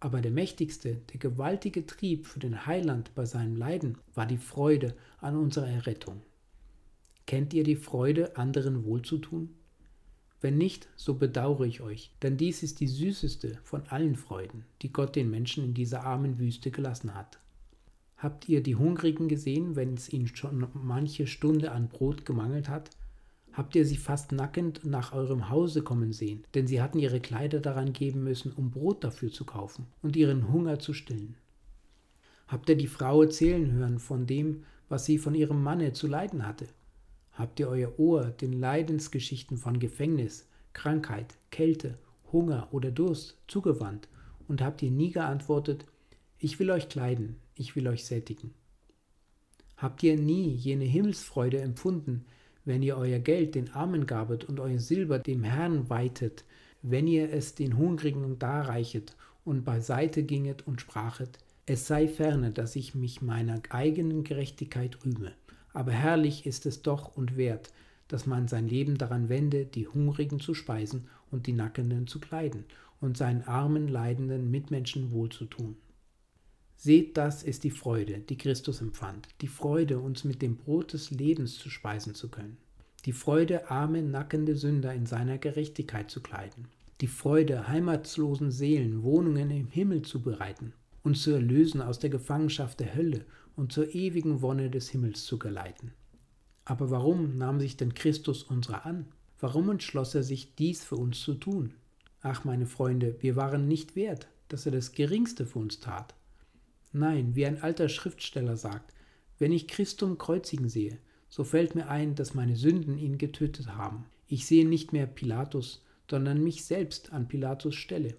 Aber 0.00 0.20
der 0.20 0.30
mächtigste, 0.30 0.96
der 1.12 1.18
gewaltige 1.18 1.84
Trieb 1.84 2.26
für 2.26 2.38
den 2.38 2.66
Heiland 2.66 3.14
bei 3.14 3.26
seinem 3.26 3.56
Leiden 3.56 3.98
war 4.14 4.26
die 4.26 4.38
Freude 4.38 4.94
an 5.20 5.36
unserer 5.36 5.68
Errettung. 5.68 6.22
Kennt 7.26 7.52
ihr 7.52 7.64
die 7.64 7.76
Freude, 7.76 8.36
anderen 8.36 8.84
wohlzutun? 8.84 9.54
Wenn 10.40 10.56
nicht, 10.56 10.88
so 10.94 11.14
bedauere 11.14 11.64
ich 11.64 11.80
euch, 11.80 12.12
denn 12.22 12.36
dies 12.36 12.62
ist 12.62 12.78
die 12.78 12.86
süßeste 12.86 13.58
von 13.64 13.82
allen 13.88 14.14
Freuden, 14.14 14.64
die 14.82 14.92
Gott 14.92 15.16
den 15.16 15.30
Menschen 15.30 15.64
in 15.64 15.74
dieser 15.74 16.04
armen 16.04 16.38
Wüste 16.38 16.70
gelassen 16.70 17.14
hat. 17.14 17.40
Habt 18.16 18.48
ihr 18.48 18.62
die 18.62 18.76
Hungrigen 18.76 19.28
gesehen, 19.28 19.74
wenn 19.74 19.94
es 19.94 20.12
ihnen 20.12 20.28
schon 20.28 20.68
manche 20.74 21.26
Stunde 21.26 21.72
an 21.72 21.88
Brot 21.88 22.24
gemangelt 22.24 22.68
hat? 22.68 22.90
Habt 23.58 23.74
ihr 23.74 23.84
sie 23.84 23.96
fast 23.96 24.30
nackend 24.30 24.84
nach 24.84 25.12
eurem 25.12 25.48
Hause 25.48 25.82
kommen 25.82 26.12
sehen, 26.12 26.44
denn 26.54 26.68
sie 26.68 26.80
hatten 26.80 27.00
ihre 27.00 27.18
Kleider 27.18 27.58
daran 27.58 27.92
geben 27.92 28.22
müssen, 28.22 28.52
um 28.52 28.70
Brot 28.70 29.02
dafür 29.02 29.32
zu 29.32 29.44
kaufen 29.44 29.86
und 30.00 30.14
ihren 30.14 30.52
Hunger 30.52 30.78
zu 30.78 30.94
stillen? 30.94 31.34
Habt 32.46 32.68
ihr 32.68 32.76
die 32.76 32.86
Frau 32.86 33.20
erzählen 33.20 33.72
hören 33.72 33.98
von 33.98 34.28
dem, 34.28 34.62
was 34.88 35.06
sie 35.06 35.18
von 35.18 35.34
ihrem 35.34 35.60
Manne 35.60 35.92
zu 35.92 36.06
leiden 36.06 36.46
hatte? 36.46 36.68
Habt 37.32 37.58
ihr 37.58 37.68
euer 37.68 37.98
Ohr 37.98 38.26
den 38.26 38.52
Leidensgeschichten 38.52 39.56
von 39.56 39.80
Gefängnis, 39.80 40.46
Krankheit, 40.72 41.36
Kälte, 41.50 41.98
Hunger 42.30 42.68
oder 42.70 42.92
Durst 42.92 43.38
zugewandt 43.48 44.06
und 44.46 44.62
habt 44.62 44.84
ihr 44.84 44.92
nie 44.92 45.10
geantwortet, 45.10 45.84
ich 46.38 46.60
will 46.60 46.70
euch 46.70 46.88
kleiden, 46.88 47.34
ich 47.56 47.74
will 47.74 47.88
euch 47.88 48.04
sättigen? 48.04 48.54
Habt 49.76 50.04
ihr 50.04 50.16
nie 50.16 50.48
jene 50.48 50.84
Himmelsfreude 50.84 51.60
empfunden, 51.60 52.24
wenn 52.68 52.82
ihr 52.82 52.98
euer 52.98 53.18
Geld 53.18 53.54
den 53.54 53.72
Armen 53.72 54.06
gabet 54.06 54.44
und 54.44 54.60
euer 54.60 54.78
Silber 54.78 55.18
dem 55.18 55.42
Herrn 55.42 55.88
weitet, 55.88 56.44
wenn 56.82 57.06
ihr 57.06 57.32
es 57.32 57.54
den 57.54 57.78
Hungrigen 57.78 58.38
darreichet 58.38 59.16
und 59.42 59.64
beiseite 59.64 60.22
ginget 60.22 60.66
und 60.66 60.82
sprachet, 60.82 61.38
es 61.64 61.86
sei 61.86 62.06
ferne, 62.06 62.50
dass 62.50 62.76
ich 62.76 62.94
mich 62.94 63.22
meiner 63.22 63.62
eigenen 63.70 64.22
Gerechtigkeit 64.22 64.98
rühme, 65.02 65.32
aber 65.72 65.92
herrlich 65.92 66.44
ist 66.44 66.66
es 66.66 66.82
doch 66.82 67.16
und 67.16 67.38
wert, 67.38 67.72
dass 68.06 68.26
man 68.26 68.48
sein 68.48 68.68
Leben 68.68 68.98
daran 68.98 69.30
wende, 69.30 69.64
die 69.64 69.88
Hungrigen 69.88 70.38
zu 70.38 70.52
speisen 70.52 71.08
und 71.30 71.46
die 71.46 71.54
Nackenden 71.54 72.06
zu 72.06 72.20
kleiden 72.20 72.66
und 73.00 73.16
seinen 73.16 73.44
armen, 73.44 73.88
leidenden 73.88 74.50
Mitmenschen 74.50 75.10
wohlzutun. 75.10 75.76
Seht, 76.80 77.16
das 77.16 77.42
ist 77.42 77.64
die 77.64 77.72
Freude, 77.72 78.20
die 78.20 78.38
Christus 78.38 78.80
empfand, 78.80 79.26
die 79.40 79.48
Freude, 79.48 79.98
uns 79.98 80.22
mit 80.22 80.40
dem 80.40 80.56
Brot 80.56 80.92
des 80.92 81.10
Lebens 81.10 81.58
zu 81.58 81.70
speisen 81.70 82.14
zu 82.14 82.28
können, 82.28 82.56
die 83.04 83.12
Freude, 83.12 83.68
arme, 83.68 84.00
nackende 84.00 84.54
Sünder 84.54 84.94
in 84.94 85.04
seiner 85.04 85.38
Gerechtigkeit 85.38 86.08
zu 86.08 86.22
kleiden, 86.22 86.68
die 87.00 87.08
Freude, 87.08 87.66
heimatslosen 87.66 88.52
Seelen 88.52 89.02
Wohnungen 89.02 89.50
im 89.50 89.66
Himmel 89.66 90.02
zu 90.02 90.22
bereiten, 90.22 90.72
uns 91.02 91.24
zu 91.24 91.32
erlösen 91.32 91.82
aus 91.82 91.98
der 91.98 92.10
Gefangenschaft 92.10 92.78
der 92.78 92.94
Hölle 92.94 93.24
und 93.56 93.72
zur 93.72 93.92
ewigen 93.92 94.40
Wonne 94.40 94.70
des 94.70 94.88
Himmels 94.88 95.24
zu 95.24 95.36
geleiten. 95.36 95.90
Aber 96.64 96.92
warum 96.92 97.38
nahm 97.38 97.58
sich 97.58 97.76
denn 97.76 97.94
Christus 97.94 98.44
unserer 98.44 98.86
an? 98.86 99.06
Warum 99.40 99.68
entschloss 99.68 100.14
er 100.14 100.22
sich, 100.22 100.54
dies 100.54 100.84
für 100.84 100.96
uns 100.96 101.20
zu 101.20 101.34
tun? 101.34 101.74
Ach, 102.22 102.44
meine 102.44 102.66
Freunde, 102.66 103.16
wir 103.18 103.34
waren 103.34 103.66
nicht 103.66 103.96
wert, 103.96 104.28
dass 104.46 104.64
er 104.64 104.70
das 104.70 104.92
Geringste 104.92 105.44
für 105.44 105.58
uns 105.58 105.80
tat. 105.80 106.14
Nein, 106.92 107.36
wie 107.36 107.46
ein 107.46 107.62
alter 107.62 107.88
Schriftsteller 107.88 108.56
sagt, 108.56 108.94
wenn 109.38 109.52
ich 109.52 109.68
Christum 109.68 110.18
kreuzigen 110.18 110.68
sehe, 110.68 110.98
so 111.28 111.44
fällt 111.44 111.74
mir 111.74 111.88
ein, 111.88 112.14
dass 112.14 112.34
meine 112.34 112.56
Sünden 112.56 112.98
ihn 112.98 113.18
getötet 113.18 113.68
haben. 113.68 114.06
Ich 114.26 114.46
sehe 114.46 114.66
nicht 114.66 114.92
mehr 114.92 115.06
Pilatus, 115.06 115.84
sondern 116.10 116.42
mich 116.42 116.64
selbst 116.64 117.12
an 117.12 117.28
Pilatus 117.28 117.74
Stelle, 117.74 118.14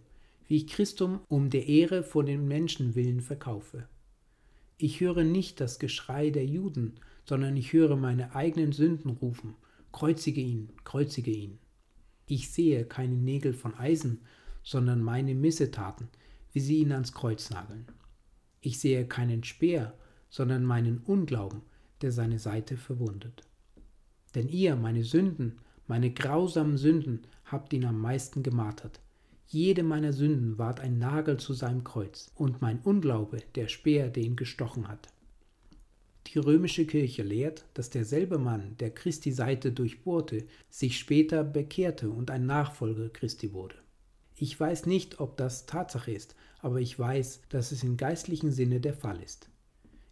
wie 0.47 0.57
ich 0.57 0.67
Christum 0.67 1.19
um 1.27 1.49
der 1.49 1.67
Ehre 1.67 2.03
vor 2.03 2.23
den 2.23 2.47
Menschen 2.47 2.95
willen 2.95 3.21
verkaufe. 3.21 3.87
Ich 4.77 5.01
höre 5.01 5.23
nicht 5.23 5.59
das 5.59 5.79
Geschrei 5.79 6.29
der 6.29 6.45
Juden, 6.45 6.93
sondern 7.25 7.57
ich 7.57 7.73
höre 7.73 7.95
meine 7.95 8.35
eigenen 8.35 8.71
Sünden 8.71 9.11
rufen, 9.11 9.55
kreuzige 9.91 10.41
ihn, 10.41 10.69
kreuzige 10.83 11.31
ihn. 11.31 11.59
Ich 12.27 12.49
sehe 12.49 12.85
keine 12.85 13.15
Nägel 13.15 13.53
von 13.53 13.75
Eisen, 13.75 14.21
sondern 14.63 15.01
meine 15.01 15.35
Missetaten, 15.35 16.07
wie 16.53 16.59
sie 16.59 16.77
ihn 16.77 16.91
ans 16.91 17.13
Kreuz 17.13 17.49
nageln. 17.49 17.85
Ich 18.61 18.79
sehe 18.79 19.05
keinen 19.05 19.43
Speer, 19.43 19.93
sondern 20.29 20.63
meinen 20.63 20.99
Unglauben, 20.99 21.61
der 22.01 22.11
seine 22.11 22.39
Seite 22.39 22.77
verwundet. 22.77 23.43
Denn 24.35 24.47
ihr, 24.47 24.75
meine 24.75 25.03
Sünden, 25.03 25.59
meine 25.87 26.11
grausamen 26.11 26.77
Sünden, 26.77 27.21
habt 27.45 27.73
ihn 27.73 27.85
am 27.85 27.99
meisten 27.99 28.43
gemartert, 28.43 28.99
jede 29.51 29.81
meiner 29.81 30.13
Sünden 30.13 30.59
ward 30.59 30.79
ein 30.79 30.99
Nagel 30.99 31.37
zu 31.37 31.53
seinem 31.53 31.83
Kreuz 31.83 32.31
und 32.35 32.61
mein 32.61 32.79
Unglaube 32.81 33.39
der 33.55 33.67
Speer, 33.67 34.09
der 34.09 34.21
ihn 34.21 34.35
gestochen 34.35 34.87
hat. 34.87 35.07
Die 36.27 36.37
römische 36.37 36.85
Kirche 36.85 37.23
lehrt, 37.23 37.65
dass 37.73 37.89
derselbe 37.89 38.37
Mann, 38.37 38.77
der 38.79 38.91
Christi 38.91 39.31
Seite 39.31 39.71
durchbohrte, 39.71 40.45
sich 40.69 40.99
später 40.99 41.43
bekehrte 41.43 42.11
und 42.11 42.29
ein 42.29 42.45
Nachfolger 42.45 43.09
Christi 43.09 43.51
wurde. 43.51 43.75
Ich 44.41 44.57
weiß 44.57 44.85
nicht, 44.85 45.19
ob 45.19 45.35
das 45.35 45.65
Tatsache 45.65 46.11
ist, 46.11 46.33
aber 46.61 46.79
ich 46.79 46.97
weiß, 46.97 47.41
dass 47.49 47.73
es 47.73 47.83
im 47.83 47.97
geistlichen 47.97 48.53
Sinne 48.53 48.79
der 48.79 48.93
Fall 48.93 49.21
ist. 49.21 49.49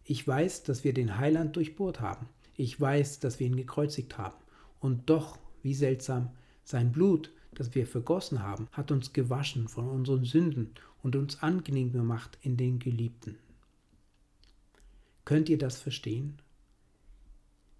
Ich 0.04 0.28
weiß, 0.28 0.64
dass 0.64 0.84
wir 0.84 0.92
den 0.92 1.16
Heiland 1.16 1.56
durchbohrt 1.56 2.02
haben. 2.02 2.28
Ich 2.54 2.78
weiß, 2.78 3.20
dass 3.20 3.40
wir 3.40 3.46
ihn 3.46 3.56
gekreuzigt 3.56 4.18
haben. 4.18 4.36
Und 4.80 5.08
doch, 5.08 5.38
wie 5.62 5.72
seltsam, 5.72 6.30
sein 6.62 6.92
Blut, 6.92 7.32
das 7.54 7.74
wir 7.74 7.86
vergossen 7.86 8.42
haben, 8.42 8.68
hat 8.72 8.92
uns 8.92 9.14
gewaschen 9.14 9.66
von 9.66 9.88
unseren 9.88 10.26
Sünden 10.26 10.74
und 11.02 11.16
uns 11.16 11.42
angenehm 11.42 11.92
gemacht 11.92 12.36
in 12.42 12.58
den 12.58 12.78
Geliebten. 12.78 13.38
Könnt 15.24 15.48
ihr 15.48 15.58
das 15.58 15.80
verstehen? 15.80 16.36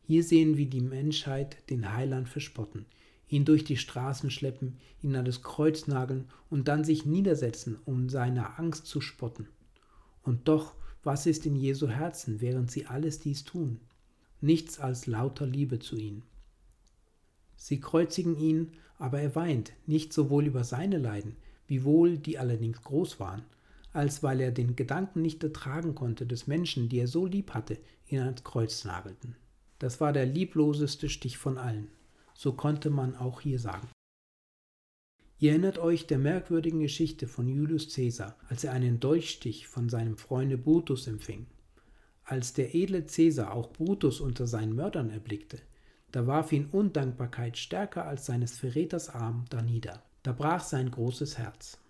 Hier 0.03 0.25
sehen 0.25 0.57
wir 0.57 0.67
die 0.67 0.81
Menschheit 0.81 1.69
den 1.69 1.93
Heiland 1.93 2.27
verspotten, 2.27 2.87
ihn 3.29 3.45
durch 3.45 3.65
die 3.65 3.77
Straßen 3.77 4.31
schleppen, 4.31 4.79
ihn 5.03 5.17
an 5.17 5.25
das 5.25 5.43
Kreuz 5.43 5.87
nageln 5.87 6.27
und 6.51 6.69
dann 6.69 6.85
sich 6.85 7.07
niedersetzen, 7.07 7.79
um 7.85 8.09
seiner 8.09 8.59
Angst 8.59 8.87
zu 8.87 9.01
spotten. 9.01 9.49
Und 10.23 10.49
doch, 10.49 10.75
was 11.03 11.27
ist 11.27 11.47
in 11.47 11.57
Jesu 11.57 11.89
Herzen, 11.89 12.41
während 12.41 12.71
sie 12.71 12.87
alles 12.87 13.19
dies 13.19 13.45
tun? 13.45 13.81
Nichts 14.41 14.79
als 14.79 15.07
lauter 15.07 15.47
Liebe 15.47 15.79
zu 15.79 15.97
ihm. 15.97 16.23
Sie 17.57 17.81
kreuzigen 17.81 18.39
ihn, 18.39 18.73
aber 18.99 19.21
er 19.21 19.35
weint, 19.35 19.73
nicht 19.87 20.13
sowohl 20.13 20.47
über 20.47 20.65
seine 20.65 20.99
Leiden, 20.99 21.37
wiewohl 21.67 22.19
die 22.19 22.39
allerdings 22.39 22.83
groß 22.83 23.21
waren, 23.21 23.43
als 23.93 24.23
weil 24.23 24.41
er 24.41 24.53
den 24.53 24.77
Gedanken 24.77 25.23
nicht 25.23 25.43
ertragen 25.43 25.95
konnte 25.95 26.27
des 26.27 26.47
Menschen, 26.47 26.89
die 26.89 26.99
er 26.99 27.09
so 27.09 27.27
lieb 27.27 27.53
hatte, 27.53 27.79
ihn 28.09 28.21
ans 28.21 28.45
Kreuz 28.45 28.85
nagelten. 28.85 29.37
Das 29.79 30.01
war 30.01 30.13
der 30.13 30.27
liebloseste 30.27 31.09
Stich 31.09 31.39
von 31.39 31.59
allen. 31.59 31.89
So 32.41 32.53
konnte 32.53 32.89
man 32.89 33.17
auch 33.17 33.41
hier 33.41 33.59
sagen. 33.59 33.89
Ihr 35.41 35.51
erinnert 35.51 35.79
euch 35.79 36.07
der 36.07 36.19
merkwürdigen 36.19 36.79
Geschichte 36.79 37.27
von 37.27 37.49
Julius 37.49 37.93
Caesar, 37.93 38.37
als 38.49 38.63
er 38.63 38.73
einen 38.73 39.01
Dolchstich 39.01 39.67
von 39.67 39.89
seinem 39.89 40.17
Freunde 40.17 40.57
Brutus 40.57 41.09
empfing. 41.09 41.49
Als 42.23 42.53
der 42.53 42.77
edle 42.77 43.03
Caesar 43.03 43.53
auch 43.53 43.73
Brutus 43.73 44.21
unter 44.21 44.47
seinen 44.47 44.77
Mördern 44.77 45.11
erblickte, 45.11 45.59
da 46.13 46.29
warf 46.29 46.53
ihn 46.53 46.67
Undankbarkeit 46.67 47.59
stärker 47.59 48.05
als 48.05 48.27
seines 48.27 48.57
Verräters 48.57 49.09
Arm 49.09 49.45
danieder. 49.51 50.05
Da 50.23 50.31
brach 50.31 50.63
sein 50.63 50.93
großes 50.93 51.39
Herz. 51.39 51.81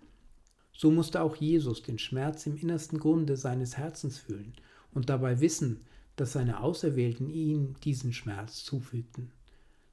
So 0.73 0.89
musste 0.89 1.21
auch 1.21 1.35
Jesus 1.35 1.83
den 1.83 1.99
Schmerz 1.99 2.47
im 2.47 2.57
innersten 2.57 2.97
Grunde 2.97 3.37
seines 3.37 3.77
Herzens 3.77 4.17
fühlen 4.17 4.53
und 4.93 5.09
dabei 5.09 5.41
wissen, 5.41 5.85
dass 6.15 6.33
seine 6.33 6.59
Auserwählten 6.61 7.29
ihm 7.29 7.75
diesen 7.81 8.13
Schmerz 8.13 8.63
zufügten, 8.63 9.31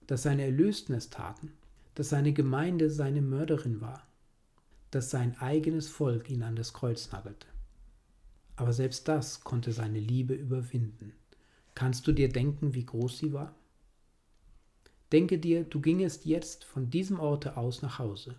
dass 0.07 0.23
seine 0.23 0.45
Erlösten 0.45 0.95
es 0.95 1.11
taten, 1.11 1.53
dass 1.95 2.11
seine 2.11 2.33
Gemeinde 2.33 2.91
seine 2.91 3.23
Mörderin 3.23 3.81
war, 3.81 4.07
dass 4.91 5.11
sein 5.11 5.37
eigenes 5.39 5.89
Volk 5.89 6.31
ihn 6.31 6.43
an 6.43 6.57
das 6.57 6.73
Kreuz 6.73 7.11
nagelte. 7.13 7.47
Aber 8.57 8.73
selbst 8.73 9.09
das 9.09 9.43
konnte 9.43 9.73
seine 9.73 10.01
Liebe 10.01 10.35
überwinden. 10.35 11.13
Kannst 11.75 12.07
du 12.07 12.13
dir 12.13 12.29
denken, 12.29 12.75
wie 12.75 12.87
groß 12.87 13.19
sie 13.19 13.33
war? 13.33 13.55
Denke 15.13 15.39
dir, 15.39 15.65
du 15.65 15.81
gingest 15.81 16.25
jetzt 16.25 16.65
von 16.65 16.91
diesem 16.91 17.21
Orte 17.21 17.57
aus 17.57 17.83
nach 17.83 17.99
Hause. 17.99 18.37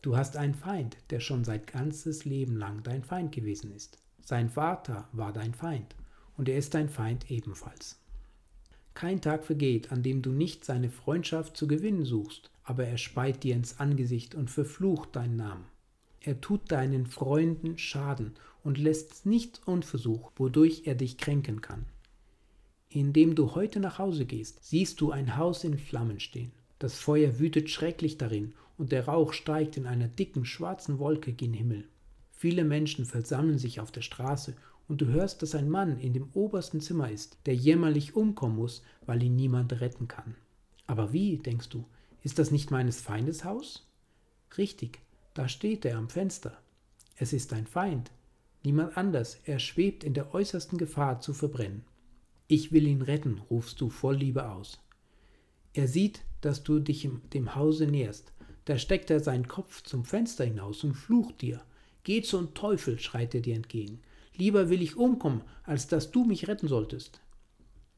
Du 0.00 0.16
hast 0.16 0.36
einen 0.36 0.54
Feind, 0.54 0.96
der 1.10 1.20
schon 1.20 1.44
sein 1.44 1.66
ganzes 1.66 2.24
Leben 2.24 2.56
lang 2.56 2.82
dein 2.82 3.02
Feind 3.02 3.32
gewesen 3.32 3.72
ist. 3.72 3.98
Sein 4.22 4.48
Vater 4.48 5.08
war 5.12 5.32
dein 5.32 5.54
Feind 5.54 5.96
und 6.36 6.48
er 6.48 6.58
ist 6.58 6.74
dein 6.74 6.88
Feind 6.88 7.30
ebenfalls. 7.30 7.98
Kein 8.96 9.20
Tag 9.20 9.44
vergeht, 9.44 9.92
an 9.92 10.02
dem 10.02 10.22
du 10.22 10.30
nicht 10.30 10.64
seine 10.64 10.88
Freundschaft 10.88 11.54
zu 11.54 11.68
gewinnen 11.68 12.06
suchst, 12.06 12.50
aber 12.64 12.86
er 12.86 12.96
speit 12.96 13.42
dir 13.42 13.54
ins 13.54 13.78
Angesicht 13.78 14.34
und 14.34 14.50
verflucht 14.50 15.14
deinen 15.16 15.36
Namen. 15.36 15.66
Er 16.22 16.40
tut 16.40 16.72
deinen 16.72 17.04
Freunden 17.04 17.76
Schaden 17.76 18.32
und 18.64 18.78
lässt 18.78 19.26
nichts 19.26 19.58
unversucht, 19.66 20.32
wodurch 20.36 20.86
er 20.86 20.94
dich 20.94 21.18
kränken 21.18 21.60
kann. 21.60 21.84
Indem 22.88 23.34
du 23.34 23.54
heute 23.54 23.80
nach 23.80 23.98
Hause 23.98 24.24
gehst, 24.24 24.64
siehst 24.64 25.02
du 25.02 25.10
ein 25.10 25.36
Haus 25.36 25.62
in 25.64 25.76
Flammen 25.76 26.18
stehen. 26.18 26.52
Das 26.78 26.96
Feuer 26.96 27.38
wütet 27.38 27.68
schrecklich 27.68 28.16
darin 28.16 28.54
und 28.78 28.92
der 28.92 29.08
Rauch 29.08 29.34
steigt 29.34 29.76
in 29.76 29.84
einer 29.84 30.08
dicken 30.08 30.46
schwarzen 30.46 30.98
Wolke 30.98 31.34
gen 31.34 31.52
Himmel. 31.52 31.84
Viele 32.32 32.64
Menschen 32.64 33.04
versammeln 33.04 33.58
sich 33.58 33.78
auf 33.78 33.92
der 33.92 34.00
Straße 34.00 34.54
und 34.88 35.00
du 35.00 35.06
hörst, 35.06 35.42
dass 35.42 35.54
ein 35.54 35.68
Mann 35.68 35.98
in 35.98 36.12
dem 36.12 36.28
obersten 36.34 36.80
Zimmer 36.80 37.10
ist, 37.10 37.38
der 37.46 37.54
jämmerlich 37.54 38.14
umkommen 38.14 38.56
muss, 38.56 38.82
weil 39.04 39.22
ihn 39.22 39.36
niemand 39.36 39.80
retten 39.80 40.08
kann. 40.08 40.36
Aber 40.86 41.12
wie, 41.12 41.38
denkst 41.38 41.68
du, 41.68 41.84
Ist 42.22 42.40
das 42.40 42.50
nicht 42.50 42.72
meines 42.72 43.00
Feindes 43.00 43.44
Haus? 43.44 43.86
Richtig, 44.58 44.98
da 45.34 45.48
steht 45.48 45.84
er 45.84 45.96
am 45.96 46.08
Fenster. 46.08 46.58
Es 47.16 47.32
ist 47.32 47.52
dein 47.52 47.66
Feind, 47.66 48.10
niemand 48.64 48.96
anders, 48.96 49.38
er 49.44 49.58
schwebt 49.60 50.02
in 50.02 50.12
der 50.12 50.34
äußersten 50.34 50.76
Gefahr 50.76 51.20
zu 51.20 51.32
verbrennen. 51.34 51.84
Ich 52.48 52.72
will 52.72 52.86
ihn 52.86 53.02
retten, 53.02 53.40
rufst 53.50 53.80
du 53.80 53.90
voll 53.90 54.16
Liebe 54.16 54.50
aus. 54.50 54.80
Er 55.72 55.86
sieht, 55.86 56.22
dass 56.40 56.64
du 56.64 56.80
dich 56.80 57.08
dem 57.32 57.54
Hause 57.54 57.86
näherst, 57.86 58.32
da 58.66 58.78
steckt 58.78 59.10
er 59.10 59.20
seinen 59.20 59.46
Kopf 59.46 59.82
zum 59.82 60.04
Fenster 60.04 60.44
hinaus 60.44 60.82
und 60.82 60.94
flucht 60.94 61.40
dir. 61.40 61.62
Geh 62.02 62.22
zum 62.22 62.54
Teufel, 62.54 62.98
schreit 62.98 63.34
er 63.34 63.40
dir 63.40 63.54
entgegen. 63.54 64.00
Lieber 64.36 64.68
will 64.68 64.82
ich 64.82 64.96
umkommen, 64.96 65.42
als 65.64 65.88
dass 65.88 66.10
du 66.10 66.24
mich 66.24 66.48
retten 66.48 66.68
solltest. 66.68 67.20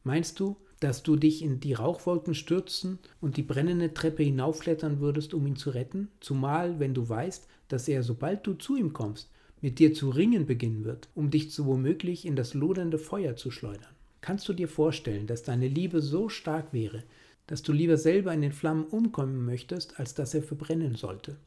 Meinst 0.04 0.40
du, 0.40 0.56
dass 0.80 1.02
du 1.02 1.16
dich 1.16 1.42
in 1.42 1.60
die 1.60 1.72
Rauchwolken 1.72 2.34
stürzen 2.34 2.98
und 3.20 3.36
die 3.36 3.42
brennende 3.42 3.92
Treppe 3.92 4.22
hinaufklettern 4.22 5.00
würdest, 5.00 5.34
um 5.34 5.46
ihn 5.46 5.56
zu 5.56 5.70
retten, 5.70 6.08
zumal 6.20 6.78
wenn 6.78 6.94
du 6.94 7.08
weißt, 7.08 7.48
dass 7.66 7.88
er, 7.88 8.02
sobald 8.02 8.46
du 8.46 8.54
zu 8.54 8.76
ihm 8.76 8.92
kommst, 8.92 9.30
mit 9.60 9.80
dir 9.80 9.92
zu 9.92 10.10
ringen 10.10 10.46
beginnen 10.46 10.84
wird, 10.84 11.08
um 11.14 11.30
dich 11.30 11.52
so 11.52 11.66
womöglich 11.66 12.24
in 12.24 12.36
das 12.36 12.54
lodernde 12.54 12.98
Feuer 12.98 13.34
zu 13.34 13.50
schleudern. 13.50 13.94
Kannst 14.20 14.48
du 14.48 14.52
dir 14.52 14.68
vorstellen, 14.68 15.26
dass 15.26 15.42
deine 15.42 15.68
Liebe 15.68 16.00
so 16.00 16.28
stark 16.28 16.72
wäre, 16.72 17.02
dass 17.48 17.62
du 17.62 17.72
lieber 17.72 17.96
selber 17.96 18.32
in 18.32 18.42
den 18.42 18.52
Flammen 18.52 18.84
umkommen 18.84 19.44
möchtest, 19.44 19.98
als 19.98 20.14
dass 20.14 20.34
er 20.34 20.42
verbrennen 20.42 20.94
sollte? 20.94 21.38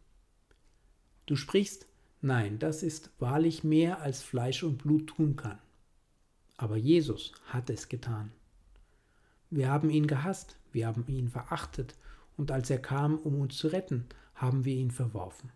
Du 1.25 1.35
sprichst, 1.35 1.87
nein, 2.21 2.59
das 2.59 2.83
ist 2.83 3.11
wahrlich 3.19 3.63
mehr, 3.63 4.01
als 4.01 4.21
Fleisch 4.21 4.63
und 4.63 4.77
Blut 4.77 5.07
tun 5.07 5.35
kann. 5.35 5.59
Aber 6.57 6.77
Jesus 6.77 7.33
hat 7.45 7.69
es 7.69 7.89
getan. 7.89 8.31
Wir 9.49 9.69
haben 9.69 9.89
ihn 9.89 10.07
gehasst, 10.07 10.57
wir 10.71 10.87
haben 10.87 11.05
ihn 11.07 11.29
verachtet, 11.29 11.95
und 12.37 12.51
als 12.51 12.69
er 12.69 12.79
kam, 12.79 13.17
um 13.19 13.39
uns 13.39 13.57
zu 13.57 13.67
retten, 13.67 14.05
haben 14.35 14.65
wir 14.65 14.75
ihn 14.75 14.91
verworfen. 14.91 15.51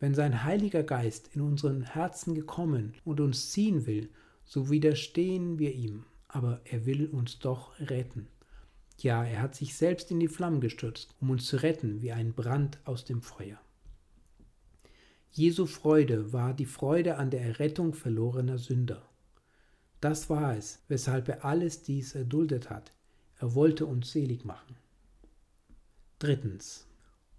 Wenn 0.00 0.14
sein 0.14 0.44
Heiliger 0.44 0.82
Geist 0.82 1.30
in 1.34 1.40
unseren 1.40 1.82
Herzen 1.82 2.34
gekommen 2.34 2.94
und 3.04 3.20
uns 3.20 3.50
ziehen 3.50 3.86
will, 3.86 4.10
so 4.44 4.70
widerstehen 4.70 5.58
wir 5.58 5.72
ihm, 5.72 6.04
aber 6.28 6.60
er 6.64 6.84
will 6.84 7.06
uns 7.06 7.38
doch 7.38 7.78
retten. 7.80 8.28
Ja, 8.98 9.24
er 9.24 9.40
hat 9.40 9.54
sich 9.54 9.74
selbst 9.76 10.10
in 10.10 10.20
die 10.20 10.28
Flammen 10.28 10.60
gestürzt, 10.60 11.14
um 11.20 11.30
uns 11.30 11.46
zu 11.46 11.56
retten 11.56 12.02
wie 12.02 12.12
ein 12.12 12.32
Brand 12.32 12.78
aus 12.84 13.04
dem 13.04 13.22
Feuer. 13.22 13.58
Jesu 15.36 15.66
Freude 15.66 16.32
war 16.32 16.54
die 16.54 16.64
Freude 16.64 17.16
an 17.16 17.28
der 17.28 17.40
Errettung 17.40 17.92
verlorener 17.92 18.56
Sünder. 18.56 19.02
Das 20.00 20.30
war 20.30 20.56
es, 20.56 20.84
weshalb 20.86 21.28
er 21.28 21.44
alles 21.44 21.82
dies 21.82 22.14
erduldet 22.14 22.70
hat, 22.70 22.92
er 23.40 23.56
wollte 23.56 23.84
uns 23.84 24.12
selig 24.12 24.44
machen. 24.44 24.76
Drittens. 26.20 26.86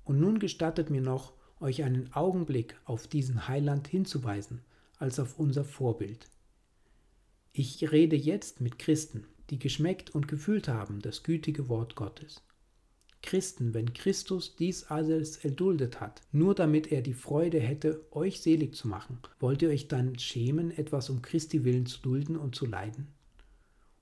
Und 0.03 0.19
nun 0.19 0.39
gestattet 0.39 0.89
mir 0.89 0.99
noch, 0.99 1.31
euch 1.61 1.83
einen 1.83 2.11
Augenblick 2.11 2.75
auf 2.83 3.07
diesen 3.07 3.47
Heiland 3.47 3.87
hinzuweisen, 3.87 4.59
als 4.97 5.17
auf 5.17 5.39
unser 5.39 5.63
Vorbild. 5.63 6.27
Ich 7.53 7.93
rede 7.93 8.17
jetzt 8.17 8.59
mit 8.59 8.77
Christen, 8.77 9.25
die 9.49 9.57
geschmeckt 9.57 10.13
und 10.13 10.27
gefühlt 10.27 10.67
haben 10.67 10.99
das 10.99 11.23
gütige 11.23 11.69
Wort 11.69 11.95
Gottes. 11.95 12.43
Christen, 13.25 13.73
wenn 13.73 13.93
Christus 13.93 14.55
dies 14.55 14.85
alles 14.85 15.37
erduldet 15.37 15.99
hat, 15.99 16.21
nur 16.31 16.53
damit 16.53 16.91
er 16.91 17.01
die 17.01 17.15
Freude 17.15 17.59
hätte, 17.59 18.05
euch 18.11 18.39
selig 18.39 18.75
zu 18.75 18.87
machen, 18.87 19.17
wollt 19.39 19.63
ihr 19.63 19.69
euch 19.69 19.87
dann 19.87 20.19
schämen, 20.19 20.69
etwas 20.69 21.09
um 21.09 21.23
Christi 21.23 21.65
willen 21.65 21.87
zu 21.87 22.01
dulden 22.01 22.37
und 22.37 22.53
zu 22.53 22.67
leiden? 22.67 23.07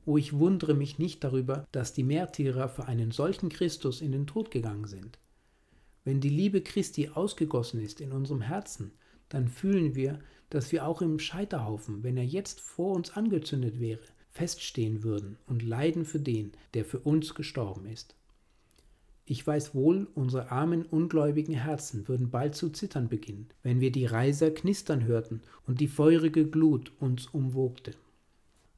Oh, 0.06 0.18
ich 0.18 0.38
wundere 0.38 0.74
mich 0.74 1.00
nicht 1.00 1.24
darüber, 1.24 1.66
dass 1.72 1.94
die 1.94 2.04
Märtyrer 2.04 2.68
für 2.68 2.86
einen 2.86 3.12
solchen 3.12 3.48
Christus 3.48 4.02
in 4.02 4.12
den 4.12 4.28
Tod 4.28 4.52
gegangen 4.52 4.86
sind. 4.86 5.18
Wenn 6.04 6.20
die 6.20 6.30
Liebe 6.30 6.60
Christi 6.62 7.08
ausgegossen 7.08 7.82
ist 7.82 8.02
in 8.02 8.12
unserem 8.12 8.42
Herzen, 8.42 8.92
dann 9.30 9.48
fühlen 9.48 9.96
wir, 9.96 10.20
dass 10.50 10.74
wir 10.74 10.86
auch 10.86 11.02
im 11.02 11.18
Scheiterhaufen, 11.18 12.04
wenn 12.04 12.18
er 12.18 12.26
jetzt 12.26 12.60
vor 12.60 12.94
uns 12.94 13.12
angezündet 13.12 13.80
wäre, 13.80 14.04
feststehen 14.32 15.04
würden 15.04 15.38
und 15.48 15.64
leiden 15.64 16.04
für 16.04 16.20
den, 16.20 16.52
der 16.74 16.84
für 16.84 17.00
uns 17.00 17.34
gestorben 17.34 17.86
ist. 17.86 18.16
Ich 19.26 19.48
weiß 19.48 19.74
wohl, 19.74 20.08
unsere 20.16 20.52
armen, 20.52 20.84
ungläubigen 20.86 21.56
Herzen 21.56 22.08
würden 22.10 22.30
bald 22.30 22.56
zu 22.56 22.70
zittern 22.70 23.08
beginnen, 23.08 23.48
wenn 23.62 23.80
wir 23.80 23.92
die 23.92 24.06
Reiser 24.06 24.52
knistern 24.52 25.06
hörten 25.06 25.42
und 25.66 25.80
die 25.80 25.88
feurige 25.88 26.46
Glut 26.46 26.92
uns 27.00 27.28
umwogte. 27.28 27.92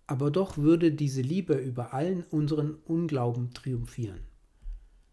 Aber 0.05 0.29
doch 0.29 0.57
würde 0.57 0.91
diese 0.91 1.21
Liebe 1.21 1.55
über 1.55 1.95
allen 1.95 2.23
unseren 2.29 2.75
Unglauben 2.85 3.53
triumphieren. 3.55 4.19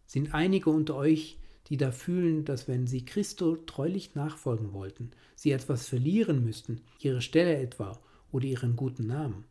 Sind 0.07 0.35
einige 0.35 0.69
unter 0.69 0.97
euch, 0.97 1.39
die 1.69 1.79
da 1.79 1.93
fühlen, 1.93 2.45
dass 2.45 2.69
wenn 2.69 2.87
sie 2.87 3.07
Christo 3.07 3.57
treulich 3.57 4.15
nachfolgen 4.15 4.75
wollten, 4.75 5.13
sie 5.35 5.53
etwas 5.53 5.89
verlieren 5.89 6.45
müssten, 6.45 6.83
ihre 7.01 7.23
Stelle 7.23 7.57
etwa 7.57 7.99
oder 8.31 8.45
ihren 8.45 8.77
guten 8.77 9.07
Namen? 9.07 9.45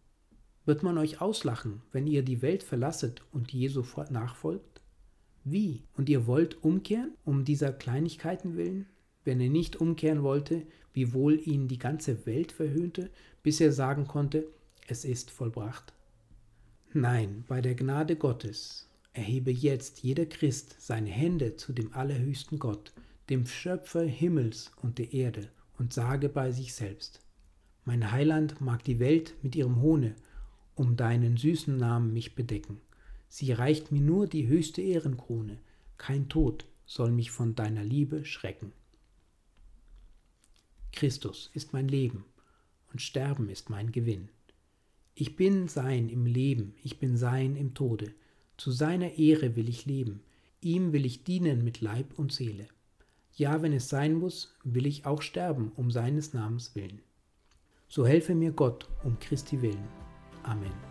Wird 0.65 0.83
man 0.83 0.99
euch 0.99 1.21
auslachen, 1.21 1.81
wenn 1.91 2.05
ihr 2.05 2.21
die 2.21 2.43
Welt 2.43 2.61
verlasset 2.61 3.23
und 3.31 3.51
Jesu 3.51 3.83
nachfolgt? 4.11 4.70
Wie? 5.43 5.83
Und 5.95 6.09
ihr 6.09 6.27
wollt 6.27 6.63
umkehren, 6.63 7.11
um 7.25 7.45
dieser 7.45 7.73
Kleinigkeiten 7.73 8.55
willen? 8.55 8.85
Wenn 9.23 9.39
er 9.39 9.49
nicht 9.49 9.75
umkehren 9.75 10.23
wollte, 10.23 10.65
wie 10.93 11.13
wohl 11.13 11.39
ihn 11.39 11.67
die 11.67 11.77
ganze 11.77 12.25
Welt 12.25 12.51
verhöhnte, 12.51 13.09
bis 13.43 13.59
er 13.61 13.71
sagen 13.71 14.07
konnte, 14.07 14.47
es 14.87 15.05
ist 15.05 15.31
vollbracht? 15.31 15.93
Nein, 16.93 17.43
bei 17.47 17.61
der 17.61 17.75
Gnade 17.75 18.15
Gottes 18.15 18.89
erhebe 19.13 19.51
jetzt 19.51 20.03
jeder 20.03 20.25
Christ 20.25 20.75
seine 20.79 21.09
Hände 21.09 21.55
zu 21.55 21.73
dem 21.73 21.93
allerhöchsten 21.93 22.59
Gott, 22.59 22.93
dem 23.29 23.45
Schöpfer 23.45 24.03
Himmels 24.03 24.71
und 24.81 24.97
der 24.97 25.13
Erde, 25.13 25.49
und 25.77 25.93
sage 25.93 26.29
bei 26.29 26.51
sich 26.51 26.73
selbst, 26.73 27.21
mein 27.85 28.11
Heiland 28.11 28.61
mag 28.61 28.83
die 28.83 28.99
Welt 28.99 29.33
mit 29.41 29.55
ihrem 29.55 29.81
Hohne 29.81 30.15
um 30.75 30.95
deinen 30.95 31.37
süßen 31.37 31.75
Namen 31.75 32.13
mich 32.13 32.35
bedecken. 32.35 32.79
Sie 33.33 33.53
reicht 33.53 33.93
mir 33.93 34.01
nur 34.01 34.27
die 34.27 34.47
höchste 34.47 34.81
Ehrenkrone, 34.81 35.57
kein 35.97 36.27
Tod 36.27 36.65
soll 36.85 37.11
mich 37.11 37.31
von 37.31 37.55
deiner 37.55 37.81
Liebe 37.81 38.25
schrecken. 38.25 38.73
Christus 40.91 41.49
ist 41.53 41.71
mein 41.71 41.87
Leben 41.87 42.25
und 42.91 43.01
Sterben 43.01 43.47
ist 43.47 43.69
mein 43.69 43.93
Gewinn. 43.93 44.27
Ich 45.15 45.37
bin 45.37 45.69
sein 45.69 46.09
im 46.09 46.25
Leben, 46.25 46.75
ich 46.83 46.99
bin 46.99 47.15
sein 47.15 47.55
im 47.55 47.73
Tode. 47.73 48.13
Zu 48.57 48.71
seiner 48.71 49.17
Ehre 49.17 49.55
will 49.55 49.69
ich 49.69 49.85
leben, 49.85 50.19
ihm 50.59 50.91
will 50.91 51.05
ich 51.05 51.23
dienen 51.23 51.63
mit 51.63 51.79
Leib 51.79 52.19
und 52.19 52.33
Seele. 52.33 52.67
Ja, 53.37 53.61
wenn 53.61 53.71
es 53.71 53.87
sein 53.87 54.13
muss, 54.13 54.53
will 54.65 54.85
ich 54.85 55.05
auch 55.05 55.21
sterben 55.21 55.71
um 55.77 55.89
seines 55.89 56.33
Namens 56.33 56.75
willen. 56.75 56.99
So 57.87 58.05
helfe 58.05 58.35
mir 58.35 58.51
Gott 58.51 58.89
um 59.05 59.17
Christi 59.19 59.61
willen. 59.61 59.87
Amen. 60.43 60.90